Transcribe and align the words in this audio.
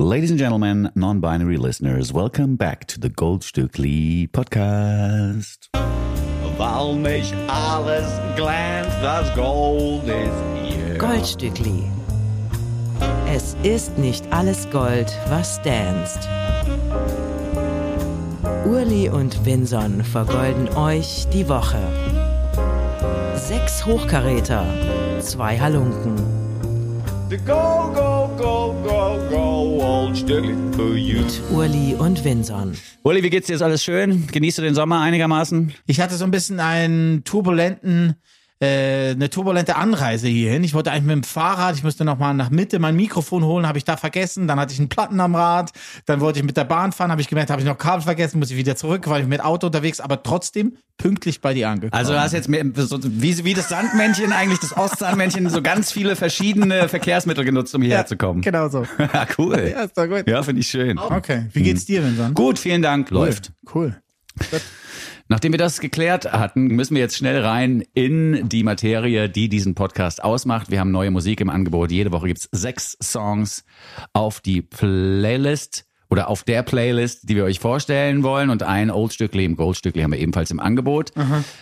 Ladies 0.00 0.30
and 0.30 0.38
gentlemen, 0.38 0.90
non-binary 0.94 1.58
listeners, 1.58 2.10
welcome 2.10 2.56
back 2.56 2.86
to 2.86 2.98
the 2.98 3.10
Goldstückli 3.10 4.28
podcast. 4.32 5.68
Weil 6.56 6.94
nicht 6.94 7.34
alles 7.48 8.08
glänzt, 8.34 8.96
das 9.02 9.30
Gold 9.34 10.04
ist 10.04 10.74
hier. 10.74 10.96
Goldstückli. 10.96 11.82
Es 13.28 13.54
ist 13.62 13.98
nicht 13.98 14.24
alles 14.32 14.70
Gold, 14.70 15.14
was 15.28 15.60
danst. 15.64 16.26
Urli 18.64 19.10
und 19.10 19.44
Vinson 19.44 20.02
vergolden 20.02 20.70
euch 20.78 21.26
die 21.30 21.46
Woche. 21.46 21.82
Sechs 23.34 23.84
Hochkaräter, 23.84 24.64
zwei 25.20 25.58
Halunken. 25.58 26.16
The 27.28 27.36
go, 27.36 27.92
go, 27.94 28.09
you. 30.08 31.22
Urli 31.50 31.94
und 31.94 32.24
Vinson. 32.24 32.74
Uli, 33.02 33.22
wie 33.22 33.30
geht's 33.30 33.48
dir? 33.48 33.54
Ist 33.54 33.62
alles 33.62 33.84
schön? 33.84 34.26
Genießt 34.28 34.58
du 34.58 34.62
den 34.62 34.74
Sommer 34.74 35.00
einigermaßen? 35.00 35.74
Ich 35.86 36.00
hatte 36.00 36.14
so 36.14 36.24
ein 36.24 36.30
bisschen 36.30 36.58
einen 36.58 37.24
turbulenten, 37.24 38.14
äh, 38.60 39.10
eine 39.10 39.30
turbulente 39.30 39.76
Anreise 39.76 40.28
hierhin. 40.28 40.62
Ich 40.64 40.74
wollte 40.74 40.90
eigentlich 40.92 41.04
mit 41.04 41.16
dem 41.16 41.22
Fahrrad, 41.24 41.76
ich 41.76 41.82
musste 41.82 42.04
nochmal 42.04 42.34
nach 42.34 42.50
Mitte 42.50 42.78
mein 42.78 42.94
Mikrofon 42.94 43.42
holen, 43.42 43.66
habe 43.66 43.78
ich 43.78 43.84
da 43.84 43.96
vergessen. 43.96 44.46
Dann 44.46 44.60
hatte 44.60 44.74
ich 44.74 44.78
einen 44.78 44.90
Platten 44.90 45.18
am 45.18 45.34
Rad. 45.34 45.72
Dann 46.04 46.20
wollte 46.20 46.40
ich 46.40 46.44
mit 46.44 46.56
der 46.58 46.64
Bahn 46.64 46.92
fahren, 46.92 47.10
habe 47.10 47.22
ich 47.22 47.28
gemerkt, 47.28 47.50
habe 47.50 47.62
ich 47.62 47.66
noch 47.66 47.78
Kabel 47.78 48.02
vergessen, 48.02 48.38
muss 48.38 48.50
ich 48.50 48.56
wieder 48.58 48.76
zurück, 48.76 49.08
war 49.08 49.18
ich 49.18 49.26
mit 49.26 49.42
Auto 49.42 49.68
unterwegs, 49.68 49.98
aber 50.00 50.22
trotzdem 50.22 50.76
pünktlich 50.98 51.40
bei 51.40 51.54
dir 51.54 51.70
angekommen. 51.70 51.98
Also 51.98 52.12
du 52.12 52.20
hast 52.20 52.32
jetzt 52.32 52.50
mehr, 52.50 52.62
so, 52.74 52.98
wie, 53.02 53.44
wie 53.44 53.54
das 53.54 53.70
Sandmännchen 53.70 54.32
eigentlich, 54.32 54.58
das 54.60 54.76
Ostsandmännchen, 54.76 55.48
so 55.48 55.62
ganz 55.62 55.90
viele 55.90 56.14
verschiedene 56.14 56.88
Verkehrsmittel 56.90 57.46
genutzt, 57.46 57.74
um 57.74 57.80
hierher 57.80 58.04
zu 58.04 58.18
kommen. 58.18 58.42
Genau 58.42 58.68
so. 58.68 58.84
Ja, 59.12 59.26
cool. 59.38 59.72
Ja, 59.72 59.82
ist 59.84 59.96
doch 59.96 60.06
gut. 60.06 60.28
Ja, 60.28 60.42
finde 60.42 60.60
ich 60.60 60.68
schön. 60.68 60.98
Okay, 60.98 61.46
wie 61.52 61.62
geht's 61.62 61.86
dir, 61.86 62.04
Vincent? 62.04 62.34
Gut, 62.34 62.58
vielen 62.58 62.82
Dank. 62.82 63.10
Läuft. 63.10 63.52
Cool. 63.74 63.96
Nachdem 65.30 65.52
wir 65.52 65.58
das 65.58 65.78
geklärt 65.78 66.32
hatten, 66.32 66.66
müssen 66.66 66.96
wir 66.96 67.02
jetzt 67.02 67.16
schnell 67.16 67.40
rein 67.40 67.84
in 67.94 68.48
die 68.48 68.64
Materie, 68.64 69.28
die 69.28 69.48
diesen 69.48 69.76
Podcast 69.76 70.24
ausmacht. 70.24 70.72
Wir 70.72 70.80
haben 70.80 70.90
neue 70.90 71.12
Musik 71.12 71.40
im 71.40 71.50
Angebot. 71.50 71.92
Jede 71.92 72.10
Woche 72.10 72.26
gibt's 72.26 72.48
sechs 72.50 72.98
Songs 73.00 73.64
auf 74.12 74.40
die 74.40 74.60
Playlist 74.60 75.86
oder 76.10 76.28
auf 76.28 76.42
der 76.42 76.62
Playlist, 76.62 77.28
die 77.28 77.36
wir 77.36 77.44
euch 77.44 77.60
vorstellen 77.60 78.22
wollen. 78.22 78.50
Und 78.50 78.62
ein 78.64 78.90
Oldstückli 78.90 79.44
im 79.44 79.56
Goldstückli 79.56 80.02
haben 80.02 80.12
wir 80.12 80.18
ebenfalls 80.18 80.50
im 80.50 80.60
Angebot. 80.60 81.12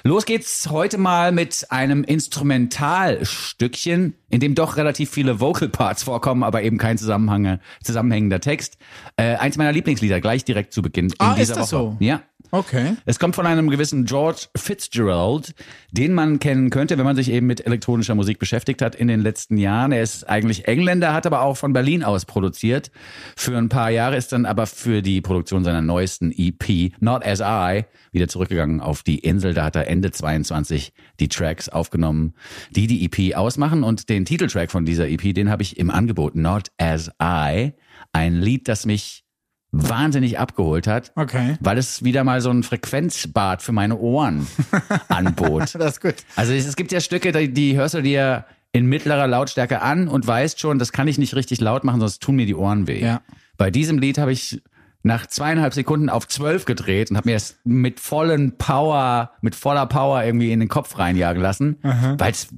Los 0.05 0.25
geht's 0.25 0.69
heute 0.71 0.99
mal 0.99 1.33
mit 1.33 1.67
einem 1.71 2.05
Instrumentalstückchen, 2.05 4.15
in 4.31 4.41
dem 4.41 4.55
doch 4.55 4.77
relativ 4.77 5.11
viele 5.11 5.41
Vocal 5.41 5.69
Parts 5.69 6.03
vorkommen, 6.03 6.43
aber 6.43 6.63
eben 6.63 6.79
kein 6.79 6.99
zusammenhängender 6.99 8.41
Text. 8.41 8.79
Äh, 9.17 9.37
eins 9.37 9.57
meiner 9.57 9.73
Lieblingslieder, 9.73 10.21
gleich 10.21 10.45
direkt 10.45 10.73
zu 10.73 10.83
Beginn 10.83 11.07
in 11.07 11.15
Ah, 11.19 11.35
ist 11.35 11.51
das 11.51 11.59
Woche. 11.59 11.67
so? 11.69 11.97
Ja. 12.01 12.23
Okay. 12.51 12.95
Es 13.05 13.19
kommt 13.19 13.35
von 13.35 13.45
einem 13.45 13.69
gewissen 13.69 14.07
George 14.07 14.47
Fitzgerald, 14.57 15.55
den 15.91 16.15
man 16.15 16.39
kennen 16.39 16.71
könnte, 16.71 16.97
wenn 16.97 17.05
man 17.05 17.15
sich 17.15 17.31
eben 17.31 17.47
mit 17.47 17.67
elektronischer 17.67 18.15
Musik 18.15 18.39
beschäftigt 18.39 18.81
hat 18.81 18.95
in 18.95 19.09
den 19.09 19.21
letzten 19.21 19.59
Jahren. 19.59 19.93
Er 19.93 20.03
ist 20.03 20.27
eigentlich 20.27 20.67
Engländer, 20.67 21.13
hat 21.13 21.27
aber 21.27 21.43
auch 21.43 21.59
von 21.59 21.75
Berlin 21.75 22.03
aus 22.03 22.25
produziert. 22.25 22.91
Für 23.37 23.55
ein 23.59 23.69
paar 23.69 23.91
Jahre 23.91 24.17
ist 24.17 24.33
dann 24.33 24.38
aber 24.47 24.67
für 24.67 25.03
die 25.03 25.21
Produktion 25.21 25.65
seiner 25.65 25.83
neuesten 25.83 26.33
EP, 26.37 26.93
Not 27.01 27.25
As 27.25 27.41
I, 27.41 27.85
wieder 28.13 28.29
zurückgegangen 28.29 28.81
auf 28.81 29.03
die 29.03 29.19
Insel. 29.19 29.55
Da 29.55 29.65
hat 29.65 29.77
er 29.77 29.89
Ende 29.89 30.11
22 30.11 30.93
die 31.21 31.29
Tracks 31.29 31.69
aufgenommen, 31.69 32.35
die 32.71 32.87
die 32.87 33.05
EP 33.05 33.37
ausmachen. 33.37 33.83
Und 33.83 34.09
den 34.09 34.25
Titeltrack 34.25 34.71
von 34.71 34.85
dieser 34.85 35.09
EP, 35.09 35.35
den 35.35 35.51
habe 35.51 35.63
ich 35.63 35.79
im 35.79 35.91
Angebot, 35.91 36.35
Not 36.35 36.69
As 36.79 37.11
I. 37.23 37.73
Ein 38.13 38.35
Lied, 38.41 38.69
das 38.69 38.87
mich 38.87 39.25
wahnsinnig 39.71 40.39
abgeholt 40.39 40.87
hat 40.87 41.13
Okay. 41.15 41.59
weil 41.61 41.77
es 41.77 42.03
wieder 42.03 42.25
mal 42.25 42.41
so 42.41 42.49
ein 42.49 42.63
Frequenzbad 42.63 43.61
für 43.63 43.73
meine 43.73 43.99
Ohren 43.99 44.47
anbot. 45.09 45.75
Das 45.75 45.95
ist 45.95 46.01
gut. 46.01 46.15
Also 46.37 46.55
es, 46.55 46.67
es 46.67 46.75
gibt 46.75 46.91
ja 46.91 47.01
Stücke, 47.01 47.33
die, 47.33 47.53
die 47.53 47.77
hörst 47.77 47.93
du 47.93 48.01
dir 48.01 48.47
in 48.73 48.87
mittlerer 48.87 49.27
Lautstärke 49.27 49.83
an 49.83 50.09
und 50.09 50.27
weißt 50.27 50.59
schon, 50.59 50.79
das 50.79 50.93
kann 50.93 51.07
ich 51.09 51.19
nicht 51.19 51.35
richtig 51.35 51.61
laut 51.61 51.85
machen, 51.85 52.01
sonst 52.01 52.23
tun 52.23 52.37
mir 52.37 52.47
die 52.47 52.55
Ohren 52.55 52.87
weh. 52.87 53.03
Ja. 53.03 53.21
Bei 53.59 53.71
diesem 53.71 53.99
Lied 53.99 54.17
habe 54.19 54.33
ich 54.33 54.63
nach 55.09 55.27
zweieinhalb 55.27 55.75
Sekunden 55.75 56.11
auf 56.11 56.29
zwölf 56.29 56.67
gedreht 56.67 57.11
und 57.11 57.17
habe 57.17 57.31
mir 57.31 57.35
das 57.35 57.57
mit 57.65 57.99
vollen 57.99 58.59
Power, 58.59 59.33
mit 59.41 59.57
voller 59.57 59.87
Power 59.87 60.23
irgendwie 60.23 60.53
in 60.53 60.61
den 60.61 60.69
Kopf 60.69 60.99
reinjagen 60.99 61.43
lassen, 61.43 61.79
weil 62.19 62.31
es 62.31 62.49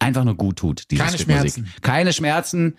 einfach 0.00 0.24
nur 0.24 0.34
gut 0.34 0.56
tut. 0.56 0.90
Dieses 0.90 1.04
Keine 1.06 1.18
Stück 1.18 1.28
Musik. 1.28 1.52
Schmerzen. 1.52 1.82
Keine 1.82 2.12
Schmerzen 2.12 2.74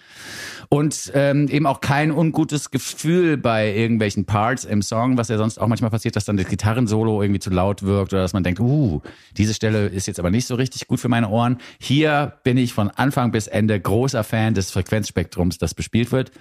und 0.70 1.12
ähm, 1.16 1.48
eben 1.48 1.66
auch 1.66 1.80
kein 1.80 2.12
ungutes 2.12 2.72
Gefühl 2.72 3.38
bei 3.38 3.74
irgendwelchen 3.74 4.26
Parts 4.26 4.66
im 4.66 4.82
Song, 4.82 5.18
was 5.18 5.30
ja 5.30 5.38
sonst 5.38 5.60
auch 5.60 5.68
manchmal 5.68 5.92
passiert, 5.92 6.16
dass 6.16 6.26
dann 6.26 6.38
das 6.38 6.48
Gitarrensolo 6.48 7.22
irgendwie 7.22 7.40
zu 7.40 7.50
laut 7.50 7.84
wirkt 7.84 8.14
oder 8.14 8.24
dass 8.24 8.34
man 8.34 8.44
denkt, 8.44 8.60
uh, 8.60 9.02
diese 9.38 9.54
Stelle 9.54 9.88
ist 9.88 10.08
jetzt 10.08 10.20
aber 10.20 10.30
nicht 10.30 10.46
so 10.46 10.56
richtig 10.56 10.88
gut 10.88 11.00
für 11.00 11.10
meine 11.10 11.30
Ohren. 11.30 11.58
Hier 11.80 12.34
bin 12.44 12.58
ich 12.58 12.74
von 12.74 12.90
Anfang 12.90 13.32
bis 13.32 13.48
Ende 13.48 13.80
großer 13.80 14.24
Fan 14.24 14.54
des 14.54 14.72
Frequenzspektrums, 14.72 15.58
das 15.58 15.74
bespielt 15.74 16.12
wird. 16.12 16.32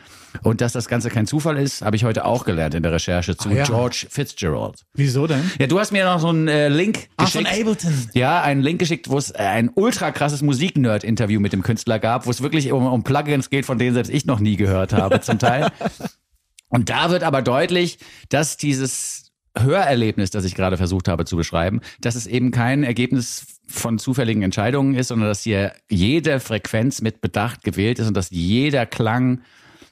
Und 0.43 0.61
dass 0.61 0.73
das 0.73 0.89
Ganze 0.89 1.11
kein 1.11 1.27
Zufall 1.27 1.57
ist, 1.57 1.83
habe 1.83 1.97
ich 1.97 2.05
heute 2.05 2.25
auch 2.25 2.45
gelernt 2.45 2.75
in 2.81 2.83
der 2.83 2.93
Recherche 2.93 3.37
zu 3.37 3.49
Ah, 3.51 3.53
ja. 3.53 3.65
George 3.65 4.07
Fitzgerald. 4.09 4.83
Wieso 4.95 5.27
denn? 5.27 5.51
Ja, 5.61 5.67
du 5.67 5.79
hast 5.79 5.93
mir 5.93 6.05
noch 6.05 6.19
so 6.19 6.29
einen 6.29 6.49
äh, 6.49 6.69
Link 6.69 7.09
Ach, 7.17 7.29
von 7.29 7.45
geschickt. 7.45 7.61
Ableton. 7.61 8.09
Ja, 8.15 8.43
einen 8.43 8.63
Link 8.63 8.79
geschickt, 8.79 9.11
wo 9.11 9.19
es 9.19 9.31
äh, 9.31 9.39
ein 9.39 9.71
ultra 9.75 10.11
krasses 10.11 10.43
Musik-Nerd-Interview 10.43 11.41
mit 11.41 11.53
dem 11.53 11.63
Künstler 11.63 11.99
gab, 11.99 12.27
wo 12.27 12.31
es 12.31 12.43
wirklich 12.43 12.73
um, 12.73 12.87
um 12.87 13.05
Plugins 13.05 13.51
geht, 13.51 13.67
von 13.67 13.79
denen 13.79 13.95
selbst 13.95 14.11
ich 14.11 14.25
noch 14.27 14.41
nie 14.41 14.57
gehört 14.57 14.93
habe 14.93 15.21
zum 15.21 15.39
Teil. 15.39 15.71
Und 16.69 16.89
da 16.89 17.11
wird 17.11 17.23
aber 17.23 17.43
deutlich, 17.43 17.99
dass 18.29 18.57
dieses 18.57 19.33
Hörerlebnis, 19.59 20.31
das 20.31 20.45
ich 20.45 20.55
gerade 20.55 20.77
versucht 20.77 21.09
habe 21.09 21.25
zu 21.25 21.37
beschreiben, 21.37 21.81
dass 22.01 22.15
es 22.15 22.27
eben 22.27 22.53
kein 22.53 22.85
Ergebnis 22.85 23.45
von 23.67 23.99
zufälligen 23.99 24.43
Entscheidungen 24.43 24.95
ist, 24.95 25.09
sondern 25.09 25.29
dass 25.29 25.43
hier 25.43 25.73
jede 25.91 26.39
Frequenz 26.41 27.03
mit 27.03 27.21
Bedacht 27.21 27.65
gewählt 27.65 27.99
ist 27.99 28.07
und 28.09 28.17
dass 28.17 28.31
jeder 28.31 28.87
Klang 28.87 29.41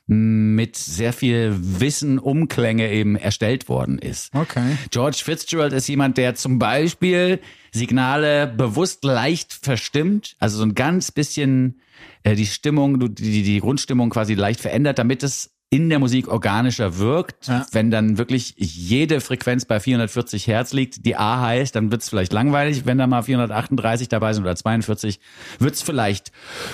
mit 0.08 0.76
sehr 0.76 1.12
viel 1.12 1.54
Wissen, 1.58 2.18
Umklänge 2.18 2.90
eben 2.90 3.14
erstellt 3.16 3.68
worden 3.68 3.98
ist. 3.98 4.34
Okay. 4.34 4.76
George 4.90 5.20
Fitzgerald 5.22 5.74
ist 5.74 5.86
jemand, 5.86 6.16
der 6.16 6.34
zum 6.34 6.58
Beispiel 6.58 7.40
Signale 7.72 8.46
bewusst 8.46 9.04
leicht 9.04 9.52
verstimmt, 9.52 10.34
also 10.38 10.56
so 10.56 10.64
ein 10.64 10.74
ganz 10.74 11.12
bisschen 11.12 11.80
äh, 12.22 12.34
die 12.34 12.46
Stimmung, 12.46 13.14
die, 13.14 13.22
die, 13.22 13.42
die 13.42 13.60
Grundstimmung 13.60 14.08
quasi 14.08 14.32
leicht 14.32 14.60
verändert, 14.60 14.98
damit 14.98 15.22
es 15.22 15.50
in 15.70 15.90
der 15.90 15.98
Musik 15.98 16.28
organischer 16.28 16.98
wirkt. 16.98 17.46
Ja. 17.48 17.66
Wenn 17.72 17.90
dann 17.90 18.16
wirklich 18.16 18.54
jede 18.56 19.20
Frequenz 19.20 19.66
bei 19.66 19.80
440 19.80 20.46
Hertz 20.46 20.72
liegt, 20.72 21.04
die 21.04 21.16
A 21.16 21.40
heißt, 21.40 21.74
dann 21.74 21.90
wird 21.90 22.02
es 22.02 22.08
vielleicht 22.08 22.32
langweilig. 22.32 22.86
Wenn 22.86 22.98
da 22.98 23.06
mal 23.06 23.22
438 23.22 24.08
dabei 24.08 24.32
sind 24.32 24.44
oder 24.44 24.56
42, 24.56 25.20
wird 25.58 25.74
es 25.74 25.82
vielleicht 25.82 26.32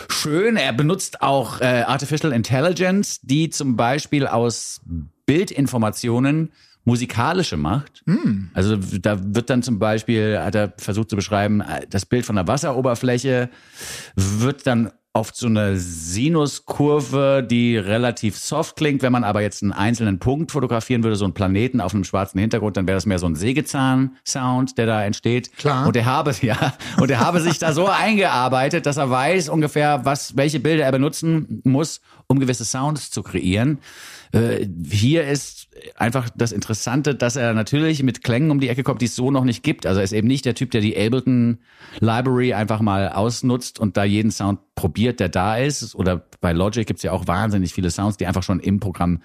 schön. 0.08 0.56
Er 0.56 0.72
benutzt 0.72 1.22
auch 1.22 1.60
äh, 1.60 1.82
Artificial 1.86 2.32
Intelligence, 2.32 3.20
die 3.22 3.50
zum 3.50 3.76
Beispiel 3.76 4.28
aus 4.28 4.80
Bildinformationen 5.26 6.52
musikalische 6.84 7.56
macht. 7.56 8.02
Also 8.52 8.76
da 8.76 9.18
wird 9.20 9.50
dann 9.50 9.62
zum 9.62 9.78
Beispiel, 9.78 10.38
hat 10.38 10.54
er 10.54 10.74
versucht 10.76 11.10
zu 11.10 11.16
beschreiben, 11.16 11.62
äh, 11.62 11.86
das 11.88 12.06
Bild 12.06 12.26
von 12.26 12.36
der 12.36 12.46
Wasseroberfläche 12.46 13.50
wird 14.14 14.66
dann 14.66 14.92
auf 15.16 15.30
so 15.32 15.46
eine 15.46 15.78
Sinuskurve, 15.78 17.46
die 17.48 17.76
relativ 17.76 18.36
soft 18.36 18.74
klingt. 18.74 19.00
Wenn 19.00 19.12
man 19.12 19.22
aber 19.22 19.42
jetzt 19.42 19.62
einen 19.62 19.70
einzelnen 19.70 20.18
Punkt 20.18 20.50
fotografieren 20.50 21.04
würde, 21.04 21.14
so 21.14 21.24
einen 21.24 21.34
Planeten 21.34 21.80
auf 21.80 21.94
einem 21.94 22.02
schwarzen 22.02 22.40
Hintergrund, 22.40 22.76
dann 22.76 22.88
wäre 22.88 22.96
das 22.96 23.06
mehr 23.06 23.20
so 23.20 23.26
ein 23.26 23.36
Sägezahn-Sound, 23.36 24.76
der 24.76 24.86
da 24.86 25.04
entsteht. 25.04 25.56
Klar. 25.56 25.86
Und 25.86 25.94
er 25.94 26.06
habe, 26.06 26.34
ja, 26.40 26.74
und 26.98 27.12
er 27.12 27.20
habe 27.20 27.40
sich 27.40 27.60
da 27.60 27.72
so 27.72 27.86
eingearbeitet, 27.86 28.86
dass 28.86 28.96
er 28.96 29.08
weiß 29.08 29.50
ungefähr, 29.50 30.04
was, 30.04 30.36
welche 30.36 30.58
Bilder 30.58 30.84
er 30.84 30.90
benutzen 30.90 31.60
muss, 31.62 32.00
um 32.26 32.40
gewisse 32.40 32.64
Sounds 32.64 33.12
zu 33.12 33.22
kreieren. 33.22 33.78
Äh, 34.34 34.66
hier 34.90 35.26
ist 35.26 35.68
einfach 35.96 36.28
das 36.34 36.52
Interessante, 36.52 37.14
dass 37.14 37.36
er 37.36 37.54
natürlich 37.54 38.02
mit 38.02 38.24
Klängen 38.24 38.50
um 38.50 38.60
die 38.60 38.68
Ecke 38.68 38.82
kommt, 38.82 39.00
die 39.00 39.06
es 39.06 39.14
so 39.14 39.30
noch 39.30 39.44
nicht 39.44 39.62
gibt. 39.62 39.86
Also 39.86 40.00
er 40.00 40.04
ist 40.04 40.12
eben 40.12 40.26
nicht 40.26 40.44
der 40.44 40.54
Typ, 40.54 40.70
der 40.72 40.80
die 40.80 40.96
Ableton 40.96 41.58
Library 42.00 42.52
einfach 42.52 42.80
mal 42.80 43.10
ausnutzt 43.10 43.78
und 43.78 43.96
da 43.96 44.04
jeden 44.04 44.30
Sound 44.30 44.58
probiert, 44.74 45.20
der 45.20 45.28
da 45.28 45.56
ist. 45.56 45.94
Oder 45.94 46.26
bei 46.40 46.52
Logic 46.52 46.86
gibt's 46.86 47.04
ja 47.04 47.12
auch 47.12 47.28
wahnsinnig 47.28 47.72
viele 47.72 47.90
Sounds, 47.90 48.16
die 48.16 48.26
einfach 48.26 48.42
schon 48.42 48.58
im 48.58 48.80
Programm 48.80 49.20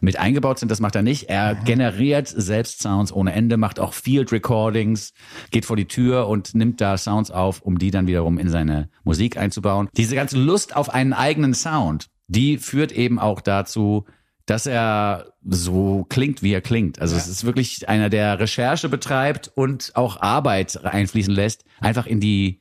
mit 0.00 0.18
eingebaut 0.18 0.58
sind. 0.58 0.70
Das 0.70 0.80
macht 0.80 0.96
er 0.96 1.02
nicht. 1.02 1.28
Er 1.28 1.54
generiert 1.54 2.28
selbst 2.28 2.82
Sounds 2.82 3.12
ohne 3.12 3.32
Ende, 3.32 3.58
macht 3.58 3.78
auch 3.78 3.92
Field 3.92 4.32
Recordings, 4.32 5.12
geht 5.50 5.66
vor 5.66 5.76
die 5.76 5.88
Tür 5.88 6.28
und 6.28 6.54
nimmt 6.54 6.80
da 6.80 6.96
Sounds 6.96 7.30
auf, 7.30 7.60
um 7.60 7.78
die 7.78 7.90
dann 7.90 8.06
wiederum 8.06 8.38
in 8.38 8.48
seine 8.48 8.88
Musik 9.04 9.36
einzubauen. 9.36 9.88
Diese 9.96 10.14
ganze 10.14 10.38
Lust 10.38 10.74
auf 10.74 10.88
einen 10.88 11.12
eigenen 11.12 11.52
Sound, 11.52 12.08
die 12.28 12.56
führt 12.56 12.92
eben 12.92 13.18
auch 13.18 13.42
dazu, 13.42 14.06
dass 14.46 14.66
er 14.66 15.32
so 15.42 16.04
klingt, 16.08 16.42
wie 16.42 16.52
er 16.52 16.60
klingt. 16.60 17.00
Also 17.00 17.16
es 17.16 17.28
ist 17.28 17.44
wirklich 17.44 17.88
einer, 17.88 18.10
der 18.10 18.38
Recherche 18.38 18.88
betreibt 18.88 19.50
und 19.54 19.92
auch 19.94 20.20
Arbeit 20.20 20.84
einfließen 20.84 21.32
lässt, 21.32 21.64
einfach 21.80 22.06
in 22.06 22.20
die 22.20 22.60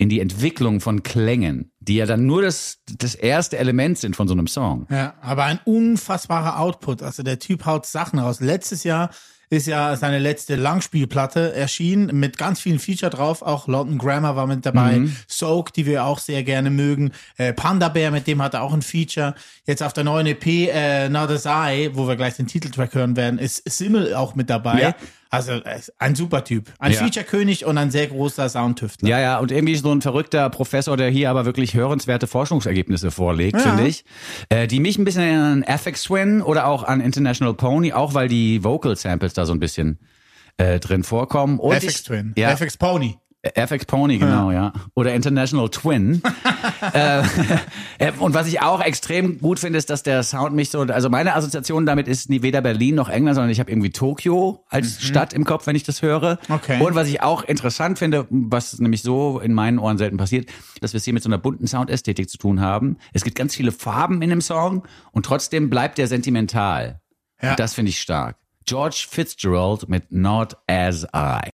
in 0.00 0.08
die 0.08 0.20
Entwicklung 0.20 0.80
von 0.80 1.02
Klängen, 1.02 1.72
die 1.80 1.96
ja 1.96 2.06
dann 2.06 2.24
nur 2.24 2.40
das, 2.40 2.78
das 2.86 3.16
erste 3.16 3.58
Element 3.58 3.98
sind 3.98 4.14
von 4.14 4.28
so 4.28 4.32
einem 4.34 4.46
Song. 4.46 4.86
Ja, 4.90 5.14
aber 5.20 5.42
ein 5.42 5.58
unfassbarer 5.64 6.60
Output. 6.60 7.02
Also 7.02 7.24
der 7.24 7.40
Typ 7.40 7.66
haut 7.66 7.84
Sachen 7.84 8.20
raus. 8.20 8.38
Letztes 8.38 8.84
Jahr 8.84 9.10
ist 9.50 9.66
ja 9.66 9.96
seine 9.96 10.18
letzte 10.18 10.56
Langspielplatte 10.56 11.54
erschienen 11.54 12.18
mit 12.18 12.38
ganz 12.38 12.60
vielen 12.60 12.78
Feature 12.78 13.10
drauf. 13.10 13.42
Auch 13.42 13.66
London 13.68 13.98
Grammar 13.98 14.36
war 14.36 14.46
mit 14.46 14.66
dabei. 14.66 15.00
Soak, 15.26 15.72
die 15.72 15.86
wir 15.86 16.04
auch 16.04 16.18
sehr 16.18 16.42
gerne 16.42 16.70
mögen. 16.70 17.12
Äh, 17.36 17.52
Panda 17.52 17.88
Bear, 17.88 18.10
mit 18.10 18.26
dem 18.26 18.42
hat 18.42 18.54
er 18.54 18.62
auch 18.62 18.72
ein 18.72 18.82
Feature. 18.82 19.34
Jetzt 19.66 19.82
auf 19.82 19.92
der 19.92 20.04
neuen 20.04 20.26
EP 20.26 20.46
äh, 20.46 21.06
Another's 21.06 21.46
Eye, 21.46 21.90
wo 21.94 22.06
wir 22.06 22.16
gleich 22.16 22.36
den 22.36 22.46
Titeltrack 22.46 22.94
hören 22.94 23.16
werden, 23.16 23.38
ist 23.38 23.62
Simmel 23.68 24.14
auch 24.14 24.34
mit 24.34 24.50
dabei. 24.50 24.80
Ja. 24.80 24.94
Also 25.30 25.52
äh, 25.52 25.80
ein 25.98 26.14
super 26.14 26.42
Typ. 26.44 26.72
Ein 26.78 26.92
Ja. 26.92 26.98
Feature-König 27.00 27.64
und 27.66 27.76
ein 27.76 27.90
sehr 27.90 28.06
großer 28.06 28.48
Soundtüftler. 28.48 29.08
Ja, 29.08 29.20
ja, 29.20 29.38
und 29.38 29.50
irgendwie 29.52 29.76
so 29.76 29.92
ein 29.92 30.00
verrückter 30.00 30.48
Professor, 30.50 30.96
der 30.96 31.10
hier 31.10 31.28
aber 31.30 31.44
wirklich 31.44 31.74
hörenswerte 31.74 32.26
Forschungsergebnisse 32.26 33.10
vorlegt, 33.10 33.56
Ja. 33.56 33.60
finde 33.62 33.86
ich. 33.88 34.04
Äh, 34.48 34.66
die 34.66 34.80
mich 34.80 34.96
ein 34.98 35.04
bisschen 35.04 35.22
erinnern 35.22 35.62
an 35.64 35.76
FX 35.78 36.04
Twin 36.04 36.40
oder 36.42 36.66
auch 36.66 36.82
an 36.82 37.00
International 37.00 37.52
Pony, 37.54 37.92
auch 37.92 38.14
weil 38.14 38.28
die 38.28 38.64
Vocal 38.64 38.96
Samples 38.96 39.34
da 39.34 39.44
so 39.44 39.52
ein 39.52 39.60
bisschen 39.60 39.98
äh, 40.56 40.80
drin 40.80 41.04
vorkommen. 41.04 41.58
Und 41.58 41.72
FX 41.74 41.84
ich- 42.00 42.02
Twin. 42.04 42.32
Ja, 42.36 42.50
FX 42.50 42.76
Pony. 42.78 43.16
FX 43.42 43.84
Pony, 43.84 44.18
genau, 44.18 44.50
ja. 44.50 44.72
Oder 44.94 45.14
International 45.14 45.68
Twin. 45.68 46.22
äh, 46.92 47.22
äh, 47.98 48.12
und 48.18 48.34
was 48.34 48.48
ich 48.48 48.60
auch 48.60 48.80
extrem 48.80 49.38
gut 49.38 49.60
finde, 49.60 49.78
ist, 49.78 49.90
dass 49.90 50.02
der 50.02 50.24
Sound 50.24 50.56
mich 50.56 50.70
so, 50.70 50.80
also 50.80 51.08
meine 51.08 51.34
Assoziation 51.36 51.86
damit 51.86 52.08
ist 52.08 52.30
nie 52.30 52.42
weder 52.42 52.60
Berlin 52.60 52.96
noch 52.96 53.08
England, 53.08 53.36
sondern 53.36 53.50
ich 53.50 53.60
habe 53.60 53.70
irgendwie 53.70 53.90
Tokio 53.90 54.64
als 54.68 55.00
Stadt 55.02 55.32
im 55.32 55.44
Kopf, 55.44 55.68
wenn 55.68 55.76
ich 55.76 55.84
das 55.84 56.02
höre. 56.02 56.38
Okay. 56.48 56.80
Und 56.82 56.96
was 56.96 57.06
ich 57.06 57.22
auch 57.22 57.44
interessant 57.44 58.00
finde, 58.00 58.26
was 58.28 58.80
nämlich 58.80 59.02
so 59.02 59.38
in 59.38 59.54
meinen 59.54 59.78
Ohren 59.78 59.98
selten 59.98 60.16
passiert, 60.16 60.50
dass 60.80 60.92
wir 60.92 60.98
es 60.98 61.04
hier 61.04 61.14
mit 61.14 61.22
so 61.22 61.28
einer 61.28 61.38
bunten 61.38 61.68
Soundästhetik 61.68 62.28
zu 62.28 62.38
tun 62.38 62.60
haben. 62.60 62.96
Es 63.12 63.22
gibt 63.22 63.36
ganz 63.36 63.54
viele 63.54 63.70
Farben 63.70 64.20
in 64.20 64.30
dem 64.30 64.40
Song 64.40 64.82
und 65.12 65.26
trotzdem 65.26 65.70
bleibt 65.70 65.98
der 65.98 66.08
sentimental. 66.08 67.00
Ja. 67.40 67.50
Und 67.50 67.60
das 67.60 67.74
finde 67.74 67.90
ich 67.90 68.00
stark. 68.00 68.36
George 68.66 69.06
Fitzgerald 69.08 69.88
mit 69.88 70.10
Not 70.10 70.56
As 70.66 71.06
I. 71.14 71.50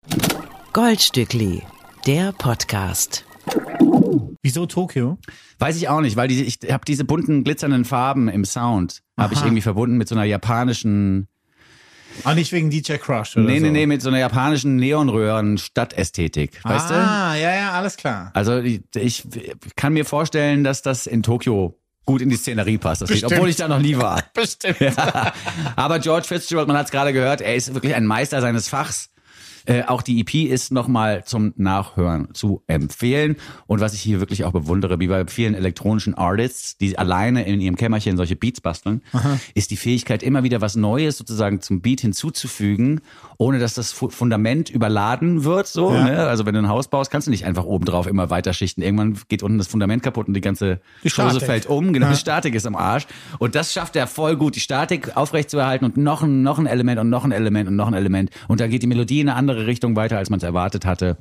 Goldstückli, 0.75 1.62
der 2.06 2.32
Podcast. 2.32 3.24
Wieso 4.42 4.66
Tokio? 4.66 5.18
Weiß 5.58 5.76
ich 5.76 5.88
auch 5.88 6.00
nicht, 6.00 6.16
weil 6.16 6.28
die, 6.28 6.42
ich 6.44 6.58
habe 6.70 6.84
diese 6.86 7.04
bunten 7.04 7.44
glitzernden 7.44 7.84
Farben 7.84 8.28
im 8.28 8.44
Sound 8.44 9.02
habe 9.18 9.34
ich 9.34 9.40
irgendwie 9.42 9.62
verbunden 9.62 9.96
mit 9.96 10.08
so 10.08 10.14
einer 10.14 10.24
japanischen, 10.24 11.28
Ah, 12.22 12.34
nicht 12.34 12.52
wegen 12.52 12.70
DJ 12.70 12.94
Crush 12.94 13.36
oder 13.36 13.46
nee, 13.46 13.58
so. 13.58 13.64
nee, 13.66 13.70
nee, 13.72 13.86
mit 13.86 14.00
so 14.02 14.08
einer 14.08 14.18
japanischen 14.18 14.76
Neonröhren 14.76 15.58
Stadtästhetik, 15.58 16.64
weißt 16.64 16.90
du? 16.90 16.94
ah, 16.94 17.34
ja, 17.34 17.54
ja, 17.54 17.72
alles 17.72 17.96
klar. 17.96 18.30
Also 18.34 18.58
ich, 18.58 18.82
ich 18.94 19.24
kann 19.76 19.92
mir 19.94 20.04
vorstellen, 20.04 20.62
dass 20.62 20.82
das 20.82 21.06
in 21.06 21.22
Tokio 21.22 21.78
gut 22.06 22.20
in 22.20 22.28
die 22.28 22.36
Szenerie 22.36 22.78
passt, 22.78 23.02
das 23.02 23.10
Lied, 23.10 23.24
obwohl 23.24 23.48
ich 23.48 23.56
da 23.56 23.66
noch 23.66 23.80
nie 23.80 23.96
war. 23.96 24.22
Bestimmt. 24.34 24.78
Ja. 24.78 25.32
Aber 25.74 25.98
George 25.98 26.26
Fitzgerald, 26.26 26.68
man 26.68 26.76
hat 26.76 26.86
es 26.86 26.92
gerade 26.92 27.12
gehört, 27.12 27.40
er 27.40 27.54
ist 27.54 27.72
wirklich 27.74 27.94
ein 27.94 28.04
Meister 28.06 28.40
seines 28.40 28.68
Fachs. 28.68 29.08
Äh, 29.66 29.84
auch 29.84 30.02
die 30.02 30.20
EP 30.20 30.34
ist 30.50 30.72
nochmal 30.72 31.25
zum 31.25 31.52
Nachhören 31.56 32.28
zu 32.34 32.62
empfehlen. 32.66 33.37
Und 33.66 33.81
was 33.81 33.94
ich 33.94 34.00
hier 34.00 34.20
wirklich 34.20 34.44
auch 34.44 34.52
bewundere, 34.52 35.00
wie 35.00 35.06
bei 35.08 35.26
vielen 35.26 35.55
elektronischen 35.55 36.14
Artists, 36.14 36.76
die 36.76 36.99
alleine 36.99 37.44
in 37.46 37.61
ihrem 37.61 37.76
Kämmerchen 37.76 38.16
solche 38.16 38.37
Beats 38.37 38.61
basteln, 38.61 39.02
ist 39.55 39.70
die 39.70 39.76
Fähigkeit, 39.76 40.22
immer 40.22 40.43
wieder 40.43 40.61
was 40.61 40.76
Neues 40.76 41.16
sozusagen 41.19 41.61
zum 41.61 41.81
Beat 41.81 42.00
hinzuzufügen, 42.02 43.00
ohne 43.38 43.58
dass 43.58 43.75
das 43.75 43.93
Fu- 43.93 44.11
Fundament 44.11 44.70
überladen 44.70 45.44
wird. 45.44 45.66
So, 45.66 45.93
Ja. 45.93 46.05
ne? 46.05 46.19
Also 46.26 46.46
wenn 46.46 46.55
du 46.55 46.61
ein 46.61 46.69
Haus 46.69 46.88
baust, 46.88 47.11
kannst 47.11 47.26
du 47.26 47.31
nicht 47.31 47.44
einfach 47.46 47.64
obendrauf 47.64 48.06
immer 48.06 48.31
weiter 48.31 48.52
schichten. 48.52 48.82
Irgendwann 48.82 49.19
geht 49.28 49.43
unten 49.43 49.58
das 49.58 49.66
Fundament 49.66 50.02
kaputt 50.02 50.28
und 50.28 50.34
die 50.34 50.40
ganze 50.40 50.81
Die 51.02 51.11
Chose 51.11 51.40
fällt 51.40 51.66
um. 51.66 51.93
Genau, 51.93 52.06
Ja. 52.06 52.12
die 52.12 52.19
Statik 52.19 52.55
ist 52.55 52.66
am 52.66 52.76
Arsch. 52.76 53.06
Und 53.38 53.55
das 53.55 53.72
schafft 53.72 53.96
er 53.96 54.06
voll 54.06 54.37
gut, 54.37 54.56
die 54.56 54.61
Statik 54.61 55.16
aufrechtzuerhalten 55.16 55.84
und 55.84 55.96
noch 55.96 56.22
ein, 56.22 56.43
noch 56.43 56.58
ein 56.58 56.66
Element 56.66 56.99
und 57.00 57.08
noch 57.08 57.25
ein 57.25 57.32
Element 57.32 57.69
und 57.69 57.76
noch 57.76 57.87
ein 57.88 57.94
Element. 57.94 58.31
Und 58.49 58.61
da 58.61 58.66
geht 58.66 58.82
die 58.82 58.87
Melodie 58.87 59.20
in 59.20 59.28
eine 59.28 59.38
andere 59.38 59.53
Richtung 59.58 59.96
weiter, 59.96 60.18
als 60.18 60.30
man 60.30 60.38
es 60.38 60.42
erwartet 60.42 60.84
hatte. 60.86 61.16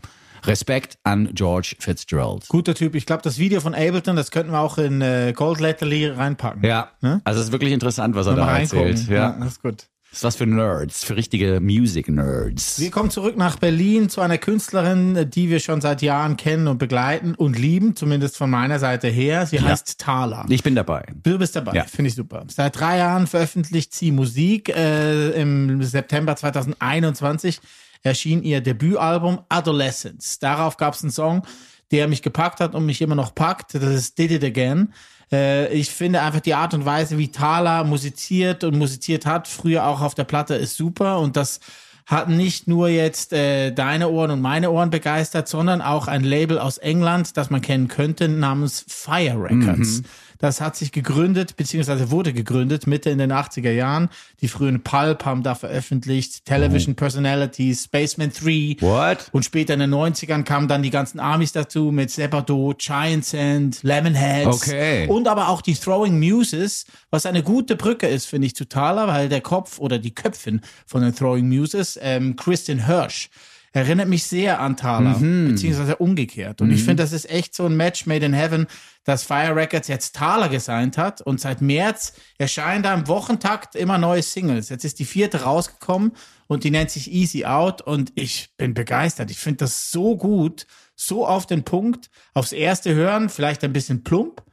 Respekt 0.46 0.98
an 1.04 1.30
George 1.34 1.76
Fitzgerald. 1.80 2.48
Guter 2.50 2.76
Typ. 2.76 2.96
Ich 2.96 3.06
glaube, 3.06 3.22
das 3.22 3.38
Video 3.40 3.62
von 3.62 3.74
Ableton, 3.74 4.16
das 4.18 4.30
könnten 4.30 4.52
wir 4.52 4.60
auch 4.60 4.78
in 4.78 5.02
äh, 5.02 5.32
Gold 5.34 5.62
Letterly 5.62 6.08
reinpacken. 6.08 6.64
Ja, 6.66 6.90
Ne? 7.02 7.22
also 7.24 7.40
es 7.40 7.46
ist 7.48 7.52
wirklich 7.54 7.72
interessant, 7.72 8.14
was 8.16 8.28
er 8.28 8.34
Mal 8.36 8.46
da 8.46 8.60
erzählt. 8.60 9.08
Ja. 9.08 9.38
das 9.40 9.48
ist 9.54 9.62
gut. 9.62 9.88
Das 10.10 10.20
ist 10.20 10.24
was 10.26 10.36
für 10.36 10.46
Nerds, 10.46 11.04
für 11.06 11.16
richtige 11.16 11.60
Music-Nerds. 11.60 12.80
Wir 12.80 12.92
kommen 12.92 13.10
zurück 13.10 13.36
nach 13.36 13.56
Berlin 13.56 14.10
zu 14.10 14.22
einer 14.22 14.38
Künstlerin, 14.38 15.28
die 15.32 15.50
wir 15.50 15.60
schon 15.60 15.82
seit 15.82 16.04
Jahren 16.04 16.38
kennen 16.38 16.68
und 16.68 16.78
begleiten 16.78 17.34
und 17.34 17.58
lieben, 17.58 17.96
zumindest 17.96 18.38
von 18.38 18.50
meiner 18.50 18.78
Seite 18.78 19.08
her. 19.08 19.48
Sie 19.48 19.60
heißt 19.60 19.98
Thala. 20.00 20.46
Ich 20.50 20.62
bin 20.62 20.76
dabei. 20.76 21.06
Du 21.24 21.40
bist 21.40 21.56
dabei, 21.56 21.74
Ja. 21.74 21.86
finde 21.86 22.10
ich 22.10 22.16
super. 22.16 22.44
Seit 22.48 22.78
drei 22.80 22.98
Jahren 23.00 23.26
veröffentlicht 23.26 23.94
sie 23.96 24.12
Musik. 24.12 24.70
Äh, 24.70 25.30
Im 25.42 25.82
September 25.82 26.36
2021 26.36 27.60
erschien 28.04 28.44
ihr 28.44 28.62
Debütalbum 28.62 29.42
Adolescence. 29.50 30.40
Darauf 30.40 30.78
gab 30.78 30.94
es 30.94 31.04
einen 31.04 31.12
Song, 31.12 31.44
der 31.92 32.08
mich 32.08 32.22
gepackt 32.22 32.60
hat 32.60 32.76
und 32.76 32.86
mich 32.86 33.02
immer 33.02 33.16
noch 33.16 33.34
packt. 33.34 33.74
Das 33.76 33.84
ist 33.84 34.18
Did 34.18 34.32
It 34.32 34.44
Again. 34.44 34.94
Äh, 35.32 35.74
ich 35.74 35.90
finde 35.90 36.22
einfach 36.22 36.42
die 36.42 36.54
Art 36.54 36.74
und 36.74 36.86
Weise, 36.86 37.18
wie 37.18 37.32
Thala 37.32 37.84
musiziert 37.84 38.64
und 38.64 38.78
musiziert 38.78 39.26
hat, 39.26 39.48
früher 39.48 39.88
auch 39.88 40.02
auf 40.02 40.16
der 40.16 40.26
Platte, 40.26 40.56
ist 40.56 40.76
super. 40.76 41.20
Und 41.20 41.36
das 41.38 41.60
hat 42.06 42.30
nicht 42.30 42.68
nur 42.68 42.90
jetzt 42.90 43.32
äh, 43.32 43.72
deine 43.72 44.10
Ohren 44.10 44.32
und 44.32 44.42
meine 44.42 44.72
Ohren 44.72 44.90
begeistert, 44.90 45.48
sondern 45.48 45.82
auch 45.82 46.08
ein 46.08 46.24
Label 46.24 46.60
aus 46.60 46.78
England, 46.78 47.38
das 47.38 47.50
man 47.50 47.62
kennen 47.62 47.88
könnte, 47.88 48.28
namens 48.28 48.84
Fire 48.88 49.42
Records. 49.42 50.02
Das 50.44 50.60
hat 50.60 50.76
sich 50.76 50.92
gegründet, 50.92 51.56
beziehungsweise 51.56 52.12
wurde 52.12 52.34
gegründet, 52.34 52.86
Mitte 52.86 53.10
in 53.10 53.18
den 53.18 53.32
80er 53.32 53.72
Jahren. 53.72 54.10
Die 54.42 54.50
frühen 54.50 54.84
Pulp 54.84 55.24
haben 55.24 55.42
da 55.42 55.56
veröffentlicht, 55.56 56.44
Television 56.44 56.96
Personalities, 56.96 57.86
Spaceman 57.86 58.30
3. 58.30 58.76
What? 58.82 59.30
Und 59.32 59.46
später 59.46 59.74
in 59.74 59.80
den 59.80 59.94
90ern 59.94 60.44
kamen 60.44 60.68
dann 60.68 60.84
die 60.84 60.90
ganzen 60.90 61.22
Armies 61.22 61.54
dazu 61.54 61.92
mit 61.94 62.12
Separdo, 62.12 62.76
Giant 62.78 63.24
Sand, 63.24 63.84
Lemonheads. 63.84 64.68
Okay. 64.68 65.08
Und 65.08 65.30
aber 65.30 65.48
auch 65.48 65.62
die 65.62 65.76
Throwing 65.76 66.20
Muses, 66.20 66.88
was 67.10 67.26
eine 67.26 67.42
gute 67.42 67.78
Brücke 67.78 68.08
ist, 68.08 68.26
finde 68.26 68.48
ich, 68.48 68.54
zu 68.54 68.68
Thaler, 68.68 69.08
weil 69.08 69.30
der 69.30 69.40
Kopf 69.40 69.80
oder 69.80 69.98
die 69.98 70.14
Köpfin 70.14 70.60
von 70.86 71.04
den 71.04 71.16
Throwing 71.16 71.48
Muses, 71.48 71.98
ähm, 72.02 72.36
Kristin 72.36 72.86
Hirsch, 72.86 73.30
erinnert 73.74 74.08
mich 74.08 74.24
sehr 74.24 74.60
an 74.62 74.78
Thaler, 74.78 75.16
beziehungsweise 75.50 75.98
umgekehrt. 75.98 76.62
Und 76.62 76.72
ich 76.72 76.84
finde, 76.84 77.04
das 77.04 77.12
ist 77.12 77.30
echt 77.30 77.56
so 77.56 77.66
ein 77.66 77.76
Match 77.76 78.06
made 78.06 78.26
in 78.26 78.34
heaven, 78.34 78.68
dass 79.04 79.24
Fire 79.24 79.56
Records 79.56 79.88
jetzt 79.88 80.16
Thaler 80.16 80.48
gesigned 80.48 80.98
hat 80.98 81.22
und 81.22 81.42
seit 81.42 81.62
März 81.62 82.14
erscheinen 82.38 82.84
da 82.84 82.94
im 82.94 83.08
Wochentakt 83.08 83.76
immer 83.76 83.98
neue 83.98 84.22
Singles. 84.22 84.70
Jetzt 84.70 84.86
ist 84.86 85.00
die 85.00 85.06
vierte 85.06 85.42
rausgekommen 85.42 86.14
und 86.48 86.64
die 86.64 86.72
nennt 86.72 86.92
sich 86.92 87.12
Easy 87.12 87.46
Out 87.46 87.82
und 87.82 88.12
ich 88.16 88.50
bin 88.58 88.74
begeistert. 88.74 89.32
Ich 89.32 89.40
finde 89.40 89.58
das 89.58 89.92
so 89.92 90.16
gut, 90.16 90.68
so 90.96 91.26
auf 91.28 91.48
den 91.48 91.64
Punkt, 91.64 92.10
aufs 92.34 92.52
erste 92.54 92.94
hören, 92.94 93.28
vielleicht 93.28 93.64
ein 93.64 93.74
bisschen 93.74 94.04
plump, 94.04 94.44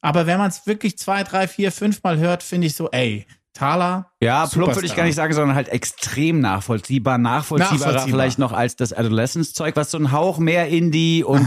aber 0.00 0.26
wenn 0.26 0.38
man 0.38 0.48
es 0.48 0.66
wirklich 0.66 0.96
zwei, 0.98 1.22
drei, 1.24 1.48
vier, 1.48 1.72
fünf 1.72 2.02
Mal 2.02 2.18
hört, 2.18 2.42
finde 2.42 2.66
ich 2.68 2.74
so, 2.74 2.88
ey, 2.90 3.26
Thaler. 3.52 4.12
Ja, 4.20 4.46
plump 4.46 4.68
würde 4.68 4.86
ich 4.86 4.92
Superstar. 4.92 4.96
gar 4.96 5.04
nicht 5.04 5.16
sagen, 5.16 5.34
sondern 5.34 5.56
halt 5.56 5.68
extrem 5.68 6.40
nachvollziehbar, 6.40 7.18
nachvollziehbarer 7.18 7.78
Nachvollziehbar. 7.78 8.08
vielleicht 8.08 8.38
noch 8.38 8.52
als 8.52 8.76
das 8.76 8.92
Adolescence-Zeug, 8.92 9.76
was 9.76 9.90
so 9.90 9.98
ein 9.98 10.12
Hauch 10.12 10.38
mehr 10.38 10.68
Indie 10.68 11.24
und 11.24 11.46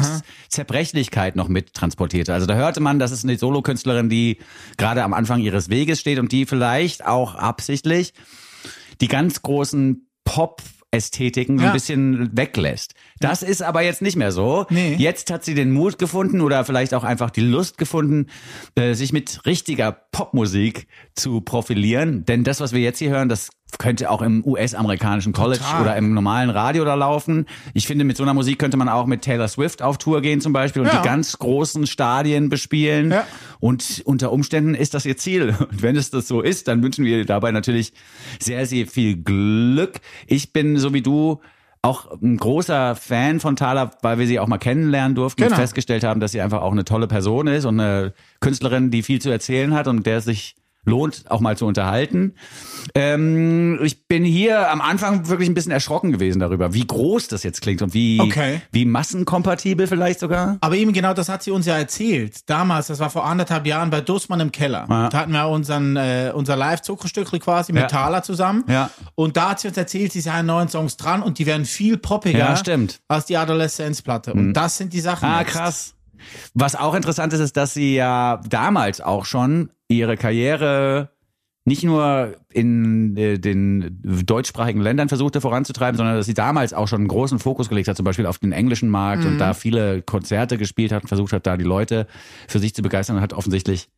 Zerbrechlichkeit 0.50 1.36
noch 1.36 1.48
mit 1.48 1.74
transportierte. 1.74 2.34
Also 2.34 2.46
da 2.46 2.56
hörte 2.56 2.82
man, 2.82 3.00
das 3.00 3.12
ist 3.12 3.24
eine 3.24 3.38
Solokünstlerin, 3.38 4.10
die 4.10 4.40
gerade 4.78 5.04
am 5.04 5.14
Anfang 5.14 5.40
ihres 5.40 5.70
Weges 5.70 6.00
steht 6.00 6.20
und 6.20 6.32
die 6.32 6.46
vielleicht 6.46 7.06
auch 7.06 7.36
absichtlich 7.36 8.14
die 9.02 9.08
ganz 9.08 9.42
großen 9.42 10.08
Pop 10.26 10.62
Ästhetiken 10.94 11.58
so 11.58 11.64
ein 11.64 11.68
Ja. 11.70 11.74
bisschen 11.74 12.30
weglässt. 12.38 12.94
Das 13.20 13.42
ist 13.42 13.62
aber 13.64 13.82
jetzt 13.82 14.02
nicht 14.02 14.16
mehr 14.16 14.32
so. 14.32 14.66
Nee. 14.70 14.96
Jetzt 14.98 15.32
hat 15.32 15.44
sie 15.44 15.56
den 15.56 15.72
Mut 15.72 15.98
gefunden 15.98 16.42
oder 16.42 16.64
vielleicht 16.66 16.94
auch 16.94 17.04
einfach 17.04 17.30
die 17.32 17.42
Lust 17.42 17.78
gefunden, 17.78 18.28
äh, 18.76 18.94
sich 18.94 19.12
mit 19.12 19.46
richtiger 19.46 19.92
Popmusik 19.92 20.88
zu 21.16 21.42
profilieren. 21.42 22.26
Denn 22.26 22.44
das, 22.44 22.60
was 22.60 22.74
wir 22.74 22.82
jetzt 22.82 23.00
hier 23.00 23.10
hören, 23.10 23.30
das 23.30 23.50
könnte 23.80 24.10
auch 24.10 24.22
im 24.22 24.46
US-amerikanischen 24.46 25.34
College 25.34 25.60
Total. 25.60 25.82
oder 25.82 25.96
im 25.98 26.14
normalen 26.14 26.50
Radio 26.50 26.86
da 26.86 26.96
laufen. 26.96 27.46
Ich 27.74 27.88
finde, 27.88 28.04
mit 28.06 28.18
so 28.18 28.24
einer 28.24 28.34
Musik 28.34 28.60
könnte 28.60 28.78
man 28.78 28.90
auch 28.90 29.06
mit 29.06 29.22
Taylor 29.22 29.48
Swift 29.48 29.82
auf 29.82 29.98
Tour 29.98 30.22
gehen 30.22 30.42
zum 30.42 30.54
Beispiel 30.54 30.82
und 30.82 30.88
Ja. 30.90 31.02
die 31.02 31.08
ganz 31.08 31.38
großen 31.40 31.88
Stadien 31.88 32.50
bespielen. 32.50 33.12
Ja. 33.12 33.26
Und 33.60 34.02
unter 34.06 34.32
Umständen 34.32 34.76
ist 34.76 34.94
das 34.94 35.06
ihr 35.06 35.18
Ziel. 35.18 35.56
Und 35.60 35.82
wenn 35.82 35.96
es 35.96 36.10
das 36.12 36.28
so 36.28 36.42
ist, 36.42 36.68
dann 36.68 36.84
wünschen 36.84 37.06
wir 37.06 37.18
ihr 37.18 37.26
dabei 37.26 37.52
natürlich 37.52 37.94
sehr, 38.40 38.66
sehr 38.66 38.88
viel 38.88 39.16
Glück. 39.18 40.00
Ich 40.28 40.54
bin 40.54 40.78
so 40.78 40.94
wie 40.94 41.02
du 41.02 41.40
auch 41.82 42.10
ein 42.22 42.38
großer 42.38 42.96
Fan 42.96 43.42
von 43.42 43.58
Thaler, 43.58 43.92
weil 44.02 44.18
wir 44.18 44.26
sie 44.26 44.40
auch 44.40 44.48
mal 44.48 44.58
kennenlernen 44.58 45.16
durften 45.16 45.42
Genau. 45.42 45.54
und 45.56 45.60
festgestellt 45.60 46.06
haben, 46.06 46.22
dass 46.22 46.32
sie 46.32 46.40
einfach 46.40 46.62
auch 46.62 46.72
eine 46.72 46.86
tolle 46.86 47.08
Person 47.08 47.48
ist 47.48 47.66
und 47.66 47.78
eine 47.80 48.14
Künstlerin, 48.40 48.90
die 48.90 49.04
viel 49.04 49.20
zu 49.22 49.30
erzählen 49.30 49.74
hat 49.74 49.88
und 49.90 50.06
der 50.06 50.22
sich 50.22 50.56
lohnt 50.86 51.30
auch 51.32 51.40
mal 51.40 51.56
zu 51.58 51.66
unterhalten. 51.66 52.36
Ähm, 52.96 53.80
ich 53.84 54.08
bin 54.08 54.24
hier 54.24 54.70
am 54.72 54.82
Anfang 54.82 55.28
wirklich 55.30 55.50
ein 55.50 55.54
bisschen 55.54 55.72
erschrocken 55.72 56.12
gewesen 56.12 56.40
darüber, 56.40 56.74
wie 56.74 56.86
groß 56.86 57.28
das 57.30 57.44
jetzt 57.44 57.62
klingt 57.62 57.82
und 57.82 57.94
wie, 57.94 58.20
Okay. 58.22 58.62
wie 58.72 58.86
massenkompatibel 58.86 59.88
vielleicht 59.88 60.20
sogar. 60.20 60.58
Aber 60.62 60.76
eben 60.76 60.94
genau 60.94 61.14
das 61.14 61.30
hat 61.30 61.44
sie 61.44 61.52
uns 61.52 61.66
ja 61.66 61.78
erzählt. 61.78 62.50
Damals, 62.50 62.88
das 62.88 63.00
war 63.00 63.10
vor 63.10 63.26
anderthalb 63.26 63.66
Jahren 63.66 63.90
bei 63.90 64.02
Dussmann 64.02 64.40
im 64.40 64.52
Keller. 64.52 64.86
Ja. 64.90 65.10
Da 65.10 65.18
hatten 65.20 65.32
wir 65.32 65.48
unseren, 65.48 65.96
äh, 65.96 66.32
unser 66.34 66.56
Live-Zuckerstückli 66.56 67.40
quasi 67.40 67.72
mit 67.74 67.84
Ja. 67.84 67.88
Thaler 67.88 68.24
zusammen. 68.24 68.64
Ja. 68.68 68.90
Und 69.16 69.38
da 69.38 69.52
hat 69.52 69.60
sie 69.62 69.70
uns 69.70 69.78
erzählt, 69.78 70.12
sie 70.12 70.22
seien 70.22 70.46
neuen 70.46 70.68
Songs 70.70 70.98
dran 70.98 71.24
und 71.24 71.40
die 71.40 71.46
werden 71.46 71.66
viel 71.66 71.98
poppiger 71.98 72.40
Ja, 72.40 72.56
stimmt. 72.58 73.00
als 73.08 73.26
die 73.26 73.38
Adolescenzplatte. 73.38 74.34
Und 74.34 74.54
das 74.54 74.78
sind 74.78 74.94
die 74.94 75.00
Sachen. 75.00 75.28
Ah, 75.28 75.40
jetzt. 75.42 75.52
krass. 75.52 75.94
Was 76.54 76.76
auch 76.76 76.96
interessant 76.96 77.34
ist, 77.34 77.40
ist, 77.40 77.58
dass 77.58 77.74
sie 77.74 77.96
ja 77.96 78.42
damals 78.50 79.02
auch 79.02 79.26
schon 79.26 79.70
ihre 79.88 80.18
Karriere 80.18 81.10
nicht 81.66 81.84
nur 81.84 82.36
in 82.52 83.16
äh, 83.16 83.40
den 83.40 84.02
deutschsprachigen 84.04 84.82
Ländern 84.82 85.08
versuchte 85.08 85.40
voranzutreiben, 85.40 85.98
sondern 85.98 86.18
dass 86.18 86.26
sie 86.26 86.34
damals 86.34 86.74
auch 86.74 86.88
schon 86.88 87.02
einen 87.02 87.08
großen 87.08 87.40
Fokus 87.40 87.70
gelegt 87.70 87.88
hat, 87.88 87.96
zum 87.96 88.04
Beispiel 88.04 88.26
auf 88.26 88.38
den 88.38 88.52
englischen 88.52 88.90
Markt 88.90 89.26
und 89.26 89.38
da 89.38 89.54
viele 89.54 90.02
Konzerte 90.02 90.58
gespielt 90.58 90.92
hat 90.92 91.04
und 91.04 91.08
versucht 91.08 91.32
hat, 91.32 91.48
da 91.48 91.56
die 91.56 91.64
Leute 91.64 92.08
für 92.50 92.60
sich 92.60 92.76
zu 92.76 92.82
begeistern 92.82 93.16
und 93.16 93.22
hat 93.22 93.34
offensichtlich 93.34 93.90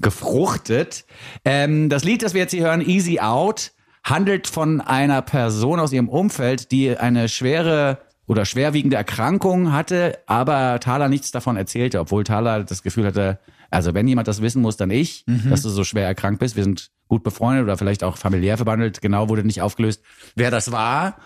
gefruchtet. 0.00 1.04
Ähm, 1.44 1.90
das 1.90 2.04
Lied, 2.04 2.22
das 2.22 2.32
wir 2.32 2.40
jetzt 2.40 2.52
hier 2.52 2.64
hören, 2.64 2.80
Easy 2.80 3.20
Out, 3.20 3.72
handelt 4.02 4.46
von 4.46 4.80
einer 4.80 5.20
Person 5.20 5.78
aus 5.78 5.92
ihrem 5.92 6.08
Umfeld, 6.08 6.70
die 6.72 6.96
eine 6.96 7.28
schwere 7.28 7.98
oder 8.30 8.44
schwerwiegende 8.44 8.96
Erkrankung 8.96 9.72
hatte, 9.72 10.16
aber 10.26 10.78
Thaler 10.78 11.08
nichts 11.08 11.32
davon 11.32 11.56
erzählte, 11.56 11.98
obwohl 11.98 12.22
Thaler 12.22 12.62
das 12.62 12.84
Gefühl 12.84 13.04
hatte, 13.04 13.40
also 13.70 13.94
wenn 13.94 14.08
jemand 14.08 14.28
das 14.28 14.42
wissen 14.42 14.62
muss, 14.62 14.76
dann 14.76 14.90
ich, 14.90 15.24
dass 15.48 15.62
du 15.62 15.68
so 15.68 15.84
schwer 15.84 16.06
erkrankt 16.06 16.40
bist. 16.40 16.56
Wir 16.56 16.64
sind 16.64 16.90
gut 17.10 17.22
befreundet 17.24 17.64
oder 17.64 17.76
vielleicht 17.76 18.04
auch 18.04 18.16
familiär 18.16 18.56
verbandelt. 18.56 19.02
Genau 19.02 19.28
wurde 19.28 19.44
nicht 19.44 19.60
aufgelöst, 19.60 20.02
wer 20.36 20.50
das 20.50 20.70
war. 20.70 21.18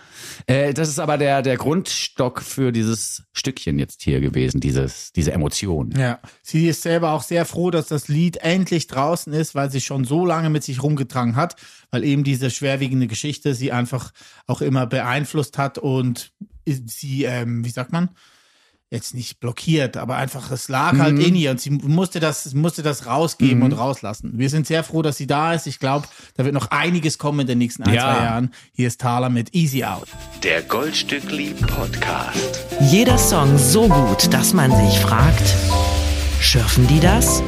Äh, 0.47 0.73
das 0.73 0.89
ist 0.89 0.99
aber 0.99 1.17
der, 1.17 1.43
der 1.43 1.57
Grundstock 1.57 2.41
für 2.41 2.71
dieses 2.71 3.23
Stückchen 3.33 3.77
jetzt 3.79 4.01
hier 4.01 4.19
gewesen, 4.19 4.59
dieses, 4.59 5.13
diese 5.13 5.31
Emotion. 5.31 5.91
Ja, 5.97 6.19
sie 6.41 6.67
ist 6.67 6.81
selber 6.81 7.11
auch 7.11 7.21
sehr 7.21 7.45
froh, 7.45 7.69
dass 7.69 7.87
das 7.87 8.07
Lied 8.07 8.37
endlich 8.37 8.87
draußen 8.87 9.31
ist, 9.31 9.53
weil 9.53 9.69
sie 9.69 9.79
schon 9.79 10.05
so 10.05 10.25
lange 10.25 10.49
mit 10.49 10.63
sich 10.63 10.81
rumgetragen 10.81 11.35
hat, 11.35 11.55
weil 11.91 12.03
eben 12.03 12.23
diese 12.23 12.49
schwerwiegende 12.49 13.07
Geschichte 13.07 13.53
sie 13.53 13.71
einfach 13.71 14.11
auch 14.47 14.61
immer 14.61 14.87
beeinflusst 14.87 15.59
hat 15.59 15.77
und 15.77 16.33
sie, 16.65 17.25
ähm, 17.25 17.63
wie 17.63 17.69
sagt 17.69 17.91
man, 17.91 18.09
jetzt 18.91 19.13
nicht 19.13 19.39
blockiert, 19.39 19.97
aber 19.97 20.15
einfach 20.15 20.51
es 20.51 20.69
lag 20.69 20.97
halt 20.97 21.17
in 21.19 21.35
ihr 21.35 21.51
und 21.51 21.59
sie 21.59 21.71
musste 21.71 22.19
das, 22.19 22.53
musste 22.53 22.83
das 22.83 23.07
rausgeben 23.07 23.63
und 23.63 23.73
rauslassen. 23.73 24.33
Wir 24.35 24.49
sind 24.49 24.67
sehr 24.67 24.83
froh, 24.83 25.01
dass 25.01 25.17
sie 25.17 25.27
da 25.27 25.53
ist. 25.53 25.65
Ich 25.67 25.79
glaube, 25.79 26.07
da 26.35 26.45
wird 26.45 26.53
noch 26.53 26.69
einiges 26.71 27.17
kommen 27.17 27.41
in 27.41 27.47
den 27.47 27.57
nächsten 27.57 27.83
ein, 27.83 27.93
Ja. 27.93 28.01
zwei 28.15 28.23
Jahren. 28.23 28.53
Hier 28.73 28.87
ist 28.87 29.01
Thaler 29.01 29.29
mit 29.29 29.53
Easy 29.55 29.83
Out. 29.83 30.07
Der 30.43 30.61
Goldstückli 30.61 31.55
Podcast. 31.55 32.59
Jeder 32.91 33.17
Song 33.17 33.57
so 33.57 33.87
gut, 33.87 34.31
dass 34.33 34.53
man 34.53 34.71
sich 34.71 34.99
fragt, 34.99 35.53
schürfen 36.39 36.87
die 36.87 36.99
das? 36.99 37.41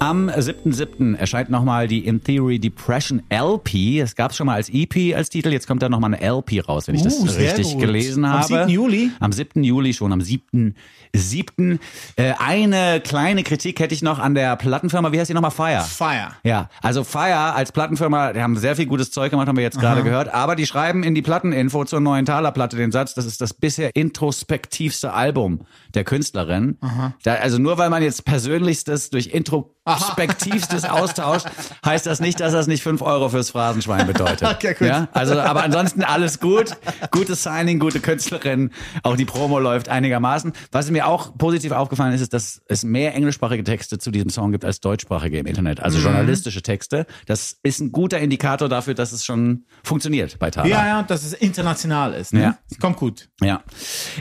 Am 0.00 0.30
7.7. 0.30 1.16
erscheint 1.16 1.50
nochmal 1.50 1.88
die 1.88 2.06
In 2.06 2.22
Theory 2.22 2.60
Depression 2.60 3.20
LP. 3.30 4.00
Es 4.00 4.14
gab 4.14 4.32
schon 4.32 4.46
mal 4.46 4.54
als 4.54 4.70
EP 4.72 5.16
als 5.16 5.28
Titel, 5.28 5.48
jetzt 5.48 5.66
kommt 5.66 5.82
da 5.82 5.88
nochmal 5.88 6.14
eine 6.14 6.24
LP 6.24 6.60
raus, 6.68 6.86
wenn 6.86 6.94
ich 6.94 7.02
das 7.02 7.18
Uh, 7.18 7.26
sehr 7.26 7.58
richtig 7.58 7.72
gut. 7.72 7.80
gelesen 7.80 8.24
Am 8.24 8.34
habe. 8.34 8.46
7. 8.46 8.68
Juli? 8.68 9.10
Am 9.18 9.32
7. 9.32 9.64
Juli 9.64 9.92
schon, 9.92 10.12
am 10.12 10.20
7.7. 10.20 11.80
Äh, 12.14 12.34
eine 12.38 13.00
kleine 13.00 13.42
Kritik 13.42 13.80
hätte 13.80 13.92
ich 13.92 14.02
noch 14.02 14.20
an 14.20 14.36
der 14.36 14.54
Plattenfirma, 14.54 15.10
wie 15.10 15.18
heißt 15.18 15.30
die 15.30 15.34
nochmal? 15.34 15.50
Fire. 15.50 15.82
Fire. 15.82 16.28
Ja, 16.44 16.70
also 16.80 17.02
Fire 17.02 17.54
als 17.54 17.72
Plattenfirma, 17.72 18.34
die 18.34 18.40
haben 18.40 18.56
sehr 18.56 18.76
viel 18.76 18.86
gutes 18.86 19.10
Zeug 19.10 19.32
gemacht, 19.32 19.48
haben 19.48 19.56
wir 19.56 19.64
jetzt 19.64 19.80
gerade 19.80 20.04
gehört, 20.04 20.32
aber 20.32 20.54
die 20.54 20.66
schreiben 20.66 21.02
in 21.02 21.16
die 21.16 21.22
Platteninfo 21.22 21.84
zur 21.84 21.98
neuen 21.98 22.24
Taler-Platte 22.24 22.76
den 22.76 22.92
Satz, 22.92 23.14
das 23.14 23.26
ist 23.26 23.40
das 23.40 23.52
bisher 23.52 23.90
introspektivste 23.96 25.12
Album 25.12 25.62
der 25.98 26.04
Künstlerin. 26.04 26.78
Da, 27.24 27.34
also 27.34 27.58
nur 27.58 27.76
weil 27.76 27.90
man 27.90 28.02
jetzt 28.04 28.24
Persönlichstes 28.24 29.10
durch 29.10 29.26
Introspektivstes 29.26 30.84
austauscht, 30.88 31.46
heißt 31.84 32.06
das 32.06 32.20
nicht, 32.20 32.38
dass 32.38 32.52
das 32.52 32.68
nicht 32.68 32.84
fünf 32.84 33.02
Euro 33.02 33.28
fürs 33.28 33.50
Phrasenschwein 33.50 34.06
bedeutet. 34.06 34.48
Okay, 34.58 34.74
gut. 34.74 34.88
Ja, 34.88 35.08
also, 35.12 35.38
aber 35.38 35.62
ansonsten 35.62 36.02
alles 36.02 36.40
gut. 36.40 36.76
Gutes 37.10 37.42
Signing, 37.42 37.78
gute 37.78 38.00
Künstlerin. 38.00 38.70
Auch 39.02 39.16
die 39.16 39.24
Promo 39.24 39.58
läuft 39.58 39.88
einigermaßen. 39.88 40.52
Was 40.72 40.90
mir 40.90 41.06
auch 41.06 41.36
positiv 41.36 41.72
aufgefallen 41.72 42.12
ist, 42.12 42.22
ist, 42.22 42.32
dass 42.32 42.62
es 42.66 42.82
mehr 42.84 43.14
englischsprachige 43.14 43.62
Texte 43.62 43.98
zu 43.98 44.10
diesem 44.10 44.30
Song 44.30 44.52
gibt 44.52 44.64
als 44.64 44.80
deutschsprachige 44.80 45.38
im 45.38 45.46
Internet. 45.46 45.78
Mhm. 45.78 45.84
Also 45.84 45.98
journalistische 45.98 46.62
Texte. 46.62 47.06
Das 47.26 47.56
ist 47.62 47.80
ein 47.80 47.92
guter 47.92 48.18
Indikator 48.18 48.68
dafür, 48.68 48.94
dass 48.94 49.12
es 49.12 49.24
schon 49.24 49.64
funktioniert 49.82 50.38
bei 50.38 50.50
Thaler. 50.50 50.68
Ja, 50.68 50.86
ja, 50.86 51.02
dass 51.02 51.24
es 51.24 51.34
international 51.34 52.14
ist. 52.14 52.32
Ne? 52.32 52.42
Ja. 52.42 52.58
Kommt 52.80 52.96
gut. 52.96 53.28
Ja. 53.40 53.62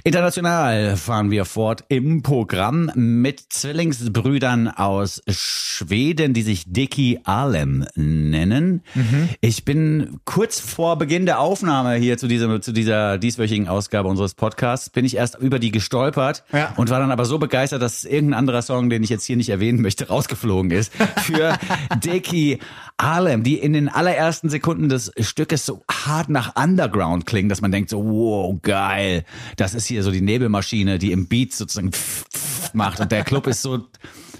International 0.03 0.98
fahren 0.98 1.31
wir 1.31 1.46
fort 1.67 1.83
im 1.89 2.21
Programm 2.24 2.89
mit 2.95 3.41
Zwillingsbrüdern 3.50 4.69
aus 4.69 5.21
Schweden, 5.27 6.33
die 6.33 6.41
sich 6.41 6.63
Dicky 6.65 7.19
Alem 7.25 7.86
nennen. 7.95 8.83
Ich 9.41 9.65
bin 9.65 10.21
kurz 10.24 10.62
vor 10.62 10.97
Beginn 10.97 11.25
der 11.25 11.41
Aufnahme 11.41 11.95
hier 11.95 12.17
zu 12.17 12.29
dieser, 12.29 12.62
zu 12.62 12.71
dieser 12.71 13.17
dieswöchigen 13.17 13.67
Ausgabe 13.67 14.07
unseres 14.07 14.33
Podcasts, 14.33 14.89
bin 14.89 15.03
ich 15.03 15.17
erst 15.17 15.38
über 15.39 15.59
die 15.59 15.71
gestolpert 15.71 16.45
Ja. 16.53 16.74
und 16.77 16.89
war 16.89 17.01
dann 17.01 17.12
aber 17.12 17.25
so 17.25 17.38
begeistert, 17.38 17.81
dass 17.81 18.05
irgendein 18.05 18.39
anderer 18.39 18.62
Song, 18.62 18.89
den 18.89 19.03
ich 19.03 19.09
jetzt 19.09 19.25
hier 19.25 19.36
nicht 19.36 19.50
erwähnen 19.50 19.81
möchte, 19.81 20.07
rausgeflogen 20.07 20.71
ist. 20.71 20.93
Für 21.17 21.57
Dicky 22.01 22.59
Alem, 22.95 23.43
die 23.43 23.59
in 23.59 23.74
den 23.74 23.89
allerersten 23.89 24.50
Sekunden 24.50 24.88
des 24.89 25.12
Stückes 25.19 25.65
so 25.65 25.83
hart 25.91 26.29
nach 26.29 26.55
Underground 26.55 27.25
klingen, 27.25 27.50
dass 27.50 27.62
man 27.62 27.71
denkt 27.71 27.89
so, 27.89 28.03
wow, 28.03 28.57
geil. 28.62 29.25
Das 29.57 29.75
ist 29.75 29.86
hier 29.86 30.01
so 30.01 30.12
die 30.12 30.21
Nebelmaschine, 30.21 30.97
die 30.97 31.12
im 31.12 31.27
Beat 31.27 31.47
sozusagen 31.54 31.92
pff, 31.92 32.25
pff 32.34 32.74
macht. 32.74 33.00
Und 33.00 33.12
der 33.12 33.24
Club 33.24 33.48
ist 33.48 33.62
so 33.62 33.88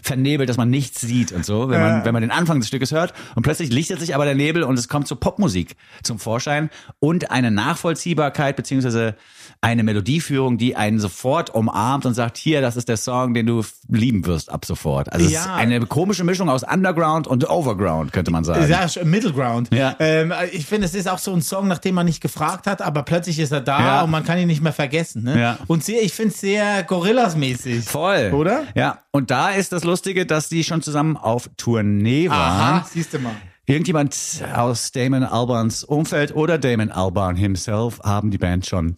vernebelt, 0.08 0.50
dass 0.50 0.58
man 0.58 0.70
nichts 0.70 1.02
sieht 1.02 1.32
und 1.32 1.46
so, 1.46 1.70
wenn 1.70 1.80
man, 1.82 2.06
wenn 2.06 2.14
man 2.14 2.22
den 2.22 2.32
Anfang 2.32 2.60
des 2.60 2.68
Stückes 2.68 2.92
hört 2.92 3.14
und 3.36 3.44
plötzlich 3.44 3.72
lichtet 3.72 4.00
sich 4.00 4.16
aber 4.16 4.26
der 4.26 4.36
Nebel 4.36 4.64
und 4.64 4.80
es 4.80 4.88
kommt 4.88 5.08
zur 5.08 5.20
Popmusik 5.20 5.76
zum 6.04 6.18
Vorschein 6.20 6.70
und 7.00 7.30
eine 7.32 7.52
Nachvollziehbarkeit 7.52 8.56
beziehungsweise 8.56 9.16
eine 9.62 9.84
Melodieführung, 9.84 10.58
die 10.58 10.76
einen 10.76 11.00
sofort 11.00 11.54
umarmt 11.54 12.06
und 12.06 12.14
sagt, 12.14 12.38
hier, 12.38 12.62
das 12.62 12.76
ist 12.78 12.90
der 12.90 12.98
Song, 12.98 13.34
den 13.34 13.46
du 13.46 13.64
lieben 13.90 14.26
wirst 14.26 14.52
ab 14.52 14.66
sofort. 14.66 15.12
Also 15.12 15.28
Ja. 15.30 15.56
eine 15.56 15.80
komische 15.86 16.24
Mischung 16.24 16.50
aus 16.50 16.64
Underground 16.64 17.28
und 17.28 17.50
Overground, 17.50 18.14
könnte 18.14 18.32
man 18.32 18.44
sagen. 18.44 18.70
Ja, 18.70 18.84
sch- 18.84 19.04
Middle 19.04 19.34
Ground. 19.34 19.70
Ja. 19.74 19.96
Ähm, 20.00 20.34
ich 20.52 20.66
finde, 20.66 20.86
es 20.86 20.94
ist 20.94 21.08
auch 21.10 21.18
so 21.18 21.34
ein 21.34 21.42
Song, 21.42 21.68
nach 21.68 21.80
dem 21.80 21.96
man 21.96 22.06
nicht 22.06 22.22
gefragt 22.22 22.68
hat, 22.68 22.82
aber 22.82 23.04
plötzlich 23.04 23.40
ist 23.40 23.52
er 23.52 23.62
da 23.62 23.80
Ja. 23.80 24.02
und 24.04 24.12
man 24.12 24.24
kann 24.24 24.38
ihn 24.38 24.48
nicht 24.48 24.62
mehr 24.62 24.74
vergessen. 24.74 25.24
Ne? 25.24 25.40
Ja. 25.40 25.58
Und 25.68 25.84
sehr, 25.84 26.04
ich 26.04 26.14
finde 26.14 26.34
es 26.34 26.40
sehr 26.42 26.84
Gorillas-mäßig. 26.84 27.84
Voll. 27.86 28.32
Oder? 28.34 28.64
Ja. 28.76 29.00
Und 29.12 29.32
da 29.32 29.50
ist 29.50 29.72
das 29.74 29.84
Lustige, 29.98 30.28
dass 30.28 30.48
die 30.48 30.64
schon 30.64 30.84
zusammen 30.84 31.18
auf 31.18 31.50
Tournee 31.58 32.30
waren. 32.30 32.40
Aha, 32.40 32.86
siehst 32.88 33.16
du 33.16 33.20
mal. 33.20 33.34
Irgendjemand 33.66 34.16
aus 34.54 34.92
Damon 34.92 35.24
Albans 35.24 35.84
Umfeld 35.84 36.36
oder 36.36 36.60
Damon 36.60 36.92
Alban 36.92 37.36
himself 37.36 38.00
haben 38.04 38.30
die 38.30 38.38
Band 38.38 38.68
schon 38.68 38.98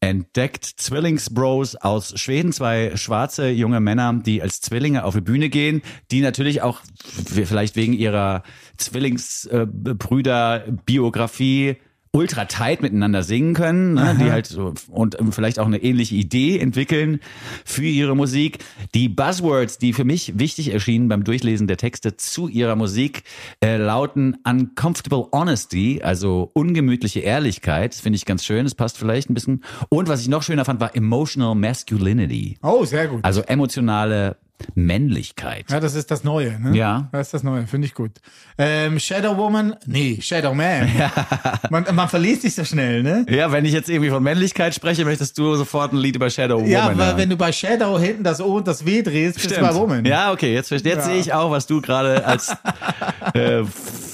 entdeckt. 0.00 0.64
Zwillingsbros 0.64 1.76
aus 1.76 2.18
Schweden, 2.18 2.52
zwei 2.52 2.96
schwarze 2.96 3.48
junge 3.50 3.78
Männer, 3.78 4.12
die 4.12 4.42
als 4.42 4.60
Zwillinge 4.60 5.04
auf 5.04 5.14
die 5.14 5.20
Bühne 5.20 5.50
gehen, 5.50 5.82
die 6.10 6.20
natürlich 6.20 6.62
auch 6.62 6.80
vielleicht 7.26 7.76
wegen 7.76 7.92
ihrer 7.92 8.42
Zwillingsbrüder-Biografie 8.76 11.76
ultra 12.12 12.46
tight 12.46 12.82
miteinander 12.82 13.22
singen 13.22 13.54
können, 13.54 13.94
ne, 13.94 14.16
die 14.20 14.32
halt 14.32 14.46
so 14.46 14.74
und 14.90 15.18
ähm, 15.20 15.30
vielleicht 15.30 15.60
auch 15.60 15.66
eine 15.66 15.78
ähnliche 15.82 16.16
Idee 16.16 16.58
entwickeln 16.58 17.20
für 17.64 17.84
ihre 17.84 18.16
Musik. 18.16 18.58
Die 18.94 19.08
Buzzwords, 19.08 19.78
die 19.78 19.92
für 19.92 20.04
mich 20.04 20.36
wichtig 20.38 20.72
erschienen 20.72 21.08
beim 21.08 21.22
Durchlesen 21.22 21.68
der 21.68 21.76
Texte 21.76 22.16
zu 22.16 22.48
ihrer 22.48 22.74
Musik, 22.74 23.22
äh, 23.62 23.76
lauten 23.76 24.36
uncomfortable 24.44 25.28
honesty, 25.32 26.00
also 26.02 26.50
ungemütliche 26.52 27.20
Ehrlichkeit, 27.20 27.92
Das 27.94 28.00
finde 28.00 28.16
ich 28.16 28.24
ganz 28.26 28.44
schön, 28.44 28.64
das 28.64 28.74
passt 28.74 28.98
vielleicht 28.98 29.30
ein 29.30 29.34
bisschen. 29.34 29.62
Und 29.88 30.08
was 30.08 30.20
ich 30.20 30.28
noch 30.28 30.42
schöner 30.42 30.64
fand, 30.64 30.80
war 30.80 30.96
emotional 30.96 31.54
masculinity, 31.54 32.58
Oh, 32.62 32.84
sehr 32.84 33.06
gut. 33.06 33.20
also 33.24 33.42
emotionale 33.42 34.36
Männlichkeit. 34.74 35.66
Ja, 35.70 35.80
das 35.80 35.94
ist 35.94 36.10
das 36.10 36.24
Neue, 36.24 36.58
ne? 36.60 36.76
Ja. 36.76 37.08
Das 37.12 37.28
ist 37.28 37.34
das 37.34 37.42
Neue, 37.42 37.66
finde 37.66 37.86
ich 37.86 37.94
gut. 37.94 38.12
Ähm, 38.58 38.98
Shadow 38.98 39.36
Woman, 39.36 39.74
nee, 39.86 40.18
Shadow 40.20 40.54
Man. 40.54 40.88
man, 41.70 41.86
man 41.94 42.08
verliest 42.08 42.42
sich 42.42 42.54
so 42.54 42.64
schnell, 42.64 43.02
ne? 43.02 43.24
Ja, 43.28 43.52
wenn 43.52 43.64
ich 43.64 43.72
jetzt 43.72 43.88
irgendwie 43.88 44.10
von 44.10 44.22
Männlichkeit 44.22 44.74
spreche, 44.74 45.04
möchtest 45.04 45.38
du 45.38 45.54
sofort 45.56 45.92
ein 45.92 45.98
Lied 45.98 46.16
über 46.16 46.28
Shadow 46.30 46.56
Woman 46.56 46.70
Ja, 46.70 46.86
weil 46.88 46.96
hören. 47.06 47.16
wenn 47.18 47.30
du 47.30 47.36
bei 47.36 47.52
Shadow 47.52 47.98
hinten 47.98 48.24
das 48.24 48.40
O 48.40 48.56
und 48.56 48.66
das 48.68 48.84
W 48.84 49.02
drehst, 49.02 49.36
bist 49.36 49.56
du 49.56 49.60
bei 49.60 49.74
Woman. 49.74 50.04
Ja, 50.04 50.32
okay, 50.32 50.52
jetzt, 50.54 50.70
jetzt 50.70 50.84
Ja. 50.86 51.00
sehe 51.00 51.16
ich 51.18 51.32
auch, 51.32 51.50
was 51.50 51.66
du 51.66 51.80
gerade 51.80 52.24
als 52.26 52.54
äh, 53.34 53.64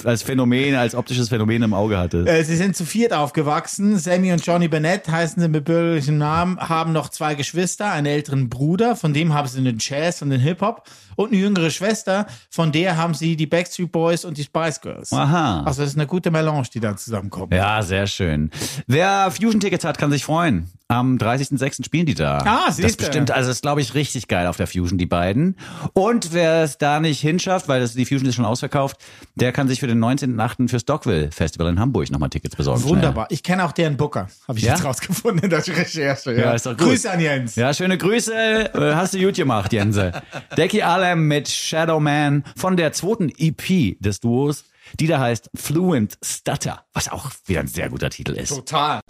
als 0.03 0.23
Phänomen, 0.23 0.75
als 0.75 0.95
optisches 0.95 1.29
Phänomen 1.29 1.63
im 1.63 1.73
Auge 1.73 1.97
hatte. 1.97 2.25
Äh, 2.25 2.43
sie 2.43 2.55
sind 2.55 2.75
zu 2.75 2.85
viert 2.85 3.13
aufgewachsen. 3.13 3.97
Sammy 3.97 4.31
und 4.31 4.45
Johnny 4.45 4.67
Bennett 4.67 5.07
heißen 5.09 5.41
sie 5.41 5.49
mit 5.49 5.65
bürgerlichem 5.65 6.17
Namen, 6.17 6.57
haben 6.59 6.91
noch 6.91 7.09
zwei 7.09 7.35
Geschwister, 7.35 7.91
einen 7.91 8.07
älteren 8.07 8.49
Bruder, 8.49 8.95
von 8.95 9.13
dem 9.13 9.33
haben 9.33 9.47
sie 9.47 9.63
den 9.63 9.77
Jazz 9.79 10.21
und 10.21 10.29
den 10.29 10.39
Hip-Hop 10.39 10.83
und 11.15 11.31
eine 11.31 11.41
jüngere 11.41 11.69
Schwester, 11.69 12.27
von 12.49 12.71
der 12.71 12.97
haben 12.97 13.13
sie 13.13 13.35
die 13.35 13.47
Backstreet 13.47 13.91
Boys 13.91 14.25
und 14.25 14.37
die 14.37 14.43
Spice 14.43 14.81
Girls. 14.81 15.11
Aha. 15.11 15.63
Also 15.63 15.81
das 15.81 15.91
ist 15.91 15.97
eine 15.97 16.07
gute 16.07 16.31
Melange, 16.31 16.67
die 16.73 16.79
da 16.79 16.95
zusammenkommt. 16.95 17.53
Ja, 17.53 17.81
sehr 17.81 18.07
schön. 18.07 18.51
Wer 18.85 19.31
Fusion-Tickets 19.31 19.83
hat, 19.83 19.97
kann 19.97 20.11
sich 20.11 20.23
freuen. 20.23 20.71
Am 20.89 21.17
30.06. 21.17 21.83
spielen 21.83 22.05
die 22.05 22.13
da. 22.15 22.37
Ah, 22.45 22.67
Das 22.67 22.77
siehste. 22.77 23.03
bestimmt, 23.05 23.29
also 23.31 23.49
das 23.49 23.57
ist, 23.57 23.61
glaube 23.61 23.81
ich, 23.81 23.93
richtig 23.93 24.29
geil 24.29 24.47
auf 24.47 24.55
der 24.55 24.67
Fusion, 24.67 24.97
die 24.97 25.05
beiden. 25.05 25.57
Und 25.91 26.31
wer 26.31 26.63
es 26.63 26.77
da 26.77 27.01
nicht 27.01 27.19
hinschafft, 27.19 27.67
weil 27.67 27.81
das, 27.81 27.93
die 27.93 28.05
Fusion 28.05 28.25
ist 28.29 28.35
schon 28.35 28.45
ausverkauft, 28.45 28.97
der 29.35 29.51
kann 29.51 29.67
sich 29.67 29.81
für 29.81 29.87
den 29.87 29.99
19.08. 29.99 30.69
fürs 30.69 30.83
Stockville 30.83 31.29
Festival 31.31 31.67
in 31.67 31.77
Hamburg 31.79 32.09
nochmal 32.09 32.29
Tickets 32.29 32.55
besorgen. 32.55 32.83
Wunderbar. 32.83 33.27
Ich 33.31 33.43
kenne 33.43 33.65
auch 33.65 33.73
deren 33.73 33.97
Booker, 33.97 34.27
habe 34.47 34.57
ich 34.59 34.63
Ja? 34.63 34.75
jetzt 34.75 34.85
rausgefunden 34.85 35.43
in 35.43 35.49
der 35.49 35.59
Recherche. 35.67 36.31
Ja, 36.31 36.39
Ja, 36.39 36.51
ist 36.53 36.65
doch 36.65 36.77
gut. 36.77 36.87
Grüße 36.87 37.11
an 37.11 37.19
Jens. 37.19 37.55
Ja, 37.57 37.73
schöne 37.73 37.97
Grüße. 37.97 38.33
Äh, 38.73 38.95
Hast 38.95 39.13
du 39.13 39.19
gut 39.19 39.35
gemacht, 39.35 39.73
Jense. 39.73 40.13
Decky 40.57 40.83
Alem 40.83 41.27
mit 41.27 41.49
Shadow 41.49 41.99
Man 41.99 42.45
von 42.55 42.77
der 42.77 42.93
zweiten 42.93 43.29
EP 43.37 43.97
des 43.99 44.21
Duos, 44.21 44.63
die 45.01 45.07
da 45.07 45.19
heißt 45.19 45.49
Fluent 45.53 46.17
Stutter, 46.23 46.85
was 46.93 47.09
auch 47.11 47.29
wieder 47.45 47.59
ein 47.59 47.67
sehr 47.67 47.89
guter 47.89 48.09
Titel 48.09 48.31
ist. 48.31 48.49
Total. 48.55 49.01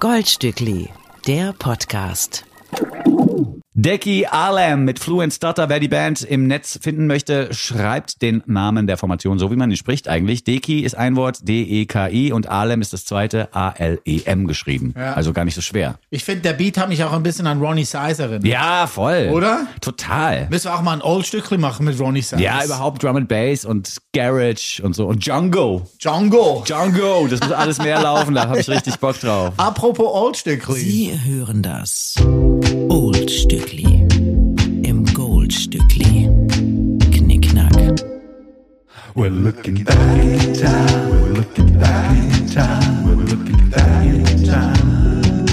Goldstückli, 0.00 0.90
der 1.26 1.52
Podcast. 1.52 2.44
Decky 3.80 4.26
Alem 4.26 4.84
mit 4.84 4.98
Fluent 4.98 5.32
Stutter. 5.32 5.68
Wer 5.68 5.78
die 5.78 5.86
Band 5.86 6.22
im 6.22 6.48
Netz 6.48 6.80
finden 6.82 7.06
möchte, 7.06 7.54
schreibt 7.54 8.22
den 8.22 8.42
Namen 8.44 8.88
der 8.88 8.96
Formation, 8.96 9.38
so 9.38 9.52
wie 9.52 9.54
man 9.54 9.70
ihn 9.70 9.76
spricht 9.76 10.08
eigentlich. 10.08 10.42
Deki 10.42 10.80
ist 10.80 10.96
ein 10.96 11.14
Wort, 11.14 11.46
D-E-K-I 11.46 12.32
und 12.32 12.48
Alem 12.48 12.80
ist 12.80 12.92
das 12.92 13.04
zweite, 13.04 13.54
A-L-E-M 13.54 14.48
geschrieben. 14.48 14.94
Ja. 14.96 15.12
Also 15.12 15.32
gar 15.32 15.44
nicht 15.44 15.54
so 15.54 15.60
schwer. 15.60 16.00
Ich 16.10 16.24
finde, 16.24 16.40
der 16.40 16.54
Beat 16.54 16.76
hat 16.76 16.88
mich 16.88 17.04
auch 17.04 17.12
ein 17.12 17.22
bisschen 17.22 17.46
an 17.46 17.60
Ronnie 17.60 17.84
Size 17.84 18.20
erinnert. 18.20 18.46
Ja, 18.46 18.88
voll. 18.88 19.30
Oder? 19.32 19.68
Total. 19.80 20.48
Müssen 20.50 20.64
wir 20.64 20.74
auch 20.74 20.82
mal 20.82 20.94
ein 20.94 21.02
Old-Stückchen 21.02 21.60
machen 21.60 21.86
mit 21.86 22.00
Ronnie 22.00 22.22
Size. 22.22 22.42
Ja, 22.42 22.64
überhaupt 22.64 23.04
Drum 23.04 23.14
and 23.14 23.28
Bass 23.28 23.64
und 23.64 23.98
Garage 24.12 24.82
und 24.82 24.96
so. 24.96 25.06
Und 25.06 25.24
Django. 25.24 25.86
Django. 26.02 26.64
Django, 26.66 27.28
das 27.28 27.38
muss 27.38 27.52
alles 27.52 27.78
mehr 27.78 28.02
laufen, 28.02 28.34
da 28.34 28.48
habe 28.48 28.58
ich 28.58 28.68
richtig 28.68 28.96
Bock 28.96 29.20
drauf. 29.20 29.54
Apropos 29.56 30.08
Old-Stückchen. 30.12 30.74
Sie 30.74 31.16
hören 31.24 31.62
das 31.62 32.16
Oldstückli 33.28 34.08
im 34.84 35.04
Goldstückli. 35.12 36.30
Knickknack. 37.10 37.74
We're 39.14 39.28
looking 39.28 39.84
back 39.84 39.98
in 40.16 40.54
time. 40.54 41.10
We're 41.10 41.36
looking 41.36 41.78
back 41.78 42.10
in 42.10 42.46
time. 42.46 43.04
We're 43.04 43.28
looking 43.28 43.68
back 43.68 44.02
in 44.02 44.24
time. 44.46 45.44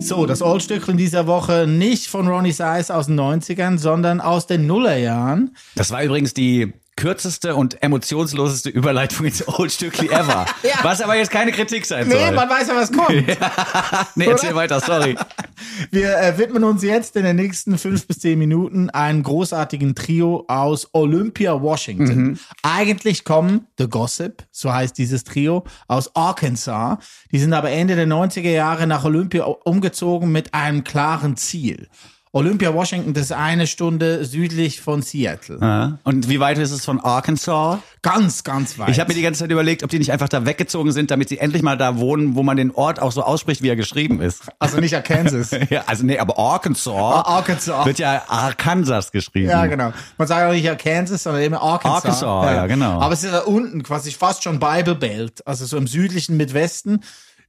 So, 0.00 0.26
das 0.26 0.42
Old-Stückchen 0.42 0.96
dieser 0.96 1.28
Woche 1.28 1.68
nicht 1.68 2.08
von 2.08 2.26
Ronnie 2.26 2.50
Size 2.50 2.92
aus 2.92 3.06
den 3.06 3.20
90ern, 3.20 3.78
sondern 3.78 4.20
aus 4.20 4.48
den 4.48 4.66
Nullerjahren. 4.66 5.56
Das 5.76 5.92
war 5.92 6.02
übrigens 6.02 6.34
die 6.34 6.72
kürzeste 6.96 7.54
und 7.54 7.82
emotionsloseste 7.82 8.70
Überleitung 8.70 9.26
ins 9.26 9.46
Old 9.46 9.72
Stückli 9.72 10.08
ever. 10.08 10.46
Ja. 10.62 10.76
Was 10.82 11.00
aber 11.02 11.14
jetzt 11.16 11.30
keine 11.30 11.52
Kritik 11.52 11.84
sein 11.84 12.08
Nee, 12.08 12.14
soll. 12.14 12.32
man 12.32 12.48
weiß 12.48 12.68
ja, 12.68 12.76
was 12.76 12.90
kommt. 12.90 13.10
nee, 14.16 14.24
erzähl 14.24 14.54
weiter, 14.54 14.80
sorry. 14.80 15.16
Wir 15.90 16.16
äh, 16.18 16.38
widmen 16.38 16.64
uns 16.64 16.82
jetzt 16.82 17.16
in 17.16 17.24
den 17.24 17.36
nächsten 17.36 17.76
fünf 17.76 18.06
bis 18.06 18.20
zehn 18.20 18.38
Minuten 18.38 18.88
einem 18.90 19.22
großartigen 19.22 19.94
Trio 19.94 20.44
aus 20.48 20.88
Olympia, 20.92 21.60
Washington. 21.60 22.22
Mhm. 22.22 22.38
Eigentlich 22.62 23.24
kommen 23.24 23.66
The 23.78 23.88
Gossip, 23.88 24.44
so 24.50 24.72
heißt 24.72 24.96
dieses 24.96 25.24
Trio, 25.24 25.64
aus 25.86 26.14
Arkansas. 26.16 26.98
Die 27.30 27.38
sind 27.38 27.52
aber 27.52 27.70
Ende 27.70 27.96
der 27.96 28.06
90er 28.06 28.50
Jahre 28.50 28.86
nach 28.86 29.04
Olympia 29.04 29.44
umgezogen 29.44 30.32
mit 30.32 30.54
einem 30.54 30.82
klaren 30.84 31.36
Ziel. 31.36 31.88
Olympia, 32.34 32.74
Washington, 32.74 33.14
das 33.14 33.26
ist 33.26 33.32
eine 33.32 33.68
Stunde 33.68 34.24
südlich 34.24 34.80
von 34.80 35.02
Seattle. 35.02 35.56
Ja. 35.60 35.98
Und 36.02 36.28
wie 36.28 36.40
weit 36.40 36.58
ist 36.58 36.72
es 36.72 36.84
von 36.84 36.98
Arkansas? 36.98 37.78
Ganz, 38.02 38.42
ganz 38.42 38.76
weit. 38.76 38.88
Ich 38.88 38.98
habe 38.98 39.08
mir 39.10 39.14
die 39.14 39.22
ganze 39.22 39.38
Zeit 39.44 39.52
überlegt, 39.52 39.84
ob 39.84 39.90
die 39.90 40.00
nicht 40.00 40.10
einfach 40.10 40.28
da 40.28 40.44
weggezogen 40.44 40.90
sind, 40.90 41.12
damit 41.12 41.28
sie 41.28 41.38
endlich 41.38 41.62
mal 41.62 41.76
da 41.78 41.96
wohnen, 41.96 42.34
wo 42.34 42.42
man 42.42 42.56
den 42.56 42.72
Ort 42.72 43.00
auch 43.00 43.12
so 43.12 43.22
ausspricht, 43.22 43.62
wie 43.62 43.68
er 43.68 43.76
geschrieben 43.76 44.20
ist. 44.20 44.42
also 44.58 44.80
nicht 44.80 44.96
Arkansas. 44.96 45.50
Ja, 45.70 45.84
also 45.86 46.04
nee, 46.04 46.18
aber 46.18 46.36
Arkansas 46.36 46.92
Ah, 46.92 47.20
Arkansas. 47.36 47.86
wird 47.86 48.00
ja 48.00 48.24
Arkansas 48.26 49.12
geschrieben. 49.12 49.50
Ja, 49.50 49.66
genau. 49.66 49.92
Man 50.18 50.26
sagt 50.26 50.48
auch 50.48 50.52
nicht 50.52 50.68
Arkansas, 50.68 51.22
sondern 51.22 51.42
immer 51.44 51.62
Arkansas. 51.62 52.20
Arkansas, 52.24 52.56
ja, 52.56 52.66
genau. 52.66 53.00
Aber 53.00 53.14
es 53.14 53.22
ist 53.22 53.32
ja 53.32 53.42
unten, 53.42 53.84
quasi 53.84 54.10
fast 54.10 54.42
schon 54.42 54.58
Bible 54.58 54.96
Belt, 54.96 55.46
also 55.46 55.64
so 55.66 55.76
im 55.76 55.86
südlichen 55.86 56.36
Midwesten. 56.36 57.04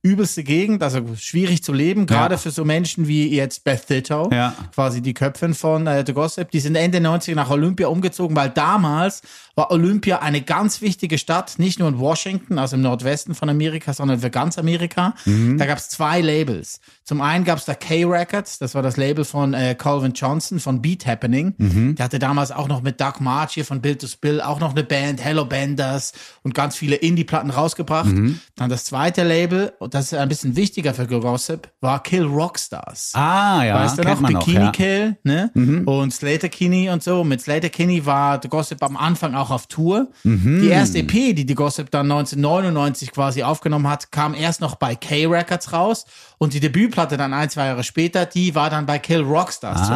Übelste 0.06 0.44
Gegend, 0.44 0.84
also 0.84 1.02
schwierig 1.18 1.63
zu 1.63 1.74
leben, 1.74 2.06
gerade 2.06 2.38
für 2.38 2.52
so 2.52 2.63
Menschen 2.63 3.08
wie 3.08 3.36
jetzt 3.36 3.63
Beth 3.63 3.89
Ditto, 3.89 4.30
Ja. 4.32 4.54
quasi 4.74 5.02
die 5.02 5.15
Köpfin 5.15 5.56
von 5.56 5.88
äh, 5.88 6.04
The 6.06 6.13
Gossip. 6.13 6.52
Die 6.52 6.60
sind 6.60 6.76
Ende 6.76 7.02
90 7.02 7.34
nach 7.36 7.50
Olympia 7.50 7.88
umgezogen, 7.88 8.36
weil 8.36 8.52
damals 8.52 9.24
war 9.56 9.72
Olympia 9.72 10.20
eine 10.20 10.41
ganz 10.41 10.82
wichtige 10.82 11.18
Stadt, 11.18 11.56
nicht 11.58 11.80
nur 11.80 11.88
in 11.89 11.98
Washington, 11.98 12.60
also 12.60 12.76
im 12.76 12.84
Nordwesten 12.84 13.34
von 13.34 13.50
Amerika, 13.50 13.94
sondern 13.94 14.20
für 14.20 14.30
ganz 14.30 14.60
Amerika. 14.60 15.15
Mhm. 15.26 15.58
Da 15.58 15.65
gab 15.65 15.80
es 15.80 15.89
zwei 15.89 16.22
Labels. 16.22 16.82
Zum 17.04 17.22
einen 17.22 17.44
gab 17.44 17.58
es 17.58 17.65
da 17.65 17.74
K-Records, 17.74 18.60
das 18.60 18.76
war 18.76 18.84
das 18.84 18.98
Label 18.98 19.26
von 19.26 19.56
äh, 19.56 19.74
Calvin 19.76 20.13
Johnson 20.13 20.60
von 20.60 20.84
Beat 20.84 21.08
Happening. 21.08 21.56
Mhm. 21.58 21.96
Der 21.96 22.06
hatte 22.06 22.20
damals 22.20 22.52
auch 22.52 22.68
noch 22.68 22.84
mit 22.84 23.02
Doug 23.02 23.22
March 23.22 23.54
hier 23.54 23.65
von 23.65 23.82
Bill 23.82 23.96
to 23.96 24.06
Spill 24.08 24.39
auch 24.41 24.60
noch 24.60 24.72
eine 24.72 24.84
Band, 24.84 25.24
Hello 25.24 25.46
Benders 25.46 26.13
und 26.44 26.54
ganz 26.54 26.76
viele 26.76 26.98
Indie-Platten 26.98 27.50
rausgebracht. 27.50 28.06
Mhm. 28.12 28.39
Dann 28.56 28.70
das 28.70 28.86
zweite 28.86 29.24
Label, 29.24 29.74
und 29.80 29.95
das 29.96 30.12
ist 30.12 30.14
ein 30.14 30.30
bisschen 30.30 30.56
wichtiger 30.56 30.94
für 30.94 31.08
Gossip, 31.08 31.70
war 31.82 32.04
Kill 32.04 32.24
Rockstars. 32.26 33.12
Ah, 33.16 33.64
ja, 33.64 33.76
Weißt 33.76 33.98
du 33.98 34.04
noch? 34.04 34.20
man 34.20 34.34
noch, 34.34 34.46
Bikini 34.46 34.60
ja. 34.64 34.68
Mhm. 34.68 34.72
Kill, 34.74 35.18
ne? 35.24 35.52
Und 35.86 36.14
Slater 36.14 36.50
Kinney 36.50 36.90
und 36.90 37.02
so. 37.02 37.24
Mit 37.24 37.42
Slater 37.42 37.70
Kinney 37.70 38.06
war 38.06 38.40
The 38.42 38.50
Gossip 38.50 38.84
am 38.84 38.98
Anfang 38.98 39.34
auch 39.36 39.50
auf 39.50 39.68
Tour. 39.68 40.10
Mhm. 40.24 40.62
Die 40.62 40.68
erste 40.70 41.00
EP, 41.00 41.12
die 41.36 41.46
The 41.48 41.56
Gossip 41.56 41.90
dann 41.92 42.12
1999 42.12 43.12
quasi 43.12 43.44
aufgenommen 43.44 43.88
hat, 43.88 44.12
kam 44.12 44.34
erst 44.34 44.62
noch 44.62 44.76
bei 44.76 44.96
K-Records 44.96 45.74
raus. 45.74 46.06
Und 46.38 46.54
die 46.54 46.60
Debütplatte 46.60 47.18
dann 47.18 47.34
ein, 47.34 47.50
zwei 47.50 47.68
Jahre 47.68 47.84
später, 47.84 48.26
die 48.26 48.56
war 48.56 48.70
dann 48.70 48.86
bei 48.86 49.00
Kill 49.00 49.22
Rockstars 49.22 49.80
Ah. 49.82 49.86
zu 49.86 49.96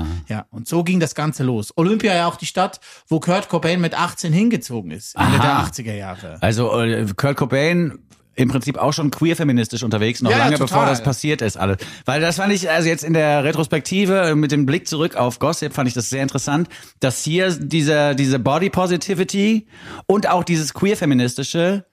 Hause. 0.00 0.06
Ja, 0.28 0.46
und 0.50 0.68
so 0.68 0.84
ging 0.84 1.00
das 1.00 1.14
Ganze 1.14 1.42
los. 1.42 1.72
Olympia 1.76 2.14
ja 2.14 2.26
auch 2.28 2.36
die 2.36 2.46
Stadt, 2.46 2.80
wo 3.08 3.18
Kurt 3.20 3.48
Cobain 3.48 3.80
mit 3.80 3.94
18 3.98 4.32
hingezogen 4.32 4.90
ist. 4.90 5.14
Ende 5.16 5.38
Aha. 5.40 5.62
der 5.72 5.84
80er 5.84 5.94
Jahre. 5.94 6.36
Also 6.40 6.78
äh, 6.80 7.06
Kurt 7.16 7.36
Cobain 7.36 7.98
im 8.34 8.48
Prinzip 8.48 8.78
auch 8.78 8.92
schon 8.92 9.10
queer-feministisch 9.10 9.82
unterwegs, 9.82 10.22
noch 10.22 10.30
Ja, 10.30 10.38
lange 10.38 10.52
total. 10.52 10.66
bevor 10.66 10.86
das 10.86 11.02
passiert 11.02 11.42
ist 11.42 11.56
alles. 11.56 11.78
Weil 12.04 12.20
das 12.20 12.36
fand 12.36 12.52
ich, 12.52 12.70
also 12.70 12.88
jetzt 12.88 13.04
in 13.04 13.12
der 13.12 13.44
Retrospektive, 13.44 14.20
äh, 14.20 14.34
mit 14.34 14.52
dem 14.52 14.66
Blick 14.66 14.88
zurück 14.88 15.16
auf 15.16 15.38
Gossip, 15.38 15.72
fand 15.74 15.88
ich 15.88 15.94
das 15.94 16.08
sehr 16.10 16.22
interessant, 16.22 16.68
dass 17.00 17.22
hier 17.24 17.50
diese, 17.50 18.14
diese 18.14 18.38
Body 18.38 18.70
Positivity 18.70 19.66
und 20.06 20.28
auch 20.28 20.44
dieses 20.44 20.72
queer-feministische 20.74 21.84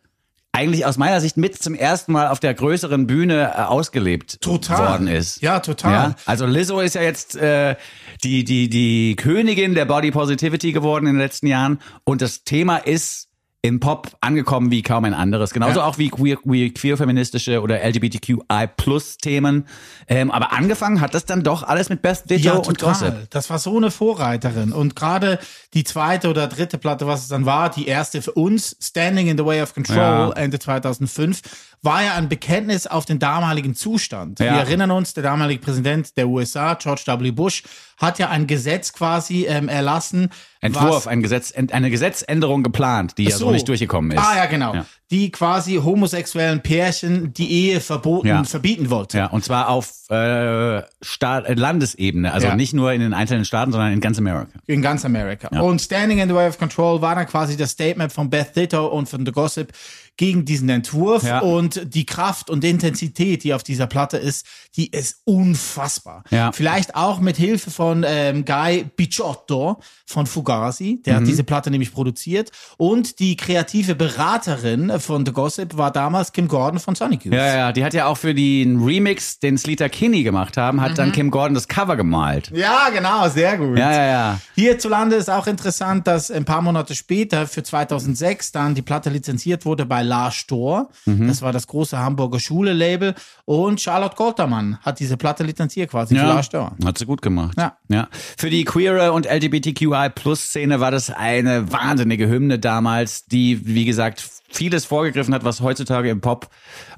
eigentlich 0.53 0.85
aus 0.87 0.97
meiner 0.97 1.21
Sicht 1.21 1.37
mit 1.37 1.61
zum 1.61 1.75
ersten 1.75 2.11
Mal 2.11 2.29
auf 2.29 2.39
der 2.39 2.53
größeren 2.53 3.05
Bühne 3.05 3.53
äh, 3.55 3.61
ausgelebt 3.61 4.41
Total. 4.41 4.89
worden 4.89 5.07
ist. 5.07 5.41
Ja, 5.41 5.59
total. 5.59 5.91
Ja? 5.91 6.15
Also 6.25 6.47
Lizzo 6.47 6.79
ist 6.79 6.95
ja 6.95 7.01
jetzt 7.03 7.35
äh, 7.35 7.75
die, 8.23 8.43
die, 8.43 8.67
die 8.69 9.15
Königin 9.17 9.75
der 9.75 9.85
Body 9.85 10.09
Positivity 10.09 10.71
geworden 10.71 11.05
in 11.05 11.13
den 11.13 11.21
letzten 11.21 11.45
Jahren 11.47 11.79
und 12.05 12.21
das 12.23 12.43
Thema 12.43 12.77
ist 12.77 13.26
im 13.63 13.79
Pop 13.79 14.15
angekommen 14.21 14.71
wie 14.71 14.81
kaum 14.81 15.03
ein 15.05 15.13
anderes. 15.13 15.51
Genauso 15.51 15.79
Ja. 15.79 15.85
auch 15.85 15.97
wie 15.97 16.09
queer, 16.09 16.37
queer, 16.37 16.69
queer-feministische 16.73 17.61
oder 17.61 17.81
LGBTQI-Plus-Themen. 17.83 19.65
Ähm, 20.07 20.31
aber 20.31 20.51
angefangen 20.53 21.01
hat 21.01 21.13
das 21.13 21.25
dann 21.25 21.43
doch 21.43 21.63
alles 21.63 21.89
mit 21.89 22.01
Beth 22.01 22.29
Ditto 22.29 22.43
Ja, 22.45 22.53
und 22.55 22.79
Gossip. 22.79 23.29
Das 23.31 23.49
war 23.49 23.59
so 23.59 23.75
eine 23.75 23.91
Vorreiterin. 23.91 24.71
Und 24.71 24.95
gerade 24.95 25.39
die 25.73 25.83
zweite 25.83 26.29
oder 26.29 26.47
dritte 26.47 26.77
Platte, 26.77 27.07
was 27.07 27.23
es 27.23 27.27
dann 27.29 27.45
war, 27.45 27.69
die 27.69 27.87
erste 27.87 28.21
für 28.21 28.31
uns, 28.33 28.77
Standing 28.81 29.27
in 29.27 29.37
the 29.37 29.45
Way 29.45 29.61
of 29.63 29.73
Control, 29.73 29.97
Ja. 29.97 30.31
Ende 30.31 30.59
2005, 30.59 31.41
war 31.83 32.03
ja 32.03 32.15
ein 32.15 32.27
Bekenntnis 32.27 32.87
auf 32.87 33.05
den 33.05 33.19
damaligen 33.19 33.75
Zustand. 33.75 34.39
Ja. 34.39 34.45
Wir 34.45 34.61
erinnern 34.61 34.91
uns, 34.91 35.13
der 35.13 35.23
damalige 35.23 35.61
Präsident 35.61 36.17
der 36.17 36.27
USA, 36.27 36.73
George 36.73 37.03
W. 37.05 37.31
Bush, 37.31 37.63
hat 37.97 38.19
ja 38.19 38.29
ein 38.29 38.45
Gesetz 38.47 38.93
quasi 38.93 39.45
ähm, 39.47 39.69
erlassen. 39.69 40.29
Entwurf, 40.61 40.89
was- 40.95 41.07
ein 41.07 41.21
Gesetz, 41.21 41.53
eine 41.55 41.89
Gesetzänderung 41.89 42.63
geplant, 42.63 43.17
die 43.17 43.25
ja 43.25 43.35
so 43.37 43.51
nicht 43.51 43.67
durchgekommen 43.67 44.11
ist. 44.11 44.17
Ah 44.23 44.35
ja, 44.37 44.45
genau. 44.47 44.73
Ja. 44.73 44.85
Die 45.11 45.31
quasi 45.31 45.75
homosexuellen 45.75 46.61
Pärchen 46.61 47.33
die 47.33 47.49
Ehe 47.51 47.79
verboten, 47.79 48.27
Ja. 48.27 48.43
verbieten 48.43 48.89
wollte. 48.89 49.17
Ja, 49.19 49.27
und 49.27 49.43
zwar 49.45 49.69
auf 49.69 49.91
äh, 50.09 50.81
Staat, 51.01 51.45
Landesebene, 51.57 52.33
also 52.33 52.53
nicht 52.55 52.73
nur 52.73 52.91
in 52.91 53.01
den 53.01 53.13
einzelnen 53.13 53.45
Staaten, 53.45 53.71
sondern 53.71 53.93
in 53.93 54.01
ganz 54.01 54.17
Amerika. 54.17 54.59
In 54.67 54.81
ganz 54.81 55.05
Amerika. 55.05 55.47
Und 55.61 55.79
Standing 55.81 56.19
in 56.19 56.27
the 56.27 56.35
Way 56.35 56.49
of 56.49 56.57
Control 56.57 57.01
war 57.01 57.15
dann 57.15 57.27
quasi 57.27 57.55
das 57.55 57.71
Statement 57.71 58.11
von 58.11 58.29
Beth 58.29 58.55
Ditto 58.55 58.85
und 58.87 59.07
von 59.07 59.25
The 59.25 59.31
Gossip 59.31 59.71
gegen 60.17 60.45
diesen 60.45 60.67
Entwurf 60.69 61.23
Ja. 61.23 61.39
und 61.39 61.93
die 61.93 62.05
Kraft 62.05 62.49
und 62.49 62.63
Intensität, 62.63 63.43
die 63.43 63.53
auf 63.53 63.63
dieser 63.63 63.87
Platte 63.87 64.17
ist, 64.17 64.45
die 64.75 64.87
ist 64.91 65.21
unfassbar. 65.25 66.23
Ja. 66.29 66.51
Vielleicht 66.51 66.95
auch 66.95 67.19
mit 67.19 67.37
Hilfe 67.37 67.71
von 67.71 68.03
ähm, 68.07 68.43
Guy 68.45 68.85
Picciotto 68.95 69.79
von 70.05 70.25
Fugazi, 70.25 71.01
der 71.05 71.13
Mhm. 71.13 71.17
hat 71.19 71.27
diese 71.27 71.43
Platte 71.43 71.71
nämlich 71.71 71.91
produziert 71.93 72.51
und 72.77 73.19
die 73.19 73.35
kreative 73.37 73.95
Beraterin 73.95 74.99
von 74.99 75.25
The 75.25 75.31
Gossip 75.31 75.77
war 75.77 75.91
damals 75.91 76.31
Kim 76.31 76.47
Gordon 76.47 76.79
von 76.79 76.95
Sonic 76.95 77.25
Youth. 77.25 77.33
Ja, 77.35 77.55
ja, 77.55 77.71
die 77.71 77.83
hat 77.83 77.93
ja 77.93 78.07
auch 78.07 78.17
für 78.17 78.33
den 78.33 78.83
Remix, 78.83 79.39
den 79.39 79.57
Sleater 79.57 79.89
Kinney 79.89 80.23
gemacht 80.23 80.57
haben, 80.57 80.81
hat 80.81 80.97
dann 80.97 81.11
Kim 81.11 81.31
Gordon 81.31 81.53
das 81.53 81.67
Cover 81.67 81.95
gemalt. 81.95 82.51
Ja, 82.53 82.89
genau, 82.89 83.29
sehr 83.29 83.57
gut. 83.57 83.77
Ja, 83.77 83.91
ja, 83.91 84.05
ja. 84.05 84.39
Hierzulande 84.55 85.15
ist 85.15 85.29
auch 85.29 85.47
interessant, 85.47 86.07
dass 86.07 86.31
ein 86.31 86.45
paar 86.45 86.61
Monate 86.61 86.95
später, 86.95 87.47
für 87.47 87.63
2006, 87.63 88.51
dann 88.51 88.75
die 88.75 88.81
Platte 88.81 89.09
lizenziert 89.09 89.65
wurde 89.65 89.85
bei 89.85 90.03
La 90.07 90.31
Stor. 90.31 90.89
Mhm. 91.05 91.27
Das 91.27 91.41
war 91.41 91.51
das 91.53 91.67
große 91.67 91.97
Hamburger 91.97 92.39
Schule-Label. 92.39 93.13
Und 93.45 93.79
Charlotte 93.81 94.15
Goltermann 94.15 94.77
hat 94.81 94.99
diese 94.99 95.17
Platte 95.17 95.43
lizenziert 95.43 95.91
quasi 95.91 96.15
für 96.15 96.21
La 96.21 96.41
Stor. 96.43 96.75
Hat 96.83 96.97
sie 96.97 97.05
gut 97.05 97.21
gemacht. 97.21 97.55
Ja. 97.57 97.77
ja. 97.89 98.07
Für 98.37 98.49
die 98.49 98.63
queere 98.65 99.11
und 99.11 99.27
LGBTQI-Plus-Szene 99.27 100.79
war 100.79 100.91
das 100.91 101.09
eine 101.09 101.71
wahnsinnige 101.71 102.27
Hymne 102.27 102.59
damals, 102.59 103.25
die, 103.25 103.65
wie 103.65 103.85
gesagt, 103.85 104.23
vieles 104.49 104.85
vorgegriffen 104.85 105.33
hat, 105.33 105.43
was 105.43 105.61
heutzutage 105.61 106.09
im 106.09 106.21
Pop 106.21 106.49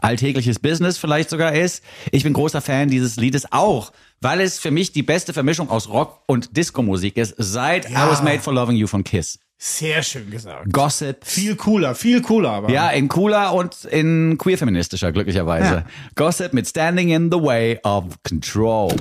alltägliches 0.02 0.60
Business 0.60 0.98
vielleicht 0.98 1.30
sogar 1.30 1.54
ist. 1.54 1.84
Ich 2.12 2.24
bin 2.24 2.34
großer 2.34 2.62
Fan 2.62 2.90
dieses 2.90 3.16
Liedes 3.16 3.52
auch, 3.52 3.92
weil 4.22 4.42
es 4.42 4.60
für 4.60 4.72
mich 4.72 4.92
die 4.92 5.04
beste 5.04 5.34
Vermischung 5.34 5.70
aus 5.70 5.90
Rock 5.90 6.22
und 6.28 6.56
Disco-Musik 6.56 7.18
ist, 7.18 7.36
seit 7.38 7.90
Ja. 7.90 8.06
I 8.08 8.12
Was 8.12 8.24
Made 8.24 8.40
for 8.40 8.54
Loving 8.54 8.76
You 8.76 8.88
von 8.88 9.04
Kiss. 9.04 9.40
Sehr 9.62 10.04
schön 10.04 10.32
gesagt. 10.32 10.72
Gossip. 10.72 11.26
Viel 11.26 11.58
cooler, 11.58 11.94
viel 11.94 12.22
cooler 12.22 12.52
aber. 12.52 12.70
Ja, 12.70 12.92
in 12.92 13.10
cooler 13.10 13.54
und 13.54 13.84
in 13.84 14.38
queer-feministischer, 14.38 15.12
glücklicherweise. 15.12 15.76
Ja. 15.76 15.86
Gossip 16.16 16.54
mit 16.54 16.66
Standing 16.66 17.10
in 17.10 17.30
the 17.30 17.38
Way 17.38 17.78
of 17.84 18.06
Control. 18.24 18.96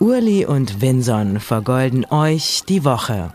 Urli 0.00 0.44
und 0.44 0.82
Vinson 0.82 1.40
vergolden 1.40 2.04
euch 2.10 2.60
die 2.68 2.84
Woche. 2.84 3.32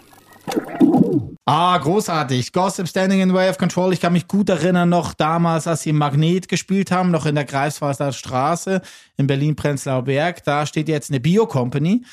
Ah, 1.45 1.75
großartig. 1.79 2.53
Gossip 2.53 2.87
Standing 2.87 3.21
in 3.21 3.29
the 3.29 3.35
Way 3.35 3.49
of 3.49 3.57
Control. 3.57 3.91
Ich 3.91 3.99
kann 3.99 4.13
mich 4.13 4.27
gut 4.27 4.49
erinnern, 4.49 4.89
noch 4.89 5.15
damals, 5.15 5.65
als 5.65 5.81
sie 5.81 5.93
Magnet 5.93 6.47
gespielt 6.47 6.91
haben, 6.91 7.09
noch 7.09 7.25
in 7.25 7.33
der 7.33 7.45
Greifswalder 7.45 8.11
Straße 8.11 8.83
in 9.19 9.27
Berlin-Prenzlauer 9.27 10.03
Berg. 10.03 10.43
Da 10.45 10.65
steht 10.65 10.87
jetzt 10.87 11.11
eine 11.11 11.19
Bio-Company. 11.19 12.03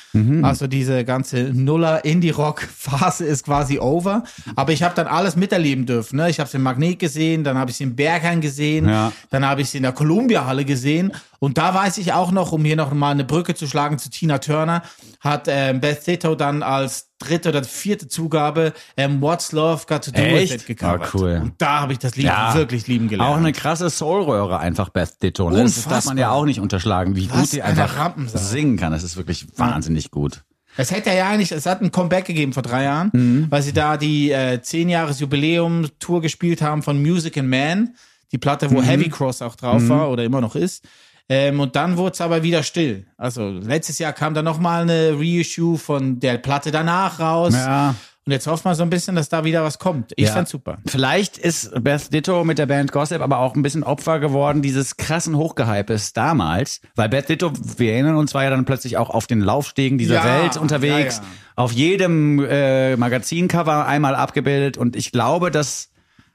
Also 0.43 0.67
diese 0.67 1.05
ganze 1.05 1.51
Nuller-Indie-Rock-Phase 1.53 3.25
ist 3.25 3.45
quasi 3.45 3.79
over. 3.79 4.23
Aber 4.55 4.71
ich 4.73 4.83
habe 4.83 4.93
dann 4.95 5.07
alles 5.07 5.35
miterleben 5.35 5.85
dürfen. 5.85 6.17
Ne? 6.17 6.29
Ich 6.29 6.39
habe 6.39 6.49
sie 6.49 6.57
im 6.57 6.63
Magnet 6.63 6.99
gesehen, 6.99 7.43
dann 7.43 7.57
habe 7.57 7.71
ich 7.71 7.77
sie 7.77 7.83
im 7.85 7.95
Berghain 7.95 8.41
gesehen, 8.41 8.87
Ja. 8.89 9.11
dann 9.29 9.45
habe 9.45 9.61
ich 9.61 9.69
sie 9.69 9.77
in 9.77 9.83
der 9.83 9.93
Columbia-Halle 9.93 10.65
gesehen. 10.65 11.13
Und 11.39 11.57
da 11.57 11.73
weiß 11.73 11.97
ich 11.99 12.13
auch 12.13 12.31
noch, 12.31 12.51
um 12.51 12.65
hier 12.65 12.75
noch 12.75 12.91
mal 12.93 13.11
eine 13.11 13.23
Brücke 13.23 13.53
zu 13.55 13.67
schlagen 13.67 13.99
zu 13.99 14.09
Tina 14.09 14.39
Turner, 14.39 14.81
hat 15.19 15.45
ähm, 15.47 15.79
Beth 15.79 16.05
Ditto 16.05 16.33
dann 16.35 16.63
als 16.63 17.09
dritte 17.19 17.49
oder 17.49 17.63
vierte 17.63 18.07
Zugabe 18.07 18.73
ähm, 18.95 19.21
What's 19.21 19.51
Love 19.51 19.83
Got 19.87 20.05
to 20.05 20.11
Do 20.11 20.21
Echt? 20.21 20.53
With 20.53 20.61
It 20.61 20.67
gecovert. 20.67 21.01
Ah, 21.03 21.09
cool. 21.13 21.39
Und 21.43 21.53
da 21.59 21.79
habe 21.81 21.93
ich 21.93 21.99
das 21.99 22.15
Lied 22.15 22.25
Ja. 22.25 22.53
wirklich 22.55 22.87
lieben 22.87 23.07
gelernt. 23.07 23.31
Auch 23.31 23.37
eine 23.37 23.53
krasse 23.53 23.89
Soulröhre 23.89 24.59
einfach, 24.59 24.89
Beth 24.89 25.21
Ditto. 25.21 25.49
Ne? 25.49 25.63
Das 25.63 25.83
darf 25.87 26.05
man 26.05 26.17
ja 26.17 26.31
auch 26.31 26.45
nicht 26.45 26.59
unterschlagen, 26.59 26.96
wie 27.05 27.29
Was 27.29 27.37
gut 27.37 27.49
sie 27.49 27.61
einfach 27.61 28.15
singen 28.33 28.77
kann. 28.77 28.91
Das 28.91 29.03
ist 29.03 29.17
wirklich 29.17 29.47
wahnsinnig 29.57 30.11
gut. 30.11 30.43
Es 30.79 30.91
hätte 30.91 31.09
ja 31.11 31.29
eigentlich, 31.29 31.51
es 31.51 31.65
hat 31.65 31.81
ein 31.81 31.91
Comeback 31.91 32.25
gegeben 32.25 32.53
vor 32.53 32.61
drei 32.63 32.83
Jahren, 32.83 33.09
Mhm. 33.13 33.47
weil 33.49 33.61
sie 33.63 33.73
da 33.73 33.97
die 33.97 34.31
äh, 34.31 34.61
10 34.61 34.89
Jahres 34.89 35.19
Jubiläum 35.19 35.87
Tour 35.99 36.21
gespielt 36.21 36.61
haben 36.61 36.83
von 36.83 37.01
Music 37.01 37.37
and 37.37 37.49
Man, 37.49 37.95
die 38.31 38.37
Platte, 38.37 38.69
Mhm. 38.69 38.75
wo 38.75 38.81
Heavy 38.83 39.09
Cross 39.09 39.41
auch 39.41 39.55
drauf 39.55 39.87
war 39.89 40.11
oder 40.11 40.23
immer 40.23 40.39
noch 40.41 40.55
ist. 40.55 40.83
Ähm, 41.29 41.59
und 41.59 41.75
dann 41.75 41.97
wurde 41.97 42.13
es 42.13 42.21
aber 42.21 42.41
wieder 42.43 42.63
still. 42.63 43.05
Also 43.17 43.49
letztes 43.49 43.99
Jahr 43.99 44.13
kam 44.13 44.33
dann 44.33 44.45
noch 44.45 44.59
mal 44.59 44.83
eine 44.83 45.13
Reissue 45.19 45.77
von 45.77 46.19
der 46.21 46.37
Platte 46.37 46.71
danach 46.71 47.19
raus. 47.19 47.53
Ja. 47.53 47.95
Und 48.27 48.33
jetzt 48.33 48.45
hofft 48.45 48.65
man 48.65 48.75
so 48.75 48.83
ein 48.83 48.89
bisschen, 48.89 49.15
dass 49.15 49.29
da 49.29 49.45
wieder 49.45 49.63
was 49.63 49.79
kommt. 49.79 50.11
Ich 50.17 50.27
Ja. 50.27 50.33
fand's 50.33 50.51
super. 50.51 50.79
Vielleicht 50.85 51.37
ist 51.37 51.71
Beth 51.81 52.11
Ditto 52.13 52.43
mit 52.43 52.57
der 52.57 52.65
Band 52.65 52.91
Gossip 52.91 53.21
aber 53.21 53.37
auch 53.39 53.55
ein 53.55 53.61
bisschen 53.63 53.83
Opfer 53.83 54.19
geworden 54.19 54.61
dieses 54.61 54.97
krassen 54.97 55.37
Hochgehypes 55.37 56.11
damals, 56.11 56.81
weil 56.95 57.07
Beth 57.07 57.29
Ditto, 57.29 57.53
wir 57.77 57.93
erinnern 57.93 58.17
uns, 58.17 58.33
war 58.33 58.43
ja 58.43 58.49
dann 58.49 58.65
plötzlich 58.65 58.97
auch 58.97 59.09
auf 59.09 59.27
den 59.27 59.39
Laufstegen 59.39 59.97
dieser 59.97 60.15
Ja, 60.15 60.25
Welt 60.41 60.57
unterwegs, 60.57 61.17
ja, 61.17 61.23
ja. 61.23 61.27
auf 61.55 61.71
jedem 61.71 62.43
äh, 62.43 62.97
Magazincover 62.97 63.87
einmal 63.87 64.13
abgebildet 64.13 64.77
und 64.77 64.97
ich 64.97 65.13
glaube, 65.13 65.49
dass 65.49 65.89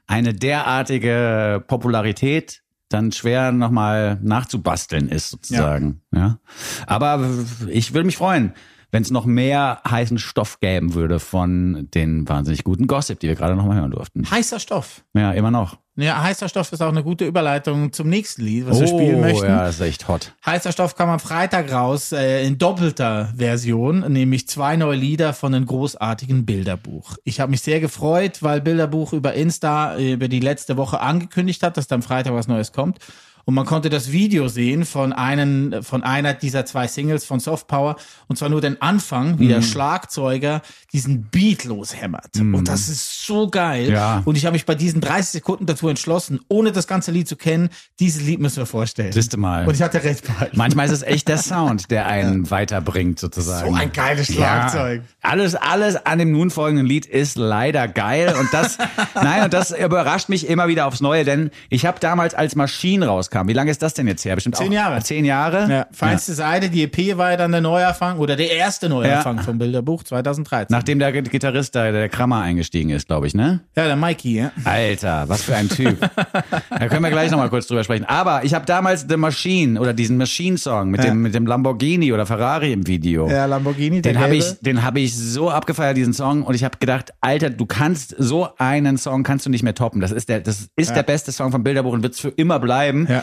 eine 0.07 0.33
derartige 0.33 1.63
Popularität 1.67 2.61
dann 2.89 3.11
schwer 3.11 3.51
nochmal 3.51 4.19
nachzubasteln 4.21 5.09
ist, 5.09 5.29
sozusagen. 5.29 6.01
Ja. 6.13 6.39
Aber 6.87 7.23
ich 7.69 7.93
würde 7.93 8.05
mich 8.07 8.17
freuen, 8.17 8.53
wenn 8.93 9.01
es 9.01 9.09
noch 9.09 9.25
mehr 9.25 9.81
heißen 9.89 10.19
Stoff 10.19 10.59
geben 10.59 10.93
würde 10.93 11.19
von 11.19 11.89
den 11.95 12.29
wahnsinnig 12.29 12.63
guten 12.63 12.85
Gossip, 12.85 13.19
die 13.19 13.27
wir 13.27 13.33
gerade 13.33 13.55
nochmal 13.55 13.77
hören 13.77 13.89
durften. 13.89 14.29
Heißer 14.29 14.59
Stoff. 14.59 15.03
Ja, 15.15 15.31
immer 15.31 15.49
noch. 15.49 15.77
Ja, 15.95 16.21
heißer 16.21 16.47
Stoff 16.47 16.71
ist 16.71 16.81
auch 16.81 16.89
eine 16.89 17.03
gute 17.03 17.25
Überleitung 17.25 17.91
zum 17.91 18.07
nächsten 18.07 18.43
Lied, 18.43 18.67
was 18.67 18.79
wir 18.79 18.87
spielen 18.87 19.19
möchten. 19.19 19.45
Oh, 19.45 19.49
ja, 19.49 19.67
ist 19.67 19.81
echt 19.81 20.07
hot. 20.07 20.33
Heißer 20.45 20.71
Stoff 20.71 20.95
kam 20.95 21.09
am 21.09 21.19
Freitag 21.19 21.71
raus 21.71 22.11
äh, 22.11 22.45
in 22.45 22.59
doppelter 22.59 23.33
Version, 23.35 24.11
nämlich 24.11 24.47
zwei 24.47 24.75
neue 24.75 24.95
Lieder 24.95 25.33
von 25.33 25.55
einem 25.55 25.65
großartigen 25.65 26.45
Bilderbuch. 26.45 27.17
Ich 27.23 27.39
habe 27.39 27.49
mich 27.49 27.61
sehr 27.61 27.79
gefreut, 27.79 28.43
weil 28.43 28.61
Bilderbuch 28.61 29.13
über 29.13 29.33
Insta 29.33 29.95
äh, 29.95 30.13
über 30.13 30.27
die 30.27 30.39
letzte 30.39 30.77
Woche 30.77 30.99
angekündigt 30.99 31.63
hat, 31.63 31.77
dass 31.77 31.87
dann 31.87 32.03
Freitag 32.03 32.33
was 32.33 32.47
Neues 32.47 32.71
kommt. 32.71 32.99
Und 33.45 33.55
man 33.55 33.65
konnte 33.65 33.89
das 33.89 34.11
Video 34.11 34.47
sehen 34.47 34.85
von, 34.85 35.11
einen, 35.11 35.83
von 35.83 36.01
einer 36.03 36.33
dieser 36.33 36.65
zwei 36.65 36.87
Singles 36.87 37.25
von 37.25 37.39
Soft 37.39 37.67
Power. 37.67 37.97
Und 38.27 38.37
zwar 38.37 38.49
nur 38.49 38.61
den 38.61 38.81
Anfang, 38.81 39.37
wie 39.39 39.47
der 39.49 39.57
Mhm. 39.57 39.63
Schlagzeuger 39.63 40.61
diesen 40.93 41.23
Beat 41.25 41.65
loshämmert. 41.65 42.37
Und 42.37 42.67
das 42.67 42.87
ist 42.87 43.25
so 43.25 43.49
geil. 43.49 43.91
Ja. 43.91 44.21
Und 44.25 44.37
ich 44.37 44.45
habe 44.45 44.53
mich 44.53 44.65
bei 44.65 44.75
diesen 44.75 45.01
30 45.01 45.31
Sekunden 45.31 45.65
dazu 45.65 45.89
entschlossen, 45.89 46.39
ohne 46.47 46.71
das 46.71 46.87
ganze 46.87 47.11
Lied 47.11 47.27
zu 47.27 47.35
kennen, 47.35 47.69
dieses 47.99 48.21
Lied 48.21 48.39
müssen 48.39 48.57
wir 48.57 48.65
vorstellen. 48.65 49.11
Siehste 49.11 49.37
mal. 49.37 49.67
Und 49.67 49.73
ich 49.75 49.81
hatte 49.81 50.03
recht 50.03 50.25
behalten. 50.25 50.57
Manchmal 50.57 50.85
ist 50.85 50.91
es 50.93 51.01
echt 51.01 51.27
der 51.27 51.37
Sound, 51.39 51.91
der 51.91 52.07
einen 52.07 52.49
weiterbringt, 52.49 53.19
sozusagen. 53.19 53.69
So 53.69 53.75
ein 53.75 53.91
geiles 53.91 54.27
Schlagzeug. 54.27 55.01
Ja, 55.23 55.29
alles, 55.29 55.55
alles 55.55 55.95
an 56.05 56.19
dem 56.19 56.31
nun 56.31 56.49
folgenden 56.49 56.85
Lied 56.85 57.05
ist 57.05 57.37
leider 57.37 57.87
geil. 57.87 58.35
Und 58.39 58.53
das, 58.53 58.77
nein, 59.15 59.43
und 59.43 59.53
das 59.53 59.71
überrascht 59.71 60.29
mich 60.29 60.47
immer 60.47 60.67
wieder 60.67 60.85
aufs 60.87 61.01
Neue, 61.01 61.25
denn 61.25 61.51
ich 61.69 61.85
habe 61.85 61.99
damals 61.99 62.33
als 62.33 62.55
Maschinen 62.55 63.03
rauskam. 63.33 63.47
Wie 63.47 63.53
lange 63.53 63.71
ist 63.71 63.81
das 63.81 63.93
denn 63.93 64.07
jetzt 64.07 64.23
her? 64.25 64.35
Bestimmt 64.35 64.55
Zehn 64.57 64.71
Jahre. 64.71 65.01
Zehn 65.01 65.25
Jahre? 65.25 65.69
Ja, 65.69 65.87
feinste 65.91 66.33
Seite, 66.33 66.69
die 66.69 66.83
EP 66.83 67.17
war 67.17 67.31
ja 67.31 67.37
dann 67.37 67.51
der 67.51 67.61
Neuanfang 67.61 68.17
oder 68.19 68.35
der 68.35 68.51
erste 68.51 68.89
Neuanfang 68.89 69.39
vom 69.39 69.57
Bilderbuch 69.57 70.03
2013. 70.03 70.67
Nachdem 70.69 70.99
der 70.99 71.11
Gitarrist 71.11 71.75
da, 71.75 71.91
der 71.91 72.09
Krammer 72.09 72.41
eingestiegen 72.41 72.89
ist, 72.89 73.07
glaube 73.07 73.27
ich, 73.27 73.33
ne? 73.33 73.61
ja, 73.75 73.85
der 73.87 73.95
Mikey, 73.95 74.35
ja. 74.37 74.51
Alter, 74.63 75.25
was 75.27 75.43
für 75.43 75.55
ein 75.55 75.69
Typ. 75.69 75.99
da 76.69 76.87
können 76.87 77.03
wir 77.03 77.09
gleich 77.11 77.31
nochmal 77.31 77.49
kurz 77.49 77.67
drüber 77.67 77.83
sprechen. 77.83 78.05
Aber 78.05 78.43
ich 78.43 78.53
habe 78.53 78.65
damals 78.65 79.05
The 79.07 79.17
Machine 79.17 79.79
oder 79.79 79.93
diesen 79.93 80.17
Machine-Song 80.17 80.89
mit, 80.89 81.03
Ja. 81.03 81.11
dem, 81.11 81.21
mit 81.21 81.33
dem 81.35 81.45
Lamborghini 81.45 82.13
oder 82.13 82.25
Ferrari 82.25 82.71
im 82.73 82.87
Video. 82.87 83.27
Der 83.27 83.47
Lamborghini, 83.47 84.01
der 84.01 84.13
Den 84.13 84.21
habe 84.21 84.35
ich, 84.35 84.59
den 84.61 84.83
habe 84.83 84.99
ich 84.99 85.15
so 85.15 85.49
abgefeiert, 85.49 85.97
diesen 85.97 86.13
Song, 86.13 86.43
und 86.43 86.55
ich 86.55 86.63
habe 86.63 86.77
gedacht, 86.79 87.13
Alter, 87.21 87.49
du 87.49 87.65
kannst 87.65 88.15
so 88.17 88.49
einen 88.57 88.97
Song 88.97 89.23
kannst 89.23 89.45
du 89.45 89.49
nicht 89.49 89.63
mehr 89.63 89.75
toppen. 89.75 90.01
Das 90.01 90.11
ist 90.11 90.29
der, 90.29 90.39
das 90.41 90.67
ist 90.75 90.89
Ja. 90.89 90.95
der 90.95 91.03
beste 91.03 91.31
Song 91.31 91.51
vom 91.51 91.63
Bilderbuch 91.63 91.93
und 91.93 92.03
wird's 92.03 92.19
für 92.19 92.29
immer 92.29 92.59
bleiben. 92.59 93.07
Ja. 93.09 93.22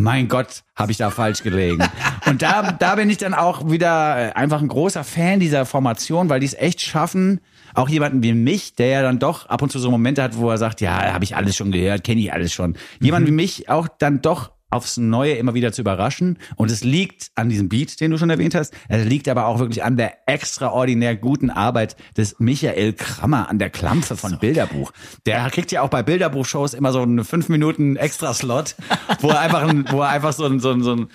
Mein 0.00 0.28
Gott, 0.28 0.62
habe 0.76 0.92
ich 0.92 0.98
da 0.98 1.10
falsch 1.10 1.42
gelegen. 1.42 1.82
und 2.26 2.40
da, 2.40 2.70
da 2.70 2.94
bin 2.94 3.10
ich 3.10 3.16
dann 3.16 3.34
auch 3.34 3.68
wieder 3.68 4.28
äh, 4.28 4.32
einfach 4.32 4.62
ein 4.62 4.68
großer 4.68 5.02
Fan 5.02 5.40
dieser 5.40 5.66
Formation, 5.66 6.28
weil 6.28 6.38
die 6.38 6.46
es 6.46 6.54
echt 6.54 6.80
schaffen, 6.80 7.40
auch 7.74 7.88
jemanden 7.88 8.22
wie 8.22 8.32
mich, 8.32 8.76
der 8.76 8.86
ja 8.86 9.02
dann 9.02 9.18
doch 9.18 9.46
ab 9.46 9.60
und 9.60 9.72
zu 9.72 9.80
so 9.80 9.90
Momente 9.90 10.22
hat, 10.22 10.36
wo 10.36 10.50
er 10.50 10.56
sagt, 10.56 10.80
ja, 10.80 11.12
habe 11.12 11.24
ich 11.24 11.34
alles 11.34 11.56
schon 11.56 11.72
gehört, 11.72 12.04
kenne 12.04 12.20
ich 12.20 12.32
alles 12.32 12.52
schon. 12.52 12.76
Jemand 13.00 13.26
wie 13.26 13.32
mich 13.32 13.68
auch 13.70 13.88
dann 13.88 14.22
doch 14.22 14.52
aufs 14.70 14.96
Neue 14.96 15.34
immer 15.34 15.54
wieder 15.54 15.72
zu 15.72 15.80
überraschen. 15.80 16.38
Und 16.56 16.70
es 16.70 16.84
liegt 16.84 17.30
an 17.34 17.48
diesem 17.48 17.68
Beat, 17.68 18.00
den 18.00 18.10
du 18.10 18.18
schon 18.18 18.30
erwähnt 18.30 18.54
hast. 18.54 18.74
Es 18.88 19.04
liegt 19.06 19.28
aber 19.28 19.46
auch 19.46 19.58
wirklich 19.58 19.82
an 19.82 19.96
der 19.96 20.18
extraordinär 20.26 21.16
guten 21.16 21.50
Arbeit 21.50 21.96
des 22.16 22.36
Michael 22.38 22.92
Krammer 22.92 23.48
an 23.48 23.58
der 23.58 23.70
Klampfe 23.70 24.16
von 24.16 24.38
Bilderbuch. 24.38 24.92
Der 25.26 25.48
kriegt 25.50 25.72
ja 25.72 25.82
auch 25.82 25.88
bei 25.88 26.02
Bilderbuch-Shows 26.02 26.74
immer 26.74 26.92
so 26.92 27.02
eine 27.02 27.24
fünf 27.24 27.48
Minuten 27.48 27.96
Extra-Slot, 27.96 28.76
wo 29.20 29.30
er 29.30 29.40
einfach, 29.40 29.66
ein, 29.66 29.86
wo 29.90 30.02
er 30.02 30.10
einfach 30.10 30.32
so 30.32 30.44
ein, 30.44 30.60
so 30.60 30.70
ein, 30.72 30.82
so 30.82 30.94
ein 30.94 31.08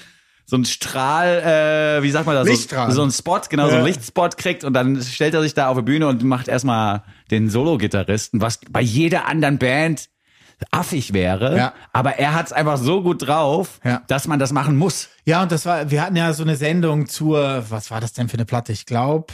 so 0.45 0.57
ein 0.57 0.65
Strahl, 0.65 1.99
äh, 1.99 2.03
wie 2.03 2.11
sagt 2.11 2.25
man 2.25 2.35
das? 2.35 2.45
Lichtstrahl. 2.47 2.89
So, 2.91 2.97
so 2.97 3.03
ein 3.03 3.11
Spot, 3.11 3.39
genau, 3.49 3.67
so 3.69 3.75
ein 3.75 3.79
Ja. 3.79 3.85
Lichtspot 3.85 4.37
kriegt 4.37 4.65
und 4.65 4.73
dann 4.73 5.01
stellt 5.01 5.33
er 5.33 5.41
sich 5.41 5.53
da 5.53 5.69
auf 5.69 5.77
die 5.77 5.83
Bühne 5.83 6.07
und 6.07 6.21
macht 6.23 6.49
erstmal 6.49 7.03
den 7.31 7.49
Solo-Gitarristen, 7.49 8.41
was 8.41 8.59
bei 8.69 8.81
jeder 8.81 9.25
anderen 9.27 9.57
Band 9.57 10.09
affig 10.71 11.13
wäre. 11.13 11.57
Ja. 11.57 11.73
Aber 11.91 12.17
er 12.19 12.33
hat 12.33 12.47
es 12.47 12.53
einfach 12.53 12.77
so 12.77 13.01
gut 13.01 13.27
drauf, 13.27 13.79
Ja. 13.83 14.01
dass 14.07 14.27
man 14.27 14.39
das 14.39 14.51
machen 14.51 14.77
muss. 14.77 15.09
Ja, 15.25 15.43
und 15.43 15.51
das 15.51 15.65
war, 15.65 15.89
wir 15.91 16.01
hatten 16.01 16.15
ja 16.15 16.33
so 16.33 16.43
eine 16.43 16.55
Sendung 16.55 17.07
zur, 17.07 17.65
was 17.69 17.91
war 17.91 18.01
das 18.01 18.13
denn 18.13 18.29
für 18.29 18.37
eine 18.37 18.45
Platte? 18.45 18.71
Ich 18.71 18.85
glaube, 18.85 19.27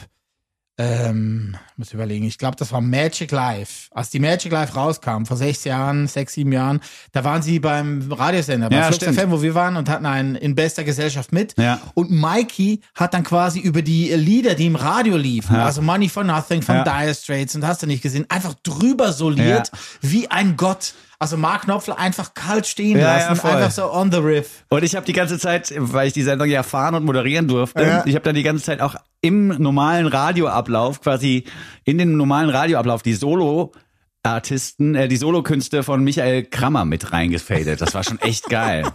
ähm, 0.82 1.58
muss 1.76 1.92
überlegen, 1.92 2.24
ich 2.26 2.38
glaube, 2.38 2.56
das 2.56 2.72
war 2.72 2.80
Magic 2.80 3.32
Life. 3.32 3.90
Als 3.92 4.12
die 4.12 4.20
Magic 4.20 4.50
Life 4.50 4.74
rauskam, 4.76 5.26
vor 5.26 5.36
sechs 5.36 5.66
Jahren, 5.66 6.08
sechs, 6.08 6.34
sieben 6.36 6.54
Jahren, 6.54 6.80
da 7.12 7.26
waren 7.26 7.42
sie 7.42 7.60
beim 7.60 8.10
Radiosender, 8.10 8.70
beim 8.70 8.80
Ja. 8.80 8.90
FM, 8.94 9.30
wo 9.30 9.42
wir 9.42 9.54
waren 9.56 9.76
und 9.76 9.90
hatten 9.90 10.06
einen 10.06 10.36
in 10.36 10.56
bester 10.56 10.86
Gesellschaft 10.86 11.34
mit. 11.34 11.54
Ja. 11.58 11.82
Und 11.96 12.12
Mikey 12.12 12.80
hat 12.96 13.14
dann 13.14 13.26
quasi 13.26 13.60
über 13.60 13.82
die 13.82 14.14
Lieder, 14.14 14.56
die 14.56 14.68
im 14.68 14.78
Radio 14.78 15.18
liefen, 15.18 15.58
also 15.58 15.82
Money 15.82 16.08
for 16.08 16.24
Nothing 16.24 16.62
von 16.62 16.76
Ja. 16.76 16.84
Dire 16.86 17.14
Straits 17.14 17.56
und 17.56 17.68
hast 17.68 17.84
du 17.84 17.88
nicht 17.88 18.02
gesehen, 18.02 18.26
einfach 18.30 18.54
drüber 18.64 19.12
soliert, 19.12 19.70
Ja. 19.74 19.80
wie 20.00 20.32
ein 20.32 20.56
Gott. 20.56 20.94
Also 21.22 21.36
Mark 21.36 21.64
Knopfler 21.64 22.00
einfach 22.00 22.34
kalt 22.34 22.66
stehen 22.66 22.98
Ja, 22.98 23.18
ja, 23.20 23.28
lassen, 23.30 23.42
voll. 23.42 23.52
einfach 23.52 23.72
so 23.72 23.92
on 23.94 24.10
the 24.10 24.20
riff. 24.20 24.64
Und 24.70 24.84
ich 24.84 24.96
habe 24.96 25.06
die 25.06 25.12
ganze 25.12 25.38
Zeit, 25.38 25.74
weil 25.78 26.08
ich 26.08 26.14
die 26.14 26.24
Sendung 26.24 26.48
ja 26.48 26.64
fahren 26.64 26.96
und 26.96 27.04
moderieren 27.04 27.48
durfte, 27.50 27.84
Ja. 27.84 28.04
ich 28.06 28.16
habe 28.16 28.24
dann 28.24 28.36
die 28.36 28.44
ganze 28.44 28.64
Zeit 28.64 28.80
auch 28.80 28.96
im 29.20 29.50
normalen 29.50 30.08
Radioablauf, 30.08 31.02
quasi 31.02 31.44
in 31.84 31.98
den 31.98 32.16
normalen 32.16 32.50
Radioablauf, 32.50 33.02
die 33.04 33.16
Solo-Artisten, 33.16 34.96
äh, 34.96 35.08
die 35.10 35.18
Solokünste 35.18 35.84
von 35.84 36.04
Michael 36.04 36.44
Krammer 36.46 36.86
mit 36.86 37.12
reingefadet. 37.12 37.82
Das 37.82 37.94
war 37.94 38.04
schon 38.06 38.20
echt 38.20 38.46
geil. 38.50 38.86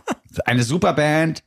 Eine 0.47 0.63
super 0.63 0.95
Band, 0.95 1.43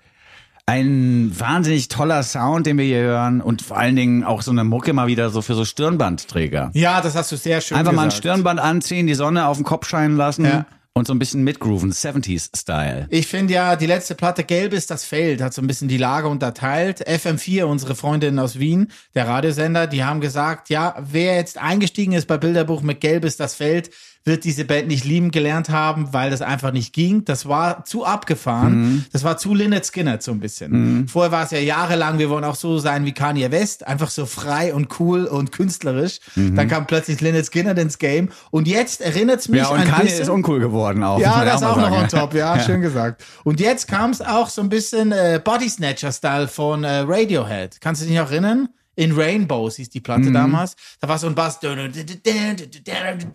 ein 0.69 1.31
wahnsinnig 1.33 1.87
toller 1.87 2.21
Sound, 2.23 2.67
den 2.67 2.77
wir 2.77 2.83
hier 2.85 2.99
hören 3.01 3.39
und 3.41 3.61
vor 3.61 3.77
allen 3.77 3.95
Dingen 3.95 4.23
auch 4.25 4.41
so 4.41 4.51
eine 4.51 4.65
Mucke 4.65 4.91
mal 4.91 5.07
wieder 5.07 5.29
so 5.29 5.41
für 5.41 5.55
so 5.55 5.63
Stirnbandträger. 5.63 6.71
Ja, 6.73 6.99
das 6.99 7.15
hast 7.15 7.31
du 7.31 7.37
sehr 7.37 7.61
schön 7.61 7.77
Einfach 7.77 7.93
mal 7.93 8.03
ein 8.03 8.09
gesagt. 8.09 8.23
Stirnband 8.23 8.59
anziehen, 8.59 9.07
die 9.07 9.15
Sonne 9.15 9.47
auf 9.47 9.55
den 9.57 9.63
Kopf 9.63 9.87
scheinen 9.87 10.17
lassen 10.17 10.43
Ja. 10.43 10.65
und 10.91 11.07
so 11.07 11.13
ein 11.13 11.19
bisschen 11.19 11.45
mitgrooven, 11.45 11.93
70s-Style. 11.93 13.07
Ich 13.11 13.27
finde 13.27 13.53
ja, 13.53 13.77
die 13.77 13.85
letzte 13.85 14.13
Platte 14.13 14.43
Gelb 14.43 14.73
ist 14.73 14.91
das 14.91 15.05
Feld, 15.05 15.41
hat 15.41 15.53
so 15.53 15.61
ein 15.61 15.67
bisschen 15.67 15.87
die 15.87 15.97
Lage 15.97 16.27
unterteilt. 16.27 17.07
FM4, 17.07 17.63
unsere 17.63 17.95
Freundinnen 17.95 18.37
aus 18.37 18.59
Wien, 18.59 18.87
der 19.15 19.25
Radiosender, 19.25 19.87
die 19.87 20.03
haben 20.03 20.19
gesagt, 20.19 20.69
ja, 20.69 20.95
wer 20.99 21.37
jetzt 21.37 21.57
eingestiegen 21.57 22.11
ist 22.11 22.27
bei 22.27 22.37
Bilderbuch 22.37 22.81
mit 22.81 22.99
Gelb 22.99 23.23
ist 23.23 23.39
das 23.39 23.55
Feld, 23.55 23.89
wird 24.27 24.43
diese 24.43 24.65
Band 24.65 24.87
nicht 24.87 25.05
lieben 25.05 25.31
gelernt 25.31 25.69
haben, 25.69 26.09
weil 26.11 26.29
das 26.29 26.41
einfach 26.41 26.71
nicht 26.71 26.93
ging. 26.93 27.25
Das 27.25 27.47
war 27.47 27.85
zu 27.85 28.05
abgefahren. 28.05 29.05
Das 29.11 29.23
war 29.23 29.37
zu 29.37 29.53
Lynyrd 29.55 29.85
Skynyrd 29.85 30.21
so 30.21 30.31
ein 30.31 30.39
bisschen. 30.39 31.07
Vorher 31.07 31.31
war 31.31 31.45
es 31.45 31.51
ja 31.51 31.59
jahrelang, 31.59 32.19
wir 32.19 32.29
wollen 32.29 32.43
auch 32.43 32.55
so 32.55 32.77
sein 32.77 33.05
wie 33.05 33.13
Kanye 33.13 33.51
West, 33.51 33.87
einfach 33.87 34.09
so 34.09 34.25
frei 34.25 34.73
und 34.73 34.99
cool 34.99 35.25
und 35.25 35.51
künstlerisch. 35.51 36.19
Dann 36.35 36.67
kam 36.67 36.85
plötzlich 36.85 37.21
Lynyrd 37.21 37.45
Skynyrd 37.45 37.79
ins 37.79 37.97
Game. 37.97 38.29
Und 38.51 38.67
jetzt 38.67 39.01
erinnert 39.01 39.39
es 39.39 39.49
mich 39.49 39.61
Ja, 39.61 39.69
und 39.69 39.79
ein 39.79 39.87
Kanye 39.87 40.03
bisschen... 40.03 40.21
ist 40.23 40.29
uncool 40.29 40.59
geworden 40.59 41.03
auch. 41.03 41.19
Ja, 41.19 41.43
das 41.45 41.63
auch 41.63 41.77
noch 41.77 41.91
on 41.91 42.07
top, 42.07 42.33
ja, 42.35 42.59
schön 42.59 42.81
gesagt. 42.81 43.23
Und 43.43 43.59
jetzt 43.59 43.87
kam 43.87 44.11
es 44.11 44.21
auch 44.21 44.49
so 44.49 44.61
ein 44.61 44.69
bisschen 44.69 45.11
äh, 45.11 45.39
Body 45.43 45.69
Snatcher-Style 45.69 46.47
von 46.47 46.83
äh, 46.83 46.99
Radiohead. 47.07 47.79
Kannst 47.81 48.01
du 48.01 48.05
dich 48.05 48.17
noch 48.17 48.29
erinnern? 48.29 48.69
In 48.99 49.11
Rainbows 49.11 49.75
hieß 49.75 49.89
die 49.91 49.99
Mhm. 49.99 50.03
Platte 50.03 50.31
damals. 50.31 50.75
Da 50.99 51.07
war 51.07 51.19
so 51.19 51.27
ein 51.27 51.35
Bass. 51.35 51.59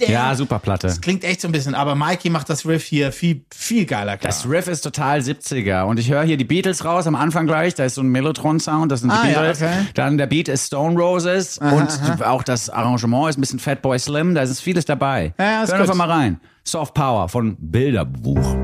Ja, 0.09 0.35
super 0.35 0.59
Platte. 0.59 0.89
Das 0.89 1.01
klingt 1.01 1.23
echt 1.23 1.41
so 1.41 1.47
ein 1.49 1.53
bisschen, 1.53 1.77
aber 1.77 1.95
Mikey 1.95 2.31
macht 2.31 2.51
das 2.51 2.67
Riff 2.67 2.85
hier 2.85 3.13
viel, 3.13 3.45
viel 3.55 3.87
geiler 3.87 4.17
klar. 4.17 4.33
Das 4.33 4.49
Riff 4.49 4.67
ist 4.67 4.81
total 4.81 5.21
70er 5.21 5.85
und 5.85 5.99
ich 6.01 6.11
höre 6.11 6.25
hier 6.25 6.37
die 6.37 6.45
Beatles 6.45 6.85
raus 6.85 7.07
am 7.07 7.15
Anfang 7.15 7.47
gleich, 7.47 7.75
da 7.75 7.85
ist 7.85 7.95
so 7.95 8.01
ein 8.03 8.09
Mellotron-Sound, 8.09 8.91
das 8.91 9.01
sind 9.01 9.13
die 9.13 9.17
Ah, 9.17 9.29
ja, 9.29 9.41
Beatles. 9.41 9.63
okay. 9.63 9.87
Dann 9.95 10.19
der 10.19 10.27
Beat 10.27 10.49
ist 10.49 10.67
Stone 10.67 10.99
Roses 11.01 11.59
und 11.59 12.23
auch 12.25 12.43
das 12.43 12.69
Arrangement 12.69 13.31
ist 13.31 13.39
ein 13.39 13.41
bisschen 13.43 13.59
Fatboy 13.61 13.99
Slim, 14.01 14.35
da 14.35 14.43
ist 14.43 14.61
vieles 14.61 14.85
dabei. 14.85 15.33
Ja, 15.39 15.45
ja, 15.45 15.63
ist 15.63 15.71
Hören 15.71 15.81
gut. 15.83 15.91
einfach 15.91 16.07
mal 16.07 16.11
rein. 16.11 16.41
Soft 16.65 16.95
Power 16.95 17.29
von 17.29 17.57
Bilderbuch. 17.61 18.57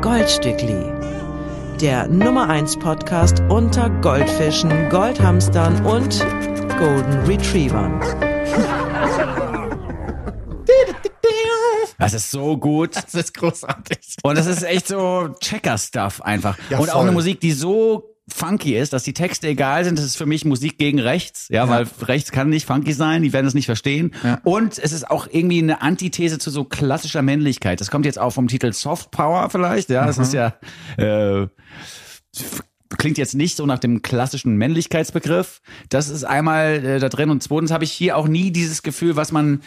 Goldstückli. 0.00 1.17
Der 1.80 2.08
Nummer 2.08 2.48
1 2.48 2.76
Podcast 2.80 3.40
unter 3.48 3.88
Goldfischen, 4.00 4.88
Goldhamstern 4.88 5.86
und 5.86 6.26
Golden 6.76 7.24
Retrievern. 7.24 8.00
Das 12.00 12.14
ist 12.14 12.32
so 12.32 12.56
gut. 12.56 12.96
Das 12.96 13.14
ist 13.14 13.32
großartig. 13.34 14.16
Und 14.24 14.36
das 14.36 14.46
ist 14.46 14.64
echt 14.64 14.88
so 14.88 15.28
Checker-Stuff 15.38 16.20
einfach. 16.22 16.58
Ja, 16.68 16.78
und 16.78 16.88
auch 16.90 16.94
voll. 16.94 17.02
eine 17.02 17.12
Musik, 17.12 17.40
die 17.40 17.52
so 17.52 18.16
funky 18.28 18.76
ist, 18.76 18.92
dass 18.92 19.02
die 19.02 19.14
Texte 19.14 19.48
egal 19.48 19.84
sind. 19.84 19.98
Das 19.98 20.04
ist 20.04 20.16
für 20.16 20.26
mich 20.26 20.44
Musik 20.44 20.78
gegen 20.78 21.00
rechts. 21.00 21.48
Ja, 21.50 21.68
weil 21.68 21.86
rechts 22.02 22.30
kann 22.30 22.48
nicht 22.48 22.66
funky 22.66 22.92
sein. 22.92 23.22
Die 23.22 23.32
werden 23.32 23.46
es 23.46 23.54
nicht 23.54 23.66
verstehen. 23.66 24.12
Und 24.44 24.78
es 24.78 24.92
ist 24.92 25.10
auch 25.10 25.26
irgendwie 25.30 25.62
eine 25.62 25.82
Antithese 25.82 26.38
zu 26.38 26.50
so 26.50 26.64
klassischer 26.64 27.22
Männlichkeit. 27.22 27.80
Das 27.80 27.90
kommt 27.90 28.06
jetzt 28.06 28.18
auch 28.18 28.30
vom 28.30 28.48
Titel 28.48 28.72
Soft 28.72 29.10
Power 29.10 29.50
vielleicht. 29.50 29.90
Ja, 29.90 30.06
das 30.06 30.18
ist 30.18 30.32
ja, 30.32 30.54
äh, 30.96 31.46
klingt 32.96 33.18
jetzt 33.18 33.34
nicht 33.34 33.56
so 33.56 33.66
nach 33.66 33.78
dem 33.78 34.02
klassischen 34.02 34.56
Männlichkeitsbegriff. 34.56 35.60
Das 35.88 36.08
ist 36.08 36.24
einmal 36.24 36.84
äh, 36.84 36.98
da 36.98 37.08
drin. 37.08 37.30
Und 37.30 37.42
zweitens 37.42 37.70
habe 37.70 37.84
ich 37.84 37.92
hier 37.92 38.16
auch 38.16 38.28
nie 38.28 38.50
dieses 38.50 38.82
Gefühl, 38.82 39.16
was 39.16 39.32
man 39.32 39.60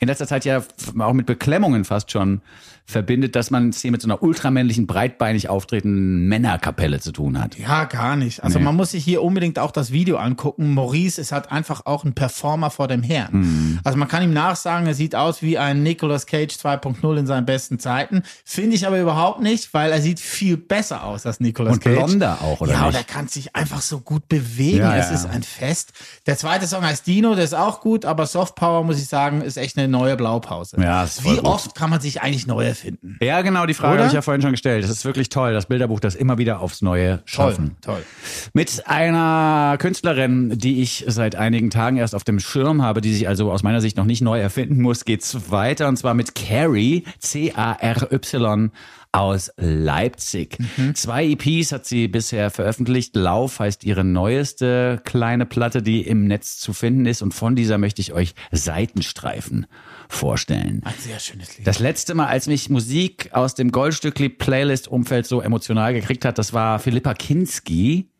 in 0.00 0.08
letzter 0.08 0.26
Zeit 0.26 0.44
ja 0.44 0.64
auch 0.98 1.12
mit 1.12 1.26
Beklemmungen 1.26 1.84
fast 1.84 2.10
schon 2.10 2.40
verbindet, 2.84 3.36
dass 3.36 3.50
man 3.50 3.68
es 3.70 3.80
hier 3.80 3.90
mit 3.92 4.02
so 4.02 4.06
einer 4.08 4.22
ultramännlichen, 4.22 4.86
breitbeinig 4.86 5.48
auftretenden 5.48 6.26
Männerkapelle 6.28 7.00
zu 7.00 7.12
tun 7.12 7.40
hat. 7.40 7.56
Ja, 7.58 7.84
gar 7.84 8.16
nicht. 8.16 8.42
Also 8.42 8.58
Nee. 8.58 8.64
man 8.64 8.76
muss 8.76 8.90
sich 8.90 9.04
hier 9.04 9.22
unbedingt 9.22 9.58
auch 9.58 9.70
das 9.70 9.92
Video 9.92 10.16
angucken. 10.18 10.74
Maurice 10.74 11.20
ist 11.20 11.32
halt 11.32 11.50
einfach 11.52 11.86
auch 11.86 12.04
ein 12.04 12.12
Performer 12.14 12.70
vor 12.70 12.88
dem 12.88 13.02
Herrn. 13.02 13.30
Mhm. 13.32 13.80
Also 13.84 13.96
man 13.98 14.08
kann 14.08 14.22
ihm 14.22 14.32
nachsagen, 14.32 14.86
er 14.86 14.94
sieht 14.94 15.14
aus 15.14 15.42
wie 15.42 15.58
ein 15.58 15.82
Nicolas 15.82 16.26
Cage 16.26 16.52
2.0 16.54 17.16
in 17.18 17.26
seinen 17.26 17.46
besten 17.46 17.78
Zeiten. 17.78 18.22
Finde 18.44 18.76
ich 18.76 18.86
aber 18.86 19.00
überhaupt 19.00 19.40
nicht, 19.40 19.72
weil 19.72 19.92
er 19.92 20.02
sieht 20.02 20.20
viel 20.20 20.56
besser 20.56 21.04
aus 21.04 21.24
als 21.24 21.40
Nicolas 21.40 21.74
Und 21.74 21.84
Cage. 21.84 21.96
blonder 21.96 22.38
auch, 22.42 22.60
oder 22.60 22.72
Ja, 22.72 22.80
und 22.82 22.86
nicht? 22.88 22.96
er 22.98 23.04
kann 23.04 23.28
sich 23.28 23.54
einfach 23.56 23.80
so 23.80 24.00
gut 24.00 24.28
bewegen. 24.28 24.78
Ja, 24.78 24.96
es 24.96 25.08
ja. 25.08 25.14
ist 25.14 25.26
ein 25.26 25.42
Fest. 25.42 25.92
Der 26.26 26.36
zweite 26.36 26.66
Song 26.66 26.82
heißt 26.84 27.06
Dino, 27.06 27.34
der 27.34 27.44
ist 27.44 27.54
auch 27.54 27.80
gut, 27.80 28.04
aber 28.04 28.26
Soft 28.26 28.54
Power, 28.56 28.84
muss 28.84 28.98
ich 28.98 29.06
sagen, 29.06 29.40
ist 29.40 29.56
echt 29.56 29.78
eine 29.78 29.88
neue 29.88 30.16
Blaupause. 30.16 30.76
Ja, 30.80 31.04
ist 31.04 31.20
voll 31.22 31.32
Wie 31.32 31.36
gut. 31.36 31.44
oft 31.46 31.74
kann 31.74 31.88
man 31.90 32.00
sich 32.00 32.22
eigentlich 32.22 32.46
neu 32.46 32.71
erfinden? 32.72 33.18
Ja, 33.20 33.42
genau, 33.42 33.66
die 33.66 33.74
Frage 33.74 33.98
habe 33.98 34.08
ich 34.08 34.14
ja 34.14 34.22
vorhin 34.22 34.42
schon 34.42 34.52
gestellt. 34.52 34.82
Das 34.84 34.90
ist 34.90 35.04
wirklich 35.04 35.28
toll, 35.28 35.52
das 35.52 35.66
Bilderbuch, 35.66 36.00
das 36.00 36.14
immer 36.14 36.38
wieder 36.38 36.60
aufs 36.60 36.82
Neue 36.82 37.22
schaffen. 37.24 37.76
toll. 37.80 38.02
Mit 38.52 38.86
einer 38.86 39.76
Künstlerin, 39.78 40.58
die 40.58 40.82
ich 40.82 41.04
seit 41.06 41.36
einigen 41.36 41.70
Tagen 41.70 41.96
erst 41.96 42.14
auf 42.14 42.24
dem 42.24 42.40
Schirm 42.40 42.82
habe, 42.82 43.00
die 43.00 43.12
sich 43.12 43.28
also 43.28 43.52
aus 43.52 43.62
meiner 43.62 43.80
Sicht 43.80 43.96
noch 43.96 44.04
nicht 44.04 44.22
neu 44.22 44.40
erfinden 44.40 44.80
muss, 44.80 45.04
geht's 45.04 45.50
weiter 45.50 45.88
und 45.88 45.96
zwar 45.96 46.14
mit 46.14 46.34
Carrie, 46.34 47.04
C-A-R-Y 47.18 48.70
aus 49.12 49.52
Leipzig. 49.58 50.56
Zwei 50.94 51.26
EPs 51.26 51.72
hat 51.72 51.84
sie 51.84 52.08
bisher 52.08 52.50
veröffentlicht. 52.50 53.14
Lauf 53.14 53.60
heißt 53.60 53.84
ihre 53.84 54.04
neueste 54.04 55.00
kleine 55.04 55.44
Platte, 55.44 55.82
die 55.82 56.00
im 56.00 56.26
Netz 56.26 56.58
zu 56.58 56.72
finden 56.72 57.04
ist 57.04 57.20
und 57.20 57.34
von 57.34 57.54
dieser 57.54 57.76
möchte 57.76 58.00
ich 58.00 58.14
euch 58.14 58.34
Seitenstreifen 58.50 59.66
vorstellen. 60.12 60.82
Ein 60.84 60.94
sehr 60.98 61.18
schönes 61.18 61.56
Lied. 61.56 61.66
Das 61.66 61.78
letzte 61.78 62.14
Mal, 62.14 62.26
als 62.26 62.46
mich 62.46 62.70
Musik 62.70 63.30
aus 63.32 63.54
dem 63.54 63.72
Goldstückli-Playlist-Umfeld 63.72 65.26
so 65.26 65.40
emotional 65.40 65.94
gekriegt 65.94 66.24
hat, 66.24 66.38
das 66.38 66.52
war 66.52 66.78
Philippa 66.78 67.14
Kinski 67.14 68.11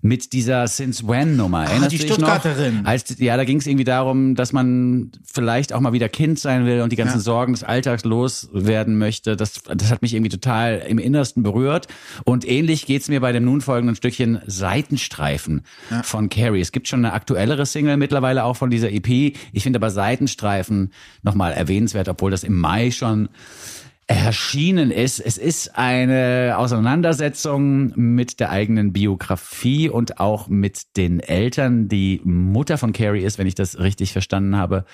mit 0.00 0.32
dieser 0.32 0.66
Since 0.68 1.06
When 1.06 1.36
Nummer. 1.36 1.64
Erinnerst 1.64 1.84
Ah, 1.86 1.88
die 1.88 1.98
Stuttgarterin. 1.98 2.82
Noch? 2.82 2.88
Als, 2.88 3.18
ja, 3.18 3.36
da 3.36 3.44
ging 3.44 3.58
es 3.58 3.66
irgendwie 3.66 3.84
darum, 3.84 4.34
dass 4.34 4.52
man 4.52 5.12
vielleicht 5.24 5.72
auch 5.72 5.80
mal 5.80 5.92
wieder 5.92 6.08
Kind 6.08 6.38
sein 6.38 6.66
will 6.66 6.80
und 6.80 6.90
die 6.92 6.96
ganzen 6.96 7.20
Sorgen 7.20 7.52
des 7.52 7.62
Alltags 7.64 8.04
loswerden 8.04 8.98
möchte. 8.98 9.36
Das, 9.36 9.62
das 9.62 9.90
hat 9.90 10.02
mich 10.02 10.14
irgendwie 10.14 10.30
total 10.30 10.82
im 10.88 10.98
Innersten 10.98 11.42
berührt. 11.42 11.88
Und 12.24 12.48
ähnlich 12.48 12.86
geht's 12.86 13.08
mir 13.08 13.20
bei 13.20 13.32
dem 13.32 13.44
nun 13.44 13.60
folgenden 13.60 13.96
Stückchen 13.96 14.40
Seitenstreifen 14.46 15.62
von 16.02 16.28
Carrie. 16.28 16.60
Es 16.60 16.72
gibt 16.72 16.88
schon 16.88 17.04
eine 17.04 17.12
aktuellere 17.14 17.66
Single 17.66 17.96
mittlerweile 17.96 18.44
auch 18.44 18.56
von 18.56 18.70
dieser 18.70 18.90
EP. 18.90 19.08
Ich 19.52 19.62
finde 19.62 19.78
aber 19.78 19.90
Seitenstreifen 19.90 20.92
nochmal 21.22 21.52
erwähnenswert, 21.52 22.08
obwohl 22.08 22.30
das 22.30 22.44
im 22.44 22.58
Mai 22.58 22.90
schon 22.90 23.28
erschienen 24.08 24.90
ist. 24.90 25.20
Es 25.20 25.38
ist 25.38 25.78
eine 25.78 26.54
Auseinandersetzung 26.58 27.92
mit 27.96 28.40
der 28.40 28.50
eigenen 28.50 28.92
Biografie 28.92 29.88
und 29.88 30.18
auch 30.18 30.48
mit 30.48 30.96
den 30.96 31.20
Eltern. 31.20 31.88
Die 31.88 32.20
Mutter 32.24 32.78
von 32.78 32.92
Carrie 32.92 33.22
ist, 33.22 33.38
wenn 33.38 33.46
ich 33.46 33.54
das 33.54 33.78
richtig 33.78 34.12
verstanden 34.12 34.56
habe, 34.56 34.84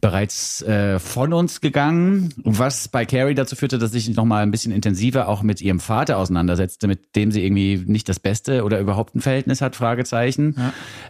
bereits 0.00 0.62
äh, 0.62 0.98
von 1.00 1.32
uns 1.32 1.60
gegangen, 1.60 2.32
was 2.44 2.88
bei 2.88 3.04
Carrie 3.04 3.34
dazu 3.34 3.56
führte, 3.56 3.78
dass 3.78 3.92
ich 3.94 4.08
noch 4.14 4.24
mal 4.24 4.42
ein 4.42 4.52
bisschen 4.52 4.72
intensiver 4.72 5.28
auch 5.28 5.42
mit 5.42 5.60
ihrem 5.60 5.80
Vater 5.80 6.16
auseinandersetzte, 6.16 6.86
mit 6.86 7.16
dem 7.16 7.32
sie 7.32 7.44
irgendwie 7.44 7.82
nicht 7.86 8.08
das 8.08 8.20
Beste 8.20 8.64
oder 8.64 8.78
überhaupt 8.78 9.16
ein 9.16 9.20
Verhältnis 9.20 9.60
hat, 9.60 9.74
Fragezeichen. 9.74 10.54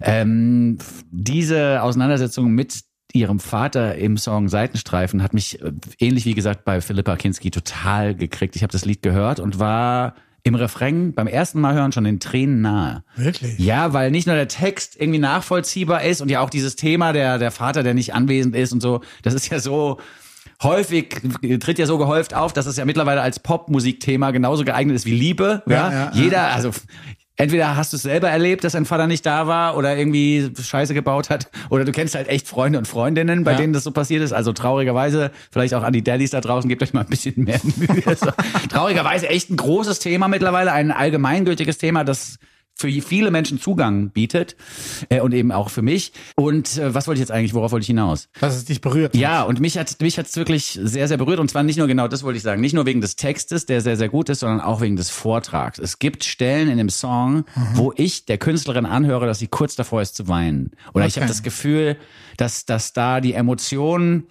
Ähm, 0.00 0.78
diese 1.10 1.82
Auseinandersetzung 1.82 2.52
mit 2.52 2.88
ihrem 3.12 3.40
Vater 3.40 3.96
im 3.96 4.16
Song 4.16 4.48
Seitenstreifen 4.48 5.22
hat 5.22 5.34
mich 5.34 5.62
äh, 5.62 5.72
ähnlich 5.98 6.24
wie 6.24 6.34
gesagt 6.34 6.64
bei 6.64 6.80
Philippa 6.80 7.16
Kinski 7.16 7.50
total 7.50 8.14
gekriegt. 8.14 8.56
Ich 8.56 8.62
habe 8.62 8.72
das 8.72 8.84
Lied 8.84 9.02
gehört 9.02 9.40
und 9.40 9.58
war 9.58 10.14
im 10.44 10.54
Refrain 10.54 11.14
beim 11.14 11.26
ersten 11.26 11.60
Mal 11.60 11.74
hören 11.74 11.92
schon 11.92 12.04
den 12.04 12.20
Tränen 12.20 12.60
nahe. 12.60 13.02
Wirklich? 13.16 13.58
Ja, 13.58 13.92
weil 13.92 14.10
nicht 14.10 14.26
nur 14.26 14.36
der 14.36 14.48
Text 14.48 14.96
irgendwie 14.98 15.18
nachvollziehbar 15.18 16.02
ist 16.04 16.20
und 16.20 16.30
ja 16.30 16.40
auch 16.40 16.50
dieses 16.50 16.76
Thema 16.76 17.12
der 17.12 17.38
der 17.38 17.50
Vater, 17.50 17.82
der 17.82 17.94
nicht 17.94 18.14
anwesend 18.14 18.54
ist 18.54 18.72
und 18.72 18.80
so, 18.80 19.00
das 19.22 19.34
ist 19.34 19.50
ja 19.50 19.58
so 19.58 19.98
häufig 20.62 21.20
tritt 21.60 21.78
ja 21.78 21.86
so 21.86 21.98
gehäuft 21.98 22.34
auf, 22.34 22.52
dass 22.52 22.66
es 22.66 22.76
ja 22.76 22.84
mittlerweile 22.84 23.20
als 23.20 23.40
Popmusikthema 23.40 24.30
genauso 24.30 24.64
geeignet 24.64 24.96
ist 24.96 25.06
wie 25.06 25.14
Liebe. 25.14 25.62
Ja, 25.66 25.72
Ja, 25.72 25.92
ja, 25.92 26.10
jeder, 26.14 26.48
also 26.48 26.70
entweder 27.38 27.77
hast 27.77 27.92
du 27.92 27.96
es 27.96 28.03
selber 28.03 28.29
erlebt, 28.29 28.64
dass 28.64 28.74
dein 28.74 28.85
Vater 28.85 29.07
nicht 29.07 29.24
da 29.24 29.46
war 29.46 29.77
oder 29.77 29.96
irgendwie 29.96 30.51
Scheiße 30.61 30.92
gebaut 30.92 31.31
hat, 31.31 31.48
oder 31.70 31.85
du 31.85 31.92
kennst 31.92 32.14
halt 32.14 32.29
echt 32.29 32.46
Freunde 32.46 32.79
und 32.79 32.87
Freundinnen, 32.87 33.44
bei 33.44 33.53
Ja. 33.53 33.57
denen 33.59 33.72
das 33.72 33.85
so 33.85 33.90
passiert 33.92 34.22
ist. 34.22 34.33
Also 34.33 34.53
traurigerweise, 34.53 35.31
vielleicht 35.51 35.72
auch 35.74 35.83
an 35.85 35.92
die 35.92 36.03
Daddys 36.05 36.31
da 36.31 36.40
draußen, 36.40 36.68
gebt 36.68 36.83
euch 36.83 36.92
mal 36.92 37.01
ein 37.01 37.07
bisschen 37.07 37.44
mehr 37.44 37.61
Mühe. 37.77 38.03
Traurigerweise 38.68 39.29
echt 39.29 39.51
ein 39.51 39.57
großes 39.57 39.98
Thema 40.01 40.29
mittlerweile, 40.29 40.72
ein 40.72 40.90
allgemeingültiges 40.90 41.79
Thema, 41.79 42.05
das 42.05 42.38
für 42.78 42.88
viele 43.02 43.30
Menschen 43.30 43.60
Zugang 43.60 44.10
bietet 44.10 44.56
äh, 45.08 45.20
und 45.20 45.34
eben 45.34 45.50
auch 45.52 45.68
für 45.68 45.82
mich. 45.82 46.12
Und 46.36 46.78
äh, 46.78 46.94
was 46.94 47.06
wollte 47.08 47.18
ich 47.18 47.22
jetzt 47.22 47.32
eigentlich, 47.32 47.52
worauf 47.54 47.72
wollte 47.72 47.82
ich 47.82 47.88
hinaus? 47.88 48.28
Dass 48.40 48.56
es 48.56 48.64
dich 48.64 48.80
berührt. 48.80 49.16
Ja, 49.16 49.42
und 49.42 49.60
mich 49.60 49.76
hat 49.76 50.00
mich 50.00 50.18
hat's 50.18 50.36
wirklich 50.36 50.78
sehr, 50.80 51.08
sehr 51.08 51.16
berührt. 51.16 51.40
Und 51.40 51.50
zwar 51.50 51.64
nicht 51.64 51.76
nur 51.76 51.88
genau, 51.88 52.06
das 52.08 52.22
wollte 52.22 52.36
ich 52.36 52.42
sagen, 52.42 52.60
nicht 52.60 52.74
nur 52.74 52.86
wegen 52.86 53.00
des 53.00 53.16
Textes, 53.16 53.66
der 53.66 53.80
sehr, 53.80 53.96
sehr 53.96 54.08
gut 54.08 54.28
ist, 54.28 54.40
sondern 54.40 54.60
auch 54.60 54.80
wegen 54.80 54.96
des 54.96 55.10
Vortrags. 55.10 55.78
Es 55.78 55.98
gibt 55.98 56.24
Stellen 56.24 56.68
in 56.68 56.78
dem 56.78 56.88
Song, 56.88 57.44
wo 57.74 57.92
ich 57.96 58.24
der 58.26 58.38
Künstlerin 58.38 58.86
anhöre, 58.86 59.26
dass 59.26 59.40
sie 59.40 59.48
kurz 59.48 59.74
davor 59.74 60.00
ist 60.00 60.14
zu 60.14 60.28
weinen. 60.28 60.70
Oder 60.94 61.06
ich 61.06 61.16
habe 61.16 61.24
Okay. 61.24 61.32
das 61.32 61.42
Gefühl, 61.42 61.96
dass, 62.36 62.64
dass 62.64 62.92
da 62.92 63.20
die 63.20 63.32
Emotionen 63.32 64.28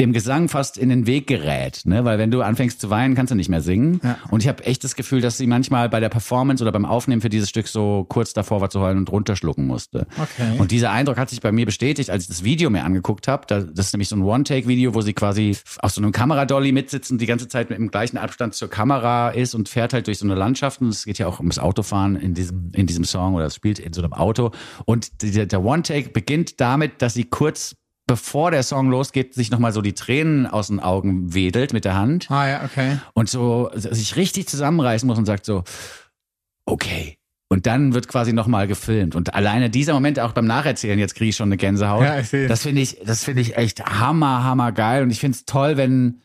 dem 0.00 0.12
Gesang 0.14 0.48
fast 0.48 0.78
in 0.78 0.88
den 0.88 1.06
Weg 1.06 1.26
gerät, 1.26 1.82
ne? 1.84 2.04
Weil 2.04 2.18
wenn 2.18 2.30
du 2.30 2.40
anfängst 2.40 2.80
zu 2.80 2.88
weinen, 2.88 3.14
kannst 3.14 3.30
du 3.30 3.34
nicht 3.34 3.50
mehr 3.50 3.60
singen. 3.60 4.00
Ja. 4.02 4.18
Und 4.30 4.42
ich 4.42 4.48
habe 4.48 4.64
echt 4.64 4.82
das 4.82 4.96
Gefühl, 4.96 5.20
dass 5.20 5.36
sie 5.36 5.46
manchmal 5.46 5.90
bei 5.90 6.00
der 6.00 6.08
Performance 6.08 6.64
oder 6.64 6.72
beim 6.72 6.86
Aufnehmen 6.86 7.20
für 7.20 7.28
dieses 7.28 7.50
Stück 7.50 7.68
so 7.68 8.06
kurz 8.08 8.32
davor 8.32 8.62
war 8.62 8.70
zu 8.70 8.80
heulen 8.80 8.96
und 8.96 9.12
runterschlucken 9.12 9.66
musste. 9.66 10.06
Okay. 10.16 10.58
Und 10.58 10.70
dieser 10.70 10.90
Eindruck 10.90 11.18
hat 11.18 11.28
sich 11.28 11.42
bei 11.42 11.52
mir 11.52 11.66
bestätigt, 11.66 12.08
als 12.08 12.22
ich 12.24 12.28
das 12.28 12.44
Video 12.44 12.70
mir 12.70 12.84
angeguckt 12.84 13.28
habe. 13.28 13.44
Da, 13.46 13.60
das 13.60 13.86
ist 13.86 13.92
nämlich 13.92 14.08
so 14.08 14.16
ein 14.16 14.22
One-Take-Video, 14.22 14.94
wo 14.94 15.02
sie 15.02 15.12
quasi 15.12 15.56
auf 15.80 15.92
so 15.92 16.00
einem 16.00 16.12
Kameradolly 16.12 16.72
mitsitzt 16.72 17.10
und 17.10 17.20
die 17.20 17.26
ganze 17.26 17.48
Zeit 17.48 17.68
mit 17.68 17.78
dem 17.78 17.90
gleichen 17.90 18.16
Abstand 18.16 18.54
zur 18.54 18.70
Kamera 18.70 19.28
ist 19.30 19.54
und 19.54 19.68
fährt 19.68 19.92
halt 19.92 20.06
durch 20.06 20.18
so 20.18 20.24
eine 20.24 20.34
Landschaft. 20.34 20.80
Und 20.80 20.88
es 20.88 21.04
geht 21.04 21.18
ja 21.18 21.26
auch 21.26 21.40
ums 21.40 21.58
Autofahren 21.58 22.16
in 22.16 22.32
diesem, 22.32 22.70
in 22.74 22.86
diesem 22.86 23.04
Song 23.04 23.34
oder 23.34 23.44
es 23.44 23.54
spielt 23.54 23.78
in 23.78 23.92
so 23.92 24.00
einem 24.00 24.14
Auto. 24.14 24.52
Und 24.86 25.22
der, 25.22 25.44
der 25.44 25.62
One-Take 25.62 26.10
beginnt 26.10 26.58
damit, 26.60 27.02
dass 27.02 27.12
sie 27.12 27.24
kurz 27.24 27.76
bevor 28.10 28.50
der 28.50 28.64
Song 28.64 28.90
losgeht, 28.90 29.34
sich 29.34 29.52
nochmal 29.52 29.70
so 29.70 29.82
die 29.82 29.92
Tränen 29.92 30.48
aus 30.48 30.66
den 30.66 30.80
Augen 30.80 31.32
wedelt 31.32 31.72
mit 31.72 31.84
der 31.84 31.94
Hand 31.94 32.28
Ah 32.28 32.48
ja, 32.48 32.64
okay. 32.64 32.98
und 33.14 33.30
so 33.30 33.70
sich 33.72 34.16
richtig 34.16 34.48
zusammenreißen 34.48 35.06
muss 35.06 35.16
und 35.16 35.26
sagt 35.26 35.46
so, 35.46 35.62
okay. 36.64 37.18
Und 37.48 37.66
dann 37.66 37.94
wird 37.94 38.08
quasi 38.08 38.32
nochmal 38.32 38.66
gefilmt. 38.66 39.14
Und 39.14 39.34
alleine 39.34 39.70
dieser 39.70 39.92
Moment 39.92 40.18
auch 40.18 40.32
beim 40.32 40.44
Nacherzählen, 40.44 40.98
jetzt 40.98 41.14
kriege 41.14 41.28
ich 41.28 41.36
schon 41.36 41.50
eine 41.50 41.56
Gänsehaut. 41.56 42.02
Ja, 42.02 42.18
ich 42.18 42.28
sehe. 42.28 42.48
Das 42.48 42.62
finde 42.62 42.82
ich, 42.82 42.98
das 43.04 43.22
finde 43.22 43.42
ich 43.42 43.56
echt 43.56 43.84
hammer, 43.84 44.42
hammer 44.42 44.72
geil. 44.72 45.04
Und 45.04 45.10
ich 45.10 45.20
finde 45.20 45.36
es 45.36 45.44
toll, 45.44 45.76
wenn, 45.76 46.20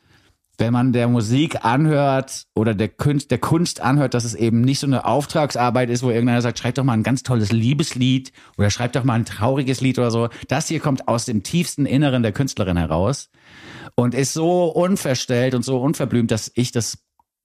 wenn 0.58 0.74
man 0.74 0.94
der 0.94 1.08
Musik 1.08 1.66
anhört 1.66 2.46
oder 2.56 2.74
der 2.74 2.90
Kunst, 2.90 3.32
der 3.32 3.38
Kunst 3.38 3.82
anhört, 3.82 4.14
dass 4.14 4.24
es 4.24 4.36
eben 4.36 4.62
nicht 4.62 4.80
so 4.80 4.88
eine 4.88 5.06
Auftragsarbeit 5.06 5.90
ist, 5.90 6.04
wo 6.04 6.10
irgendeiner 6.10 6.42
sagt, 6.42 6.60
schreib 6.60 6.76
doch 6.76 6.84
mal 6.84 6.94
ein 6.94 7.04
ganz 7.04 7.24
tolles 7.24 7.52
Liebeslied 7.52 8.32
oder 8.58 8.70
schreib 8.70 8.94
doch 8.94 9.04
mal 9.04 9.16
ein 9.16 9.26
trauriges 9.26 9.82
Lied 9.82 10.00
oder 10.00 10.12
so. 10.12 10.30
Das 10.48 10.68
hier 10.68 10.80
kommt 10.80 11.08
aus 11.08 11.26
dem 11.26 11.44
tiefsten 11.44 11.86
Inneren 11.86 12.24
der 12.24 12.32
Künstlerin 12.32 12.78
heraus 12.78 13.30
und 13.96 14.14
ist 14.14 14.34
so 14.34 14.66
unverstellt 14.66 15.56
und 15.56 15.64
so 15.64 15.82
unverblümt, 15.82 16.32
dass 16.32 16.52
ich 16.56 16.72
das 16.72 17.00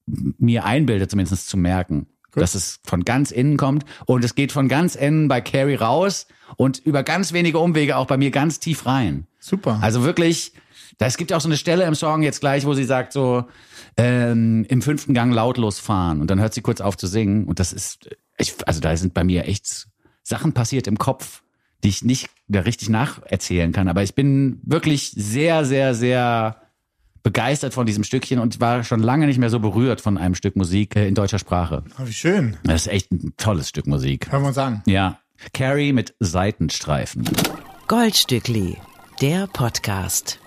mir 0.06 0.64
einbilde, 0.64 1.08
zumindest 1.08 1.48
zu 1.48 1.56
merken. 1.56 2.06
Dass 2.32 2.54
es 2.54 2.78
von 2.84 3.04
ganz 3.04 3.32
innen 3.32 3.56
kommt 3.56 3.84
und 4.06 4.24
es 4.24 4.36
geht 4.36 4.52
von 4.52 4.68
ganz 4.68 4.94
innen 4.94 5.26
bei 5.26 5.40
Carrie 5.40 5.74
raus 5.74 6.28
und 6.56 6.78
über 6.78 7.02
ganz 7.02 7.32
wenige 7.32 7.58
Umwege 7.58 7.96
auch 7.96 8.06
bei 8.06 8.16
mir 8.16 8.30
ganz 8.30 8.60
tief 8.60 8.86
rein. 8.86 9.26
Super. 9.40 9.78
Also 9.82 10.04
wirklich, 10.04 10.52
es 11.06 11.16
gibt 11.16 11.30
ja 11.30 11.36
auch 11.36 11.40
so 11.40 11.48
eine 11.48 11.56
Stelle 11.56 11.84
im 11.84 11.94
Song 11.94 12.22
jetzt 12.22 12.40
gleich, 12.40 12.66
wo 12.66 12.74
sie 12.74 12.84
sagt 12.84 13.12
so, 13.12 13.44
ähm, 13.96 14.64
im 14.68 14.82
fünften 14.82 15.14
Gang 15.14 15.32
lautlos 15.34 15.78
fahren 15.78 16.20
und 16.20 16.30
dann 16.30 16.40
hört 16.40 16.54
sie 16.54 16.60
kurz 16.60 16.80
auf 16.80 16.96
zu 16.96 17.06
singen 17.06 17.46
und 17.46 17.58
das 17.58 17.72
ist, 17.72 18.10
ich, 18.38 18.54
also 18.66 18.80
da 18.80 18.96
sind 18.96 19.14
bei 19.14 19.24
mir 19.24 19.46
echt 19.46 19.88
Sachen 20.22 20.52
passiert 20.52 20.86
im 20.86 20.98
Kopf, 20.98 21.42
die 21.82 21.88
ich 21.88 22.04
nicht 22.04 22.28
da 22.48 22.60
richtig 22.60 22.88
nacherzählen 22.88 23.72
kann, 23.72 23.88
aber 23.88 24.02
ich 24.02 24.14
bin 24.14 24.60
wirklich 24.62 25.12
sehr, 25.16 25.64
sehr, 25.64 25.94
sehr 25.94 26.56
begeistert 27.22 27.74
von 27.74 27.86
diesem 27.86 28.04
Stückchen 28.04 28.38
und 28.38 28.60
war 28.60 28.84
schon 28.84 29.00
lange 29.00 29.26
nicht 29.26 29.38
mehr 29.38 29.50
so 29.50 29.60
berührt 29.60 30.00
von 30.00 30.18
einem 30.18 30.34
Stück 30.34 30.56
Musik 30.56 30.96
äh, 30.96 31.06
in 31.06 31.14
deutscher 31.14 31.38
Sprache. 31.38 31.84
Ah, 31.96 32.02
wie 32.04 32.12
schön. 32.12 32.56
Das 32.64 32.82
ist 32.82 32.92
echt 32.92 33.12
ein 33.12 33.34
tolles 33.36 33.68
Stück 33.68 33.86
Musik. 33.86 34.30
Hören 34.32 34.42
wir 34.42 34.48
uns 34.48 34.58
an. 34.58 34.82
Ja. 34.86 35.18
Carrie 35.52 35.92
mit 35.92 36.14
Seitenstreifen. 36.20 37.24
Goldstückli, 37.88 38.76
der 39.20 39.46
Podcast. 39.46 40.38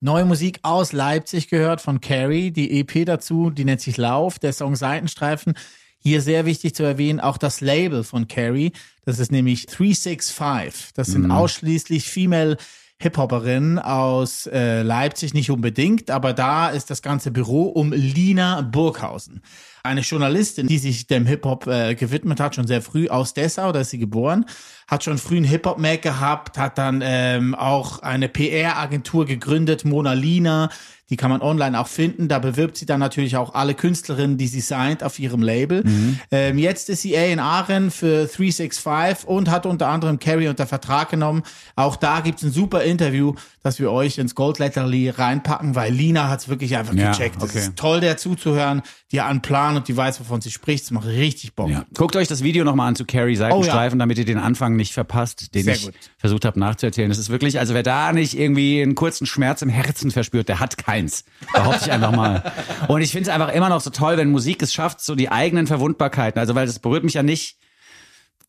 Neue 0.00 0.24
Musik 0.24 0.60
aus 0.62 0.92
Leipzig 0.92 1.48
gehört 1.48 1.80
von 1.80 2.00
Carrie. 2.00 2.50
Die 2.50 2.80
EP 2.80 3.04
dazu, 3.04 3.50
die 3.50 3.64
nennt 3.64 3.80
sich 3.80 3.96
Lauf, 3.96 4.38
der 4.38 4.52
Song 4.52 4.76
Seitenstreifen. 4.76 5.54
Hier 5.98 6.20
sehr 6.20 6.46
wichtig 6.46 6.74
zu 6.74 6.84
erwähnen, 6.84 7.20
auch 7.20 7.38
das 7.38 7.60
Label 7.60 8.04
von 8.04 8.28
Carrie. 8.28 8.72
Das 9.04 9.18
ist 9.18 9.32
nämlich 9.32 9.66
365. 9.66 10.92
Das 10.94 11.08
sind 11.08 11.30
ausschließlich 11.30 12.08
Female 12.08 12.56
Hip-Hopperin 12.98 13.78
aus 13.78 14.46
äh, 14.46 14.82
Leipzig, 14.82 15.34
nicht 15.34 15.50
unbedingt, 15.50 16.10
aber 16.10 16.32
da 16.32 16.68
ist 16.68 16.88
das 16.88 17.02
ganze 17.02 17.30
Büro 17.30 17.64
um 17.64 17.92
Lina 17.92 18.62
Burghausen. 18.62 19.42
Eine 19.86 20.02
Journalistin, 20.02 20.66
die 20.66 20.78
sich 20.78 21.06
dem 21.06 21.26
Hip-Hop 21.26 21.66
äh, 21.66 21.94
gewidmet 21.94 22.40
hat, 22.40 22.54
schon 22.54 22.66
sehr 22.66 22.82
früh 22.82 23.08
aus 23.08 23.34
Dessau, 23.34 23.72
da 23.72 23.80
ist 23.80 23.90
sie 23.90 23.98
geboren, 23.98 24.44
hat 24.88 25.04
schon 25.04 25.18
früh 25.18 25.36
einen 25.36 25.44
Hip-Hop-Mac 25.46 26.02
gehabt, 26.02 26.58
hat 26.58 26.78
dann 26.78 27.02
ähm, 27.04 27.54
auch 27.54 28.00
eine 28.00 28.28
PR-Agentur 28.28 29.26
gegründet, 29.26 29.84
Mona 29.84 30.12
Lina, 30.12 30.70
die 31.08 31.16
kann 31.16 31.30
man 31.30 31.40
online 31.40 31.78
auch 31.78 31.86
finden. 31.86 32.28
Da 32.28 32.38
bewirbt 32.38 32.76
sie 32.76 32.86
dann 32.86 32.98
natürlich 32.98 33.36
auch 33.36 33.54
alle 33.54 33.74
Künstlerinnen, 33.74 34.38
die 34.38 34.48
sie 34.48 34.60
signed 34.60 35.04
auf 35.04 35.18
ihrem 35.18 35.40
Label. 35.42 35.84
Ähm, 36.32 36.58
jetzt 36.58 36.88
ist 36.88 37.02
sie 37.02 37.16
A&Rin 37.16 37.90
für 37.90 38.26
365 38.26 39.26
und 39.28 39.50
hat 39.50 39.66
unter 39.66 39.88
anderem 39.88 40.18
Carrie 40.18 40.48
unter 40.48 40.66
Vertrag 40.66 41.10
genommen. 41.10 41.42
Auch 41.76 41.96
da 41.96 42.20
gibt's 42.20 42.42
ein 42.42 42.50
super 42.50 42.82
Interview, 42.82 43.34
das 43.62 43.78
wir 43.78 43.92
euch 43.92 44.18
ins 44.18 44.34
Goldletterli 44.34 45.10
reinpacken, 45.10 45.76
weil 45.76 45.92
Lina 45.92 46.28
hat's 46.28 46.48
wirklich 46.48 46.76
einfach 46.76 46.94
Ja, 46.94 47.12
gecheckt. 47.12 47.36
Es 47.36 47.50
okay. 47.50 47.58
ist 47.58 47.76
toll, 47.76 48.00
der 48.00 48.16
zuzuhören, 48.16 48.82
die 49.12 49.20
hat 49.20 49.30
einen 49.30 49.42
Und 49.76 49.88
die 49.88 49.96
weiß, 49.96 50.20
wovon 50.20 50.40
sie 50.40 50.50
spricht. 50.50 50.84
Es 50.84 50.90
macht 50.90 51.06
richtig 51.06 51.54
Bock. 51.54 51.70
Ja. 51.70 51.84
Guckt 51.94 52.16
euch 52.16 52.28
das 52.28 52.42
Video 52.42 52.64
nochmal 52.64 52.88
an 52.88 52.96
zu 52.96 53.04
Carrie 53.04 53.36
Seitenstreifen, 53.36 53.98
damit 53.98 54.18
ihr 54.18 54.24
den 54.24 54.38
Anfang 54.38 54.76
nicht 54.76 54.92
verpasst, 54.92 55.54
den 55.54 55.64
Sehr 55.64 55.74
ich 55.74 55.84
gut. 55.86 55.94
versucht 56.18 56.44
habe 56.44 56.58
nachzuerzählen. 56.58 57.08
Das 57.08 57.18
ist 57.18 57.28
wirklich, 57.28 57.58
also 57.58 57.74
wer 57.74 57.82
da 57.82 58.12
nicht 58.12 58.38
irgendwie 58.38 58.82
einen 58.82 58.94
kurzen 58.94 59.26
Schmerz 59.26 59.62
im 59.62 59.68
Herzen 59.68 60.10
verspürt, 60.10 60.48
der 60.48 60.60
hat 60.60 60.78
keins. 60.78 61.24
Behaupte 61.52 61.86
ich 61.86 61.92
einfach 61.92 62.12
mal. 62.12 62.42
Und 62.88 63.02
ich 63.02 63.12
finde 63.12 63.30
es 63.30 63.34
einfach 63.34 63.52
immer 63.52 63.68
noch 63.68 63.80
so 63.80 63.90
toll, 63.90 64.16
wenn 64.16 64.30
Musik 64.30 64.62
es 64.62 64.72
schafft, 64.72 65.00
so 65.00 65.14
die 65.14 65.30
eigenen 65.30 65.66
Verwundbarkeiten. 65.66 66.38
Also 66.40 66.54
weil 66.54 66.66
das 66.66 66.78
berührt 66.78 67.04
mich 67.04 67.14
ja 67.14 67.22
nicht, 67.22 67.58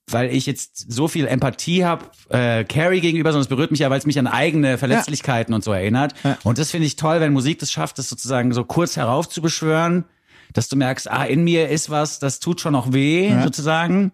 weil 0.09 0.33
ich 0.33 0.45
jetzt 0.45 0.89
so 0.89 1.09
viel 1.09 1.27
Empathie 1.27 1.83
habe 1.83 2.05
äh, 2.29 2.63
Carrie 2.63 3.01
gegenüber, 3.01 3.31
sondern 3.31 3.43
es 3.43 3.49
berührt 3.49 3.71
mich 3.71 3.81
ja, 3.81 3.89
weil 3.89 3.99
es 3.99 4.05
mich 4.05 4.17
an 4.17 4.27
eigene 4.27 4.77
Verletzlichkeiten 4.77 5.53
und 5.53 5.63
so 5.63 5.73
erinnert. 5.73 6.13
Und 6.43 6.57
das 6.57 6.71
finde 6.71 6.87
ich 6.87 6.95
toll, 6.95 7.19
wenn 7.19 7.33
Musik 7.33 7.59
das 7.59 7.71
schafft, 7.71 7.97
das 7.97 8.07
sozusagen 8.07 8.53
so 8.53 8.63
kurz 8.63 8.95
heraufzubeschwören, 8.95 10.05
dass 10.53 10.69
du 10.69 10.75
merkst, 10.75 11.09
ah, 11.09 11.25
in 11.25 11.43
mir 11.43 11.69
ist 11.69 11.89
was, 11.89 12.19
das 12.19 12.39
tut 12.39 12.61
schon 12.61 12.73
noch 12.73 12.93
weh, 12.93 13.33
sozusagen. 13.43 14.11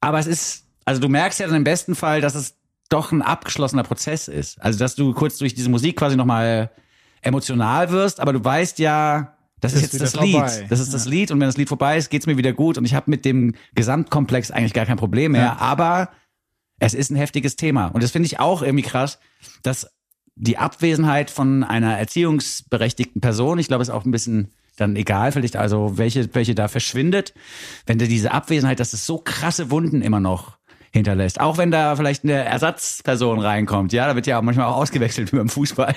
Aber 0.00 0.18
es 0.18 0.26
ist, 0.26 0.64
also 0.84 1.00
du 1.00 1.08
merkst 1.08 1.40
ja 1.40 1.46
dann 1.46 1.56
im 1.56 1.64
besten 1.64 1.94
Fall, 1.94 2.20
dass 2.20 2.34
es 2.34 2.56
doch 2.88 3.12
ein 3.12 3.22
abgeschlossener 3.22 3.84
Prozess 3.84 4.28
ist. 4.28 4.60
Also 4.60 4.78
dass 4.78 4.94
du 4.94 5.12
kurz 5.14 5.38
durch 5.38 5.54
diese 5.54 5.70
Musik 5.70 5.96
quasi 5.96 6.16
nochmal 6.16 6.70
emotional 7.22 7.90
wirst, 7.90 8.20
aber 8.20 8.32
du 8.32 8.44
weißt 8.44 8.78
ja, 8.78 9.36
das 9.60 9.74
ist 9.74 9.82
Ist 9.84 9.92
jetzt 9.92 10.02
das 10.02 10.12
wieder 10.14 10.24
Lied. 10.24 10.32
vorbei. 10.36 10.66
Das 10.70 10.80
ist 10.80 10.94
das 10.94 11.04
Lied 11.06 11.30
und 11.30 11.38
wenn 11.40 11.48
das 11.48 11.56
Lied 11.58 11.68
vorbei 11.68 11.98
ist, 11.98 12.08
geht's 12.10 12.26
mir 12.26 12.38
wieder 12.38 12.52
gut 12.52 12.78
und 12.78 12.84
ich 12.86 12.94
habe 12.94 13.10
mit 13.10 13.24
dem 13.24 13.54
Gesamtkomplex 13.74 14.50
eigentlich 14.50 14.72
gar 14.72 14.86
kein 14.86 14.96
Problem 14.96 15.32
mehr. 15.32 15.42
Ja. 15.42 15.56
Aber 15.58 16.08
es 16.78 16.94
ist 16.94 17.10
ein 17.10 17.16
heftiges 17.16 17.56
Thema 17.56 17.88
und 17.88 18.02
das 18.02 18.10
finde 18.10 18.26
ich 18.26 18.40
auch 18.40 18.62
irgendwie 18.62 18.84
krass, 18.84 19.18
dass 19.62 19.86
die 20.34 20.56
Abwesenheit 20.56 21.30
von 21.30 21.62
einer 21.62 21.98
erziehungsberechtigten 21.98 23.20
Person, 23.20 23.58
ich 23.58 23.68
glaube, 23.68 23.82
ist 23.82 23.90
auch 23.90 24.06
ein 24.06 24.10
bisschen 24.10 24.52
dann 24.76 24.96
egal, 24.96 25.32
vielleicht 25.32 25.56
also 25.56 25.98
welche 25.98 26.34
welche 26.34 26.54
da 26.54 26.68
verschwindet, 26.68 27.34
wenn 27.86 27.98
du 27.98 28.06
diese 28.06 28.32
Abwesenheit, 28.32 28.80
dass 28.80 28.92
es 28.92 29.06
so 29.06 29.18
krasse 29.18 29.70
Wunden 29.70 30.02
immer 30.02 30.20
noch 30.20 30.59
hinterlässt. 30.92 31.40
Auch 31.40 31.56
wenn 31.58 31.70
da 31.70 31.94
vielleicht 31.96 32.24
eine 32.24 32.32
Ersatzperson 32.44 33.38
reinkommt. 33.40 33.92
Ja, 33.92 34.06
da 34.06 34.16
wird 34.16 34.26
ja 34.26 34.38
auch 34.38 34.42
manchmal 34.42 34.66
auch 34.66 34.76
ausgewechselt 34.76 35.32
wie 35.32 35.36
beim 35.38 35.48
Fußball. 35.48 35.94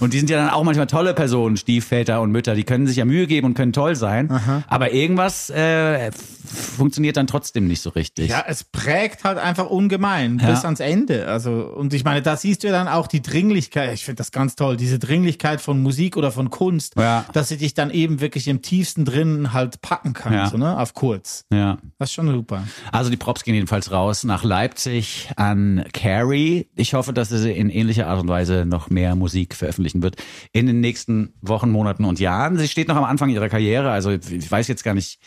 Und 0.00 0.12
die 0.12 0.18
sind 0.18 0.28
ja 0.30 0.36
dann 0.38 0.50
auch 0.50 0.64
manchmal 0.64 0.86
tolle 0.86 1.14
Personen, 1.14 1.56
Stiefväter 1.56 2.20
und 2.20 2.30
Mütter. 2.30 2.54
Die 2.54 2.64
können 2.64 2.86
sich 2.86 2.96
ja 2.96 3.04
Mühe 3.04 3.26
geben 3.26 3.46
und 3.46 3.54
können 3.54 3.72
toll 3.72 3.96
sein. 3.96 4.30
Aber 4.68 4.92
irgendwas 4.92 5.48
äh, 5.50 6.10
funktioniert 6.44 7.16
dann 7.16 7.26
trotzdem 7.26 7.66
nicht 7.66 7.80
so 7.82 7.90
richtig. 7.90 8.28
Ja, 8.30 8.44
es 8.46 8.64
prägt 8.64 9.24
halt 9.24 9.38
einfach 9.38 9.68
ungemein 9.70 10.38
bis 10.38 10.64
ans 10.64 10.80
Ende. 10.80 11.26
Also, 11.28 11.50
und 11.74 11.94
ich 11.94 12.04
meine, 12.04 12.22
da 12.22 12.36
siehst 12.36 12.62
du 12.62 12.68
ja 12.68 12.72
dann 12.72 12.88
auch 12.88 13.06
die 13.06 13.22
Dringlichkeit, 13.22 13.92
ich 13.94 14.04
finde 14.04 14.16
das 14.18 14.32
ganz 14.32 14.56
toll, 14.56 14.76
diese 14.76 14.98
Dringlichkeit 14.98 15.60
von 15.60 15.82
Musik 15.82 16.16
oder 16.16 16.30
von 16.32 16.50
Kunst, 16.50 16.94
Ja. 16.98 17.24
dass 17.32 17.48
sie 17.48 17.56
dich 17.56 17.74
dann 17.74 17.90
eben 17.90 18.20
wirklich 18.20 18.48
im 18.48 18.62
tiefsten 18.62 19.04
drin 19.04 19.52
halt 19.52 19.80
packen 19.82 20.12
kann, 20.12 20.32
Ja. 20.32 20.48
so, 20.48 20.56
ne, 20.58 20.78
auf 20.78 20.94
kurz. 20.94 21.44
ja. 21.52 21.78
Das 21.98 22.10
ist 22.10 22.14
schon 22.14 22.28
super. 22.30 22.62
Also 22.92 23.10
die 23.10 23.16
Props 23.16 23.42
gehen 23.42 23.54
jedenfalls 23.54 23.90
raus 23.90 24.17
raus 24.18 24.24
nach 24.24 24.44
Leipzig 24.44 25.30
an 25.36 25.84
Carrie. 25.92 26.66
Ich 26.74 26.94
hoffe, 26.94 27.12
dass 27.12 27.28
sie 27.28 27.52
in 27.52 27.70
ähnlicher 27.70 28.08
Art 28.08 28.20
und 28.20 28.28
Weise 28.28 28.64
noch 28.66 28.90
mehr 28.90 29.14
Musik 29.14 29.54
veröffentlichen 29.54 30.02
wird 30.02 30.16
in 30.52 30.66
den 30.66 30.80
nächsten 30.80 31.34
Wochen, 31.40 31.70
Monaten 31.70 32.04
und 32.04 32.18
Jahren. 32.18 32.56
Sie 32.58 32.68
steht 32.68 32.88
noch 32.88 32.96
am 32.96 33.04
Anfang 33.04 33.30
ihrer 33.30 33.48
Karriere, 33.48 33.90
also 33.90 34.10
ich 34.10 34.50
weiß 34.50 34.68
jetzt 34.68 34.82
gar 34.82 34.94
nicht, 34.94 35.20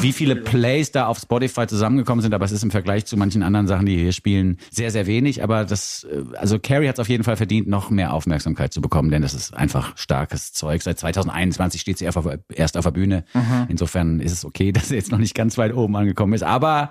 wie 0.00 0.12
viele 0.12 0.36
Plays 0.36 0.92
da 0.92 1.06
auf 1.06 1.18
Spotify 1.18 1.66
zusammengekommen 1.66 2.20
sind, 2.20 2.34
aber 2.34 2.44
es 2.44 2.52
ist 2.52 2.62
im 2.62 2.70
Vergleich 2.70 3.06
zu 3.06 3.16
manchen 3.16 3.42
anderen 3.42 3.66
Sachen, 3.66 3.86
die 3.86 3.96
hier 3.96 4.12
spielen, 4.12 4.58
sehr, 4.70 4.90
sehr 4.90 5.06
wenig. 5.06 5.42
Aber 5.42 5.64
das, 5.64 6.04
äh, 6.04 6.36
also 6.36 6.58
Carrie 6.58 6.88
hat 6.88 6.96
es 6.96 7.00
auf 7.00 7.08
jeden 7.08 7.24
Fall 7.24 7.36
verdient, 7.36 7.68
noch 7.68 7.88
mehr 7.88 8.12
Aufmerksamkeit 8.12 8.72
zu 8.72 8.80
bekommen, 8.80 9.10
denn 9.10 9.22
das 9.22 9.32
ist 9.32 9.54
einfach 9.54 9.96
starkes 9.96 10.52
Zeug. 10.52 10.82
Seit 10.82 10.98
2021 10.98 11.80
steht 11.80 11.98
sie 11.98 12.04
erst 12.04 12.18
auf, 12.18 12.28
erst 12.52 12.76
auf 12.76 12.84
der 12.84 12.90
Bühne. 12.90 13.24
Insofern 13.68 14.20
ist 14.20 14.32
es 14.32 14.44
okay, 14.44 14.72
dass 14.72 14.88
sie 14.88 14.96
jetzt 14.96 15.12
noch 15.12 15.18
nicht 15.18 15.34
ganz 15.34 15.56
weit 15.56 15.72
oben 15.72 15.96
angekommen 15.96 16.34
ist. 16.34 16.42
Aber 16.42 16.90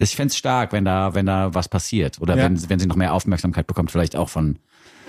ich 0.00 0.16
fänd's 0.16 0.36
stark, 0.36 0.72
wenn 0.72 0.84
da, 0.84 1.14
wenn 1.14 1.26
da 1.26 1.54
was 1.54 1.68
passiert. 1.68 2.20
Oder 2.20 2.36
Ja. 2.36 2.44
wenn, 2.44 2.68
wenn 2.68 2.78
sie 2.78 2.86
noch 2.86 2.96
mehr 2.96 3.12
Aufmerksamkeit 3.14 3.66
bekommt, 3.66 3.90
vielleicht 3.90 4.16
auch 4.16 4.28
von 4.28 4.58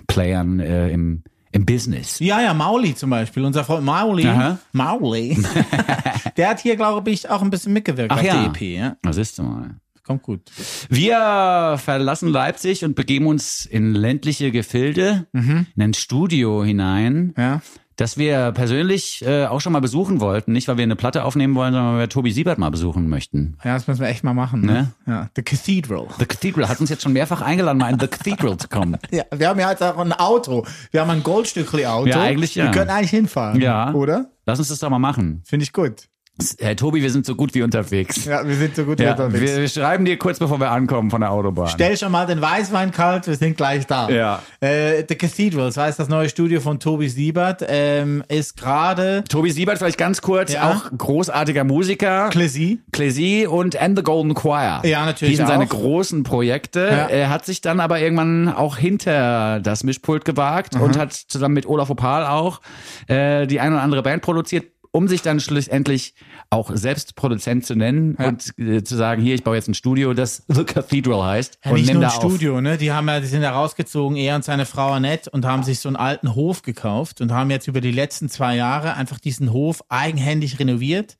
Playern 0.07 0.59
äh, 0.59 0.89
im, 0.89 1.23
im 1.51 1.65
Business. 1.65 2.19
Ja, 2.19 2.41
ja, 2.41 2.53
Mauli 2.53 2.95
zum 2.95 3.09
Beispiel, 3.09 3.43
unser 3.45 3.63
Freund 3.63 3.85
Mauli. 3.85 4.27
Aha. 4.27 4.57
Mauli. 4.73 5.37
der 6.37 6.49
hat 6.49 6.59
hier, 6.59 6.75
glaube 6.75 7.09
ich, 7.11 7.29
auch 7.29 7.41
ein 7.41 7.49
bisschen 7.49 7.73
mitgewirkt 7.73 8.11
Ach 8.11 8.17
auf 8.19 8.23
ja. 8.23 8.33
der 8.35 8.45
EP. 8.47 8.61
Ja? 8.61 8.97
Das 9.01 9.17
ist 9.17 9.41
mal. 9.41 9.75
Kommt 10.03 10.23
gut. 10.23 10.41
Wir 10.89 11.77
verlassen 11.77 12.27
Leipzig 12.29 12.83
und 12.83 12.95
begeben 12.95 13.27
uns 13.27 13.65
in 13.65 13.93
ländliche 13.93 14.51
Gefilde, 14.51 15.27
in 15.31 15.67
ein 15.77 15.93
Studio 15.93 16.63
hinein, 16.63 17.33
Ja. 17.37 17.61
Das 18.01 18.17
wir 18.17 18.51
persönlich 18.51 19.23
äh, 19.25 19.45
auch 19.45 19.61
schon 19.61 19.73
mal 19.73 19.79
besuchen 19.79 20.19
wollten. 20.19 20.51
Nicht, 20.51 20.67
weil 20.67 20.77
wir 20.77 20.83
eine 20.83 20.95
Platte 20.95 21.23
aufnehmen 21.23 21.55
wollen, 21.55 21.73
sondern 21.73 21.93
weil 21.93 21.99
wir 22.01 22.09
Tobi 22.09 22.31
Siebert 22.31 22.57
mal 22.57 22.71
besuchen 22.71 23.07
möchten. 23.07 23.57
Ja, 23.63 23.75
das 23.75 23.87
müssen 23.87 24.01
wir 24.01 24.07
echt 24.07 24.23
mal 24.23 24.33
machen. 24.33 24.61
Ne? 24.61 24.91
Ja. 25.05 25.29
The 25.35 25.43
Cathedral. 25.43 26.07
The 26.17 26.25
Cathedral 26.25 26.67
hat 26.67 26.79
uns 26.79 26.89
jetzt 26.89 27.03
schon 27.03 27.13
mehrfach 27.13 27.41
eingeladen, 27.41 27.77
mal 27.77 27.91
in 27.91 27.99
The 27.99 28.07
Cathedral 28.07 28.57
zu 28.57 28.67
kommen. 28.67 28.97
Ja, 29.11 29.25
wir 29.35 29.49
haben 29.49 29.59
ja 29.59 29.69
jetzt 29.69 29.83
auch 29.83 29.97
ein 29.97 30.13
Auto. 30.13 30.65
Wir 30.91 31.01
haben 31.01 31.09
ein 31.09 31.21
Goldstückli-Auto. 31.21 32.07
Ja, 32.07 32.21
eigentlich 32.21 32.55
ja. 32.55 32.65
Wir 32.65 32.71
können 32.71 32.89
eigentlich 32.89 33.09
hinfahren. 33.09 33.59
Ja. 33.59 33.91
Oder? 33.93 34.31
Lass 34.45 34.57
uns 34.57 34.69
das 34.69 34.79
doch 34.79 34.89
mal 34.89 34.99
machen. 34.99 35.41
Finde 35.45 35.63
ich 35.63 35.73
gut. 35.73 36.07
Herr 36.59 36.75
Tobi, 36.75 37.03
wir 37.03 37.11
sind 37.11 37.25
so 37.25 37.35
gut 37.35 37.53
wie 37.53 37.61
unterwegs. 37.61 38.25
Ja, 38.25 38.47
wir 38.47 38.55
sind 38.55 38.75
so 38.75 38.85
gut 38.85 38.99
Ja, 38.99 39.11
unterwegs. 39.11 39.55
wir, 39.55 39.67
schreiben 39.67 40.05
dir 40.05 40.17
kurz, 40.17 40.39
bevor 40.39 40.59
wir 40.59 40.71
ankommen 40.71 41.11
von 41.11 41.21
der 41.21 41.29
Autobahn. 41.29 41.67
Stell 41.67 41.95
schon 41.97 42.11
mal 42.11 42.25
den 42.25 42.41
Weißwein 42.41 42.91
kalt, 42.91 43.27
wir 43.27 43.35
sind 43.35 43.57
gleich 43.57 43.85
da. 43.85 44.09
Ja. 44.09 44.41
Äh, 44.59 45.03
The 45.07 45.15
Cathedral, 45.15 45.65
das 45.65 45.77
heißt 45.77 45.99
das 45.99 46.09
neue 46.09 46.29
Studio 46.29 46.59
von 46.59 46.79
Tobi 46.79 47.09
Siebert, 47.09 47.63
ähm, 47.67 48.23
ist 48.27 48.57
gerade 48.57 49.23
Tobi 49.29 49.51
Siebert 49.51 49.77
vielleicht 49.77 49.99
ganz 49.99 50.21
kurz, 50.23 50.53
Ja. 50.53 50.71
auch 50.71 50.89
großartiger 50.97 51.63
Musiker. 51.63 52.29
Klesi. 52.29 52.79
Klesi 52.91 53.45
und 53.47 53.79
And 53.79 53.95
the 53.97 54.03
Golden 54.03 54.33
Choir. 54.33 54.81
Ja, 54.83 55.05
natürlich 55.05 55.33
Die 55.33 55.37
sind 55.37 55.47
seine 55.47 55.65
auch. 55.65 55.69
großen 55.69 56.23
Projekte. 56.23 56.79
Ja. 56.79 57.05
Er 57.07 57.29
hat 57.29 57.45
sich 57.45 57.61
dann 57.61 57.79
aber 57.79 57.99
irgendwann 57.99 58.49
auch 58.49 58.77
hinter 58.77 59.59
das 59.59 59.83
Mischpult 59.83 60.25
gewagt 60.25 60.75
Mhm. 60.75 60.81
und 60.81 60.97
hat 60.97 61.13
zusammen 61.13 61.53
mit 61.53 61.67
Olaf 61.67 61.89
Opal 61.91 62.25
auch 62.25 62.61
äh, 63.07 63.45
die 63.45 63.59
ein 63.59 63.73
oder 63.73 63.83
andere 63.83 64.01
Band 64.01 64.23
produziert, 64.23 64.65
um 64.93 65.07
sich 65.07 65.21
dann 65.21 65.39
schlussendlich 65.39 66.13
auch 66.49 66.69
selbst 66.75 67.15
Produzent 67.15 67.65
zu 67.65 67.75
nennen 67.75 68.17
Ja. 68.19 68.27
und 68.27 68.57
äh, 68.59 68.83
zu 68.83 68.95
sagen, 68.97 69.21
hier, 69.21 69.35
ich 69.35 69.43
baue 69.43 69.55
jetzt 69.55 69.67
ein 69.69 69.73
Studio, 69.73 70.13
das 70.13 70.43
The 70.49 70.63
Cathedral 70.65 71.23
heißt. 71.23 71.59
Ja, 71.63 71.71
und 71.71 71.77
nicht 71.79 71.93
nur 71.93 72.03
ein 72.03 72.07
auf. 72.09 72.15
Studio, 72.15 72.59
ne? 72.61 72.77
Die 72.77 72.91
haben 72.91 73.07
ja, 73.07 73.19
die 73.19 73.27
sind 73.27 73.41
da 73.41 73.51
rausgezogen, 73.51 74.17
er 74.17 74.35
und 74.35 74.43
seine 74.43 74.65
Frau 74.65 74.91
Annette 74.91 75.29
und 75.29 75.45
haben 75.45 75.63
sich 75.63 75.79
so 75.79 75.87
einen 75.89 75.95
alten 75.95 76.35
Hof 76.35 76.61
gekauft 76.61 77.21
und 77.21 77.31
haben 77.31 77.49
jetzt 77.51 77.67
über 77.67 77.79
die 77.81 77.91
letzten 77.91 78.27
zwei 78.29 78.55
Jahre 78.55 78.95
einfach 78.95 79.19
diesen 79.19 79.51
Hof 79.53 79.81
eigenhändig 79.89 80.59
renoviert. 80.59 81.17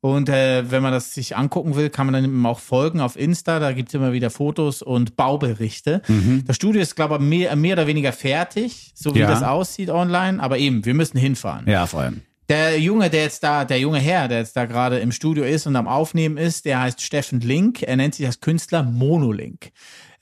Und 0.00 0.28
äh, 0.28 0.70
wenn 0.70 0.82
man 0.82 0.92
das 0.92 1.14
sich 1.14 1.34
angucken 1.34 1.76
will, 1.76 1.88
kann 1.88 2.04
man 2.06 2.12
dann 2.12 2.24
eben 2.24 2.44
auch 2.44 2.58
folgen 2.58 3.00
auf 3.00 3.16
Insta. 3.16 3.58
Da 3.58 3.72
gibt's 3.72 3.94
immer 3.94 4.12
wieder 4.12 4.28
Fotos 4.28 4.82
und 4.82 5.16
Bauberichte. 5.16 6.02
Das 6.46 6.56
Studio 6.56 6.82
ist, 6.82 6.94
glaube 6.94 7.14
ich, 7.14 7.20
mehr, 7.22 7.56
mehr 7.56 7.72
oder 7.72 7.86
weniger 7.86 8.12
fertig, 8.12 8.92
so 8.94 9.14
wie 9.14 9.20
Ja. 9.20 9.28
das 9.28 9.42
aussieht 9.42 9.88
online. 9.88 10.42
Aber 10.42 10.58
eben, 10.58 10.84
wir 10.84 10.92
müssen 10.92 11.16
hinfahren. 11.16 11.66
Ja, 11.66 11.86
vor 11.86 12.00
allem. 12.00 12.20
Der 12.50 12.78
Junge, 12.78 13.08
der 13.08 13.22
jetzt 13.22 13.42
da, 13.42 13.64
der 13.64 13.80
junge 13.80 13.98
Herr, 13.98 14.28
der 14.28 14.38
jetzt 14.40 14.54
da 14.54 14.66
gerade 14.66 14.98
im 14.98 15.12
Studio 15.12 15.44
ist 15.44 15.66
und 15.66 15.76
am 15.76 15.88
Aufnehmen 15.88 16.36
ist, 16.36 16.66
der 16.66 16.80
heißt 16.80 17.00
Steffen 17.00 17.40
Link. 17.40 17.82
Er 17.82 17.96
nennt 17.96 18.14
sich 18.14 18.26
als 18.26 18.40
Künstler 18.40 18.82
Monolink. 18.82 19.72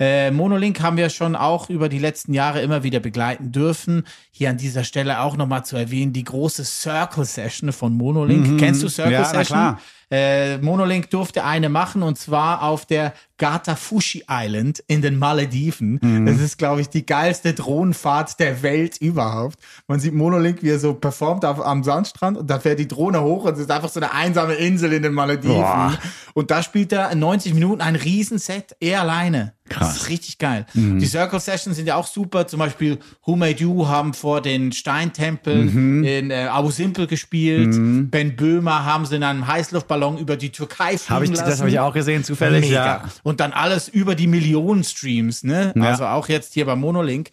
Äh, 0.03 0.33
Monolink 0.33 0.81
haben 0.81 0.97
wir 0.97 1.11
schon 1.11 1.37
auch 1.37 1.71
über 1.71 1.89
die 1.89 2.01
letzten 2.01 2.35
Jahre 2.35 2.61
immer 2.61 2.83
wieder 2.83 2.99
begleiten 2.99 3.53
dürfen. 3.53 4.03
Hier 4.33 4.51
an 4.51 4.57
dieser 4.57 4.83
Stelle 4.83 5.21
auch 5.21 5.37
nochmal 5.37 5.65
zu 5.65 5.77
erwähnen, 5.77 6.13
die 6.13 6.25
große 6.25 6.65
Circle 6.65 7.25
Session 7.25 7.71
von 7.73 7.97
Monolink. 7.97 8.59
Kennst 8.59 8.83
du 8.83 8.89
Circle 8.89 9.13
Ja, 9.13 9.21
na 9.21 9.25
Session? 9.27 9.45
klar. 9.59 9.81
Äh, 10.11 10.59
Monolink 10.59 11.09
durfte 11.09 11.43
eine 11.45 11.71
machen 11.71 12.03
und 12.03 12.19
zwar 12.19 12.63
auf 12.65 12.85
der 12.85 13.15
Gatafushi 13.39 14.25
Island 14.29 14.85
in 14.87 15.01
den 15.01 15.19
Malediven. 15.19 15.99
Mhm. 16.03 16.27
Das 16.27 16.39
ist, 16.39 16.59
glaube 16.59 16.83
ich, 16.83 16.91
die 16.91 17.07
geilste 17.07 17.55
Drohnenfahrt 17.55 18.39
der 18.39 18.63
Welt 18.63 18.99
überhaupt. 18.99 19.59
Man 19.89 20.01
sieht 20.01 20.13
Monolink, 20.13 20.63
wie 20.63 20.69
er 20.69 20.79
so 20.79 20.93
performt 20.93 21.47
auf, 21.47 21.65
am 21.65 21.83
Sandstrand 21.83 22.37
und 22.37 22.51
da 22.51 22.61
fährt 22.61 22.79
die 22.79 22.89
Drohne 22.89 23.23
hoch 23.23 23.45
und 23.45 23.55
es 23.55 23.61
ist 23.61 23.71
einfach 23.71 23.89
so 23.89 24.01
eine 24.01 24.13
einsame 24.13 24.55
Insel 24.55 24.93
in 24.93 25.03
den 25.03 25.15
Malediven. 25.15 25.55
Boah. 25.57 25.97
Und 26.35 26.51
da 26.51 26.63
spielt 26.63 26.93
er 26.93 27.11
in 27.11 27.19
90 27.21 27.55
Minuten 27.55 27.81
ein 27.81 27.97
Riesenset, 27.97 28.77
er 28.81 29.01
alleine. 29.01 29.55
Krass. 29.73 29.95
Das 29.95 30.03
ist 30.03 30.09
richtig 30.09 30.39
geil. 30.39 30.67
Mhm. 30.75 30.99
Die 30.99 31.07
Circle 31.07 31.41
Sessions 31.41 31.77
sind 31.77 31.87
ja 31.87 31.97
auch 31.97 32.07
super. 32.07 32.47
Zum 32.47 32.59
Beispiel 32.59 32.99
Who 33.25 33.37
Made 33.37 33.61
You 33.63 33.87
haben 33.89 34.15
vor 34.15 34.41
den 34.41 34.73
Steintempeln 34.73 35.99
Mhm. 35.99 36.05
in 36.05 36.31
äh, 36.31 36.45
Abu 36.51 36.71
Simbel 36.71 37.07
gespielt. 37.07 37.71
Ben 38.11 38.37
Böhmer 38.37 38.85
haben 38.85 39.07
sie 39.07 39.17
in 39.17 39.23
einem 39.23 39.47
Heißluftballon 39.47 40.19
über 40.19 40.37
die 40.37 40.51
Türkei 40.51 40.99
fliegen 40.99 41.09
Hab 41.15 41.23
ich, 41.23 41.31
lassen. 41.31 41.45
das 41.47 41.59
habe 41.61 41.71
ich 41.71 41.79
auch 41.79 41.93
gesehen, 41.95 42.25
zufällig. 42.25 42.63
Mega. 42.69 42.85
Ja. 42.85 43.05
Und 43.23 43.41
dann 43.41 43.53
alles 43.53 43.89
über 43.89 44.15
die 44.15 44.27
Millionen 44.27 44.85
Streams, 44.85 45.43
ne? 45.45 45.73
Ja. 45.77 45.83
Also 45.83 46.07
auch 46.07 46.29
jetzt 46.29 46.55
hier 46.55 46.67
bei 46.67 46.77
Monolink. 46.77 47.31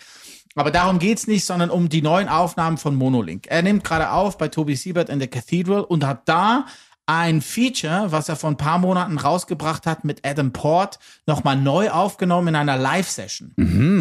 Aber 0.55 0.71
darum 0.71 0.99
geht's 0.99 1.27
nicht, 1.27 1.45
sondern 1.45 1.69
um 1.69 1.89
die 1.89 2.01
neuen 2.01 2.27
Aufnahmen 2.27 2.77
von 2.77 2.95
Monolink. 2.95 3.45
Er 3.47 3.61
nimmt 3.61 3.83
gerade 3.83 4.11
auf 4.11 4.37
bei 4.37 4.47
Toby 4.47 4.75
Siebert 4.75 5.07
in 5.09 5.19
the 5.21 5.27
Cathedral 5.27 5.81
und 5.81 6.05
hat 6.05 6.27
da 6.27 6.65
ein 7.09 7.41
Feature, 7.41 8.11
was 8.11 8.29
er 8.29 8.35
vor 8.35 8.51
ein 8.51 8.57
paar 8.57 8.77
Monaten 8.77 9.17
rausgebracht 9.17 9.87
hat 9.87 10.03
mit 10.03 10.23
Adam 10.23 10.51
Port, 10.53 10.99
nochmal 11.25 11.55
neu 11.55 11.89
aufgenommen 11.89 12.49
in 12.49 12.55
einer 12.55 12.77
Live-Session. 12.77 13.53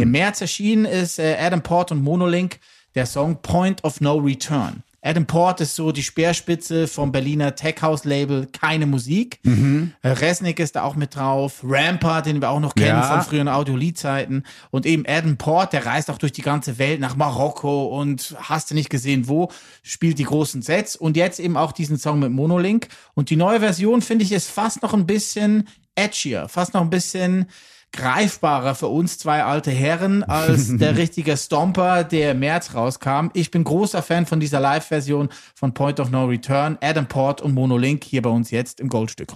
Im 0.03 0.11
März 0.11 0.43
erschienen 0.43 0.85
ist 0.85 1.19
äh, 1.19 1.39
Adam 1.41 1.63
Port 1.63 1.91
und 1.91 2.03
Monolink 2.03 2.59
der 2.95 3.07
Song 3.07 3.41
Point 3.41 3.83
of 3.83 4.03
No 4.03 4.19
Return. 4.19 4.83
Adam 5.01 5.27
Port 5.27 5.61
ist 5.61 5.77
so 5.77 5.93
die 5.93 6.03
Speerspitze 6.03 6.89
vom 6.89 7.13
Berliner 7.13 7.55
Tech-House-Label 7.55 8.49
Keine 8.53 8.85
Musik. 8.85 9.39
Äh, 9.45 10.09
Resnick 10.09 10.59
ist 10.59 10.75
da 10.75 10.83
auch 10.83 10.97
mit 10.97 11.15
drauf. 11.15 11.61
Rampart, 11.63 12.27
den 12.27 12.41
wir 12.41 12.51
auch 12.51 12.59
noch 12.59 12.75
kennen 12.75 12.89
Ja. 12.89 13.03
von 13.03 13.23
früheren 13.23 13.49
Audiolied-Zeiten. 13.49 14.43
Und 14.71 14.87
eben 14.87 15.05
Adam 15.07 15.37
Port, 15.37 15.73
der 15.73 15.87
reist 15.87 16.11
auch 16.11 16.19
durch 16.19 16.33
die 16.33 16.43
ganze 16.43 16.79
Welt 16.79 16.99
nach 17.01 17.15
Marokko 17.15 17.87
und 18.01 18.35
hast 18.41 18.71
du 18.71 18.75
nicht 18.75 18.91
gesehen 18.91 19.29
wo, 19.29 19.51
spielt 19.85 20.19
die 20.19 20.25
großen 20.25 20.63
Sets. 20.63 20.97
Und 20.97 21.17
jetzt 21.17 21.39
eben 21.39 21.57
auch 21.57 21.71
diesen 21.71 21.97
Song 21.97 22.19
mit 22.19 22.33
Monolink. 22.33 22.89
Und 23.15 23.31
die 23.31 23.37
neue 23.37 23.61
Version, 23.61 24.03
finde 24.03 24.25
ich, 24.25 24.33
ist 24.33 24.51
fast 24.51 24.83
noch 24.83 24.95
ein 24.95 25.07
bisschen 25.07 25.69
edgier, 25.95 26.49
fast 26.49 26.75
noch 26.75 26.81
ein 26.83 26.91
bisschen 26.91 27.47
greifbarer 27.93 28.75
für 28.75 28.89
uns 28.89 29.19
zwei 29.19 29.43
alte 29.45 29.71
Herren 29.71 30.23
als 30.23 30.69
der 30.79 30.97
richtige 30.97 31.37
Stomper, 31.37 32.05
der 32.05 32.33
im 32.33 32.41
März 32.41 32.75
rauskam. 32.75 33.29
Ich 33.33 33.51
bin 33.51 33.65
großer 33.65 34.03
Fan 34.03 34.27
von 34.27 34.41
dieser 34.41 34.61
Live-Version 34.61 35.29
von 35.55 35.75
Point 35.75 36.01
of 36.01 36.11
No 36.11 36.27
Return. 36.27 36.79
Adam 36.81 37.07
Port 37.07 37.41
und 37.41 37.55
Monolink 37.55 38.05
hier 38.05 38.23
bei 38.23 38.31
uns 38.31 38.51
jetzt 38.51 38.81
im 38.81 38.89
Goldstück. 38.89 39.29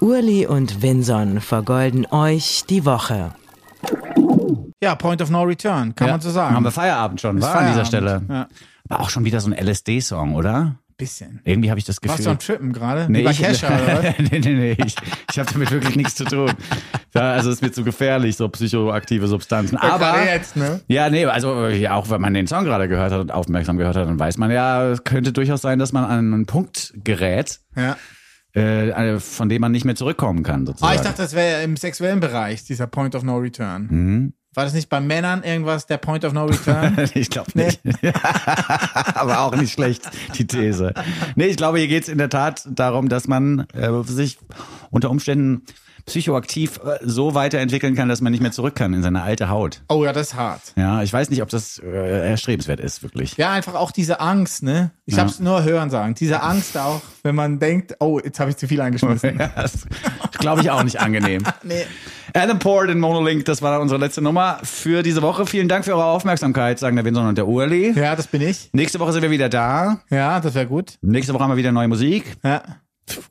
Urli 0.00 0.46
und 0.46 0.82
Vinson 0.82 1.40
vergolden 1.40 2.06
euch 2.10 2.64
die 2.68 2.84
Woche. 2.84 3.34
Ja, 4.82 4.94
Point 4.96 5.22
of 5.22 5.30
No 5.30 5.42
Return, 5.42 5.94
kann 5.94 6.08
Ja. 6.08 6.14
man 6.14 6.20
so 6.20 6.30
sagen. 6.30 6.54
Haben 6.56 6.64
wir 6.64 6.72
Feierabend 6.72 7.20
schon, 7.20 7.40
war 7.40 7.54
an 7.54 7.68
dieser 7.68 7.84
Stelle. 7.84 8.22
Ja, 8.28 8.48
Aber 8.88 9.02
auch 9.04 9.10
schon 9.10 9.24
wieder 9.24 9.40
so 9.40 9.50
ein 9.50 9.56
LSD-Song, 9.56 10.34
oder? 10.34 10.74
Bisschen. 11.02 11.40
Irgendwie 11.44 11.70
habe 11.70 11.78
ich 11.78 11.84
das 11.84 12.00
Gefühl. 12.00 12.16
Warst 12.16 12.26
du 12.26 12.30
am 12.30 12.38
Trippen 12.38 12.72
gerade? 12.72 13.10
Nee, 13.10 13.20
ich, 13.28 13.42
was? 13.42 13.62
nee, 13.62 14.38
nee, 14.38 14.38
nee, 14.38 14.76
ich, 14.84 14.94
ich 15.30 15.38
habe 15.38 15.52
damit 15.52 15.70
wirklich 15.70 15.96
nichts 15.96 16.14
zu 16.14 16.24
tun. 16.24 16.52
Ja, 17.14 17.32
also 17.32 17.50
es 17.50 17.60
wird 17.60 17.74
zu 17.74 17.82
gefährlich, 17.84 18.36
so 18.36 18.48
psychoaktive 18.48 19.26
Substanzen. 19.26 19.76
Aber 19.76 19.98
gerade 20.12 20.28
jetzt, 20.28 20.56
ne? 20.56 20.80
ja, 20.86 21.10
nee, 21.10 21.24
also 21.26 21.66
ja, 21.68 21.94
auch 21.94 22.08
wenn 22.10 22.20
man 22.20 22.34
den 22.34 22.46
Song 22.46 22.64
gerade 22.64 22.88
gehört 22.88 23.12
hat 23.12 23.20
und 23.20 23.32
aufmerksam 23.32 23.76
gehört 23.78 23.96
hat, 23.96 24.06
dann 24.06 24.18
weiß 24.18 24.38
man 24.38 24.50
ja, 24.50 24.90
es 24.90 25.04
könnte 25.04 25.32
durchaus 25.32 25.60
sein, 25.62 25.78
dass 25.78 25.92
man 25.92 26.04
an 26.04 26.32
einen 26.32 26.46
Punkt 26.46 26.94
gerät, 27.02 27.60
Ja. 27.76 27.96
äh, 28.54 29.18
von 29.18 29.48
dem 29.48 29.60
man 29.60 29.72
nicht 29.72 29.84
mehr 29.84 29.96
zurückkommen 29.96 30.42
kann. 30.42 30.66
Sozusagen. 30.66 30.92
Ah, 30.92 30.94
ich 30.94 31.00
dachte, 31.00 31.22
das 31.22 31.34
wäre 31.34 31.62
im 31.62 31.76
sexuellen 31.76 32.20
Bereich, 32.20 32.64
dieser 32.64 32.86
Point 32.86 33.14
of 33.14 33.24
No 33.24 33.38
Return. 33.38 33.88
Mhm. 33.90 34.32
War 34.54 34.64
das 34.64 34.74
nicht 34.74 34.90
bei 34.90 35.00
Männern 35.00 35.42
irgendwas, 35.44 35.86
der 35.86 35.96
Point 35.96 36.24
of 36.26 36.34
No 36.34 36.44
Return? 36.44 37.08
ich 37.14 37.30
glaube 37.30 37.50
nicht. 37.54 37.80
Aber 39.14 39.40
auch 39.40 39.56
nicht 39.56 39.72
schlecht, 39.72 40.02
die 40.36 40.46
These. 40.46 40.92
Nee, 41.36 41.46
ich 41.46 41.56
glaube, 41.56 41.78
hier 41.78 41.88
geht's 41.88 42.08
in 42.08 42.18
der 42.18 42.28
Tat 42.28 42.68
darum, 42.70 43.08
dass 43.08 43.26
man 43.26 43.66
äh, 43.72 43.90
sich 44.04 44.38
unter 44.90 45.10
Umständen 45.10 45.62
psychoaktiv 46.04 46.80
äh, 46.84 46.98
so 47.02 47.34
weiterentwickeln 47.34 47.94
kann, 47.94 48.08
dass 48.08 48.20
man 48.20 48.32
nicht 48.32 48.42
mehr 48.42 48.52
zurück 48.52 48.74
kann 48.74 48.92
in 48.92 49.02
seine 49.02 49.22
alte 49.22 49.48
Haut. 49.48 49.82
oh 49.88 50.04
ja, 50.04 50.12
das 50.12 50.28
ist 50.32 50.34
hart. 50.34 50.60
Ja, 50.76 51.02
ich 51.02 51.12
weiß 51.12 51.30
nicht, 51.30 51.42
ob 51.42 51.48
das 51.48 51.78
äh, 51.78 52.28
erstrebenswert 52.28 52.80
ist, 52.80 53.02
wirklich. 53.02 53.36
Ja, 53.36 53.52
einfach 53.52 53.74
auch 53.74 53.90
diese 53.90 54.20
Angst, 54.20 54.62
ne? 54.62 54.90
Ich 55.06 55.18
hab's 55.18 55.40
nur 55.40 55.62
hören 55.64 55.90
sagen. 55.90 56.14
Diese 56.14 56.42
Angst 56.42 56.76
auch, 56.76 57.00
wenn 57.22 57.34
man 57.34 57.58
denkt, 57.58 57.96
oh, 58.00 58.20
jetzt 58.22 58.40
habe 58.40 58.50
ich 58.50 58.56
zu 58.56 58.68
viel 58.68 58.80
eingeschmissen. 58.82 59.38
das 59.38 59.86
glaube 60.38 60.60
ich 60.60 60.70
auch 60.70 60.82
nicht 60.82 61.00
angenehm. 61.00 61.42
nee. 61.62 61.86
Alan 62.34 62.58
Port 62.58 62.88
in 62.88 62.98
Monolink, 62.98 63.44
das 63.44 63.60
war 63.62 63.80
unsere 63.80 64.00
letzte 64.00 64.22
Nummer 64.22 64.58
für 64.62 65.02
diese 65.02 65.20
Woche. 65.22 65.44
Vielen 65.46 65.68
Dank 65.68 65.84
für 65.84 65.92
eure 65.92 66.06
Aufmerksamkeit, 66.06 66.78
sagen 66.78 66.96
der 66.96 67.04
Winson 67.04 67.26
und 67.26 67.36
der 67.36 67.46
Urli. 67.46 67.92
Ja, 67.98 68.16
das 68.16 68.26
bin 68.26 68.40
ich. 68.42 68.70
Nächste 68.72 68.98
Woche 69.00 69.12
sind 69.12 69.22
wir 69.22 69.30
wieder 69.30 69.48
da. 69.48 70.00
Ja, 70.10 70.40
das 70.40 70.54
wäre 70.54 70.66
gut. 70.66 70.94
Nächste 71.02 71.34
Woche 71.34 71.42
haben 71.44 71.50
wir 71.50 71.56
wieder 71.56 71.72
neue 71.72 71.88
Musik. 71.88 72.24
Ja. 72.42 72.62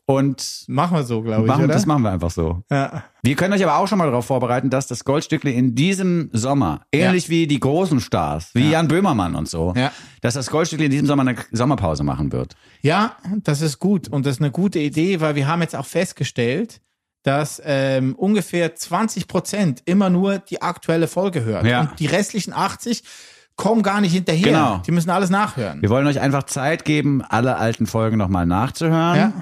Und 0.06 0.64
Machen 0.68 0.96
wir 0.96 1.02
so, 1.02 1.22
glaube 1.22 1.42
ich, 1.42 1.48
machen, 1.48 1.64
oder? 1.64 1.72
das 1.72 1.86
machen 1.86 2.02
wir 2.02 2.12
einfach 2.12 2.30
so. 2.30 2.62
ja. 2.70 3.04
Wir 3.22 3.34
können 3.36 3.54
euch 3.54 3.64
aber 3.64 3.78
auch 3.78 3.88
schon 3.88 3.98
mal 3.98 4.04
darauf 4.04 4.26
vorbereiten, 4.26 4.68
dass 4.68 4.86
das 4.86 5.04
Goldstückli 5.04 5.52
in 5.52 5.74
diesem 5.74 6.28
Sommer, 6.32 6.82
ähnlich 6.92 7.28
wie 7.30 7.46
die 7.46 7.58
großen 7.58 7.98
Stars, 8.00 8.50
wie 8.54 8.70
Jan 8.70 8.86
Böhmermann 8.86 9.34
und 9.34 9.48
so, 9.48 9.72
Ja. 9.76 9.90
dass 10.20 10.34
das 10.34 10.50
Goldstückli 10.50 10.84
in 10.84 10.90
diesem 10.90 11.06
Sommer 11.06 11.22
eine 11.22 11.36
Sommerpause 11.52 12.04
machen 12.04 12.30
wird. 12.32 12.54
Ja, 12.82 13.16
das 13.42 13.62
ist 13.62 13.78
gut 13.78 14.08
und 14.08 14.26
das 14.26 14.36
ist 14.36 14.40
eine 14.42 14.50
gute 14.50 14.78
Idee, 14.78 15.20
weil 15.20 15.34
wir 15.34 15.48
haben 15.48 15.62
jetzt 15.62 15.74
auch 15.74 15.86
festgestellt, 15.86 16.80
dass 17.22 17.62
ähm, 17.64 18.14
ungefähr 18.16 18.74
20 18.74 19.28
Prozent 19.28 19.82
immer 19.84 20.10
nur 20.10 20.38
die 20.38 20.60
aktuelle 20.62 21.06
Folge 21.08 21.44
hören 21.44 21.66
Ja. 21.66 21.80
und 21.82 22.00
die 22.00 22.06
restlichen 22.06 22.52
80 22.52 23.02
kommen 23.56 23.82
gar 23.82 24.00
nicht 24.00 24.12
hinterher. 24.12 24.42
Genau. 24.44 24.82
Die 24.86 24.90
müssen 24.90 25.10
alles 25.10 25.30
nachhören. 25.30 25.82
Wir 25.82 25.90
wollen 25.90 26.06
euch 26.06 26.20
einfach 26.20 26.44
Zeit 26.44 26.84
geben, 26.84 27.22
alle 27.22 27.56
alten 27.56 27.86
Folgen 27.86 28.16
nochmal 28.16 28.46
nachzuhören. 28.46 29.16
Ja. 29.16 29.32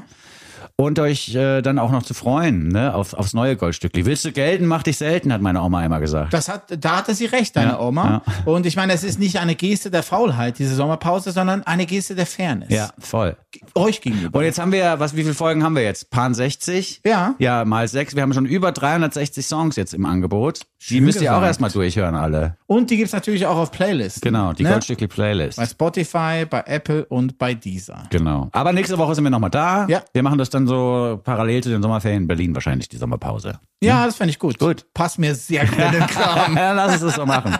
Und 0.81 0.99
euch 0.99 1.35
äh, 1.35 1.61
dann 1.63 1.79
auch 1.79 1.91
noch 1.91 2.03
zu 2.03 2.15
freuen, 2.15 2.69
ne, 2.69 2.95
auf, 2.95 3.13
aufs 3.15 3.35
neue 3.35 3.57
Goldstückli. 3.57 4.07
Willst 4.07 4.25
du 4.25 4.33
gelten, 4.33 4.67
mach 4.67 4.83
dich 4.83 4.97
selten, 4.97 5.33
hat 5.33 5.43
meine 5.43 5.61
Oma 5.63 5.85
immer 5.85 6.01
gesagt. 6.01 6.33
Das 6.33 6.49
hat, 6.49 6.63
da 6.83 6.97
hatte 6.97 7.15
sie 7.15 7.27
recht, 7.27 7.55
deine 7.57 7.73
Ja, 7.73 7.81
Oma. 7.81 8.23
Und 8.47 8.65
ich 8.65 8.77
meine, 8.77 8.93
es 8.95 9.05
ist 9.05 9.19
nicht 9.19 9.39
eine 9.39 9.55
Geste 9.57 9.91
der 9.91 10.03
Faulheit, 10.03 10.59
diese 10.59 10.75
Sommerpause, 10.75 11.33
sondern 11.33 11.63
eine 11.65 11.85
Geste 11.87 12.15
der 12.15 12.25
Fairness. 12.27 12.71
ja, 12.71 12.91
voll. 12.99 13.37
Euch 13.75 14.01
gegenüber. 14.01 14.39
Und 14.39 14.45
jetzt 14.45 14.59
haben 14.59 14.73
wir, 14.73 14.99
was, 15.01 15.15
wie 15.17 15.23
viele 15.23 15.35
Folgen 15.35 15.63
haben 15.65 15.75
wir 15.75 15.83
jetzt? 15.83 16.11
Paar 16.11 16.33
60? 16.33 17.03
Ja. 17.05 17.35
Ja, 17.39 17.65
mal 17.65 17.87
sechs. 17.89 18.15
Wir 18.15 18.23
haben 18.23 18.33
schon 18.33 18.47
über 18.47 18.73
360 18.73 19.45
Songs 19.47 19.77
jetzt 19.77 19.93
im 19.93 20.07
Angebot. 20.07 20.61
Die 20.89 20.95
Schön 20.95 21.05
müsst 21.05 21.21
ihr 21.21 21.31
auch 21.33 21.37
gesagt. 21.37 21.47
erstmal 21.49 21.71
durchhören, 21.71 22.15
alle. 22.15 22.57
Und 22.67 22.91
die 22.91 22.97
gibt's 22.97 23.13
natürlich 23.13 23.45
auch 23.47 23.57
auf 23.57 23.71
Playlists. 23.71 24.21
Genau, 24.23 24.53
die 24.55 24.63
Ne? 24.63 24.71
Goldstückli 24.71 25.09
Playlist. 25.09 25.59
Bei 25.59 25.67
Spotify, 25.67 26.47
bei 26.49 26.63
Apple 26.67 27.05
und 27.07 27.37
bei 27.39 27.53
Deezer. 27.55 28.05
Genau. 28.11 28.49
Aber 28.53 28.73
nächste 28.73 28.97
Woche 28.97 29.15
sind 29.15 29.25
wir 29.25 29.31
nochmal 29.31 29.51
da. 29.51 29.87
Ja. 29.89 30.03
Wir 30.15 30.23
machen 30.23 30.39
das 30.39 30.49
dann 30.49 30.67
so 30.71 31.21
parallel 31.23 31.63
zu 31.63 31.69
den 31.69 31.83
Sommerferien 31.83 32.23
in 32.23 32.27
Berlin 32.29 32.55
wahrscheinlich, 32.55 32.89
die 32.89 32.97
Sommerpause. 32.97 33.61
Ja, 33.83 34.07
das 34.07 34.17
fände 34.17 34.31
ich 34.31 34.39
gut. 34.39 34.59
Gut. 34.59 34.87
Passt 34.95 35.19
mir 35.19 35.35
sehr 35.35 35.67
gut 35.67 35.79
in 35.79 35.93
den 35.93 36.07
Kram. 36.07 36.57
ja, 36.57 36.73
lass 36.73 36.93
uns 36.95 37.03
das 37.03 37.15
so 37.17 37.27
machen. 37.27 37.57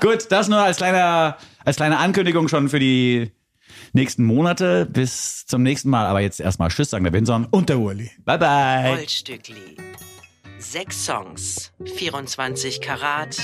Gut, 0.00 0.26
das 0.30 0.48
nur 0.48 0.58
als 0.60 0.78
kleiner, 0.78 1.36
als 1.64 1.76
kleine 1.76 1.98
Ankündigung 1.98 2.48
schon 2.48 2.68
für 2.70 2.78
die 2.78 3.32
nächsten 3.92 4.24
Monate. 4.24 4.86
Bis 4.86 5.44
zum 5.46 5.62
nächsten 5.62 5.90
Mal. 5.90 6.06
Aber 6.06 6.20
jetzt 6.20 6.40
erstmal 6.40 6.70
Tschüss, 6.70 6.90
sagen 6.90 7.04
der 7.04 7.12
Winson. 7.12 7.46
Und 7.50 7.68
der 7.68 7.78
Uli. 7.78 8.10
Bye 8.24 8.38
bye. 8.38 8.94
Goldstückli. 8.96 9.76
Sechs 10.58 11.04
Songs, 11.04 11.72
24 11.96 12.80
Karat, 12.80 13.36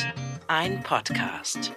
ein 0.48 0.82
Podcast. 0.82 1.72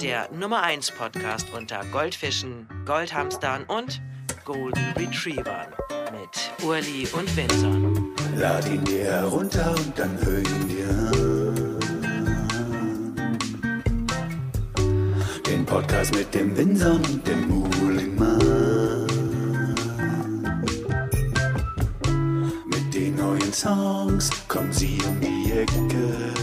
Der 0.00 0.28
Nummer 0.32 0.62
1 0.64 0.90
Podcast 0.90 1.46
unter 1.56 1.84
Goldfischen, 1.92 2.68
Goldhamstern 2.84 3.62
und 3.64 4.02
Golden 4.44 4.92
Retrievern 4.94 5.68
mit 6.12 6.66
Urli 6.66 7.08
und 7.12 7.34
Vinson. 7.34 8.10
Lad 8.36 8.68
ihn 8.68 8.84
dir 8.84 9.04
herunter 9.04 9.74
und 9.74 9.98
dann 9.98 10.18
hör 10.20 10.38
ihn 10.38 10.68
dir. 10.68 11.12
Den 15.46 15.64
Podcast 15.64 16.14
mit 16.14 16.34
dem 16.34 16.54
Winson 16.54 16.96
und 16.96 17.26
dem 17.26 17.48
Muhlingmann. 17.48 19.06
Mit 22.66 22.94
den 22.94 23.16
neuen 23.16 23.52
Songs 23.52 24.28
kommen 24.46 24.72
sie 24.72 24.98
um 25.08 25.20
die 25.22 25.52
Ecke. 25.52 26.34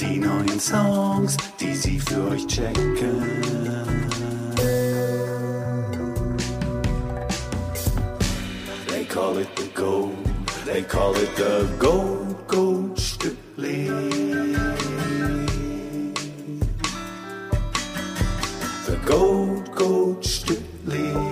Die 0.00 0.18
neuen 0.18 0.58
Songs, 0.58 1.36
die 1.60 1.74
sie 1.74 2.00
für 2.00 2.30
euch 2.30 2.46
checken. 2.46 3.44
call 9.24 9.38
it 9.38 9.56
the 9.56 9.68
gold. 9.68 10.24
They 10.66 10.82
call 10.82 11.16
it 11.16 11.34
the 11.34 11.74
gold, 11.78 12.46
gold 12.46 13.00
strictly. 13.00 13.88
The 18.88 19.00
gold, 19.06 19.74
gold 19.74 20.22
strictly. 20.26 21.23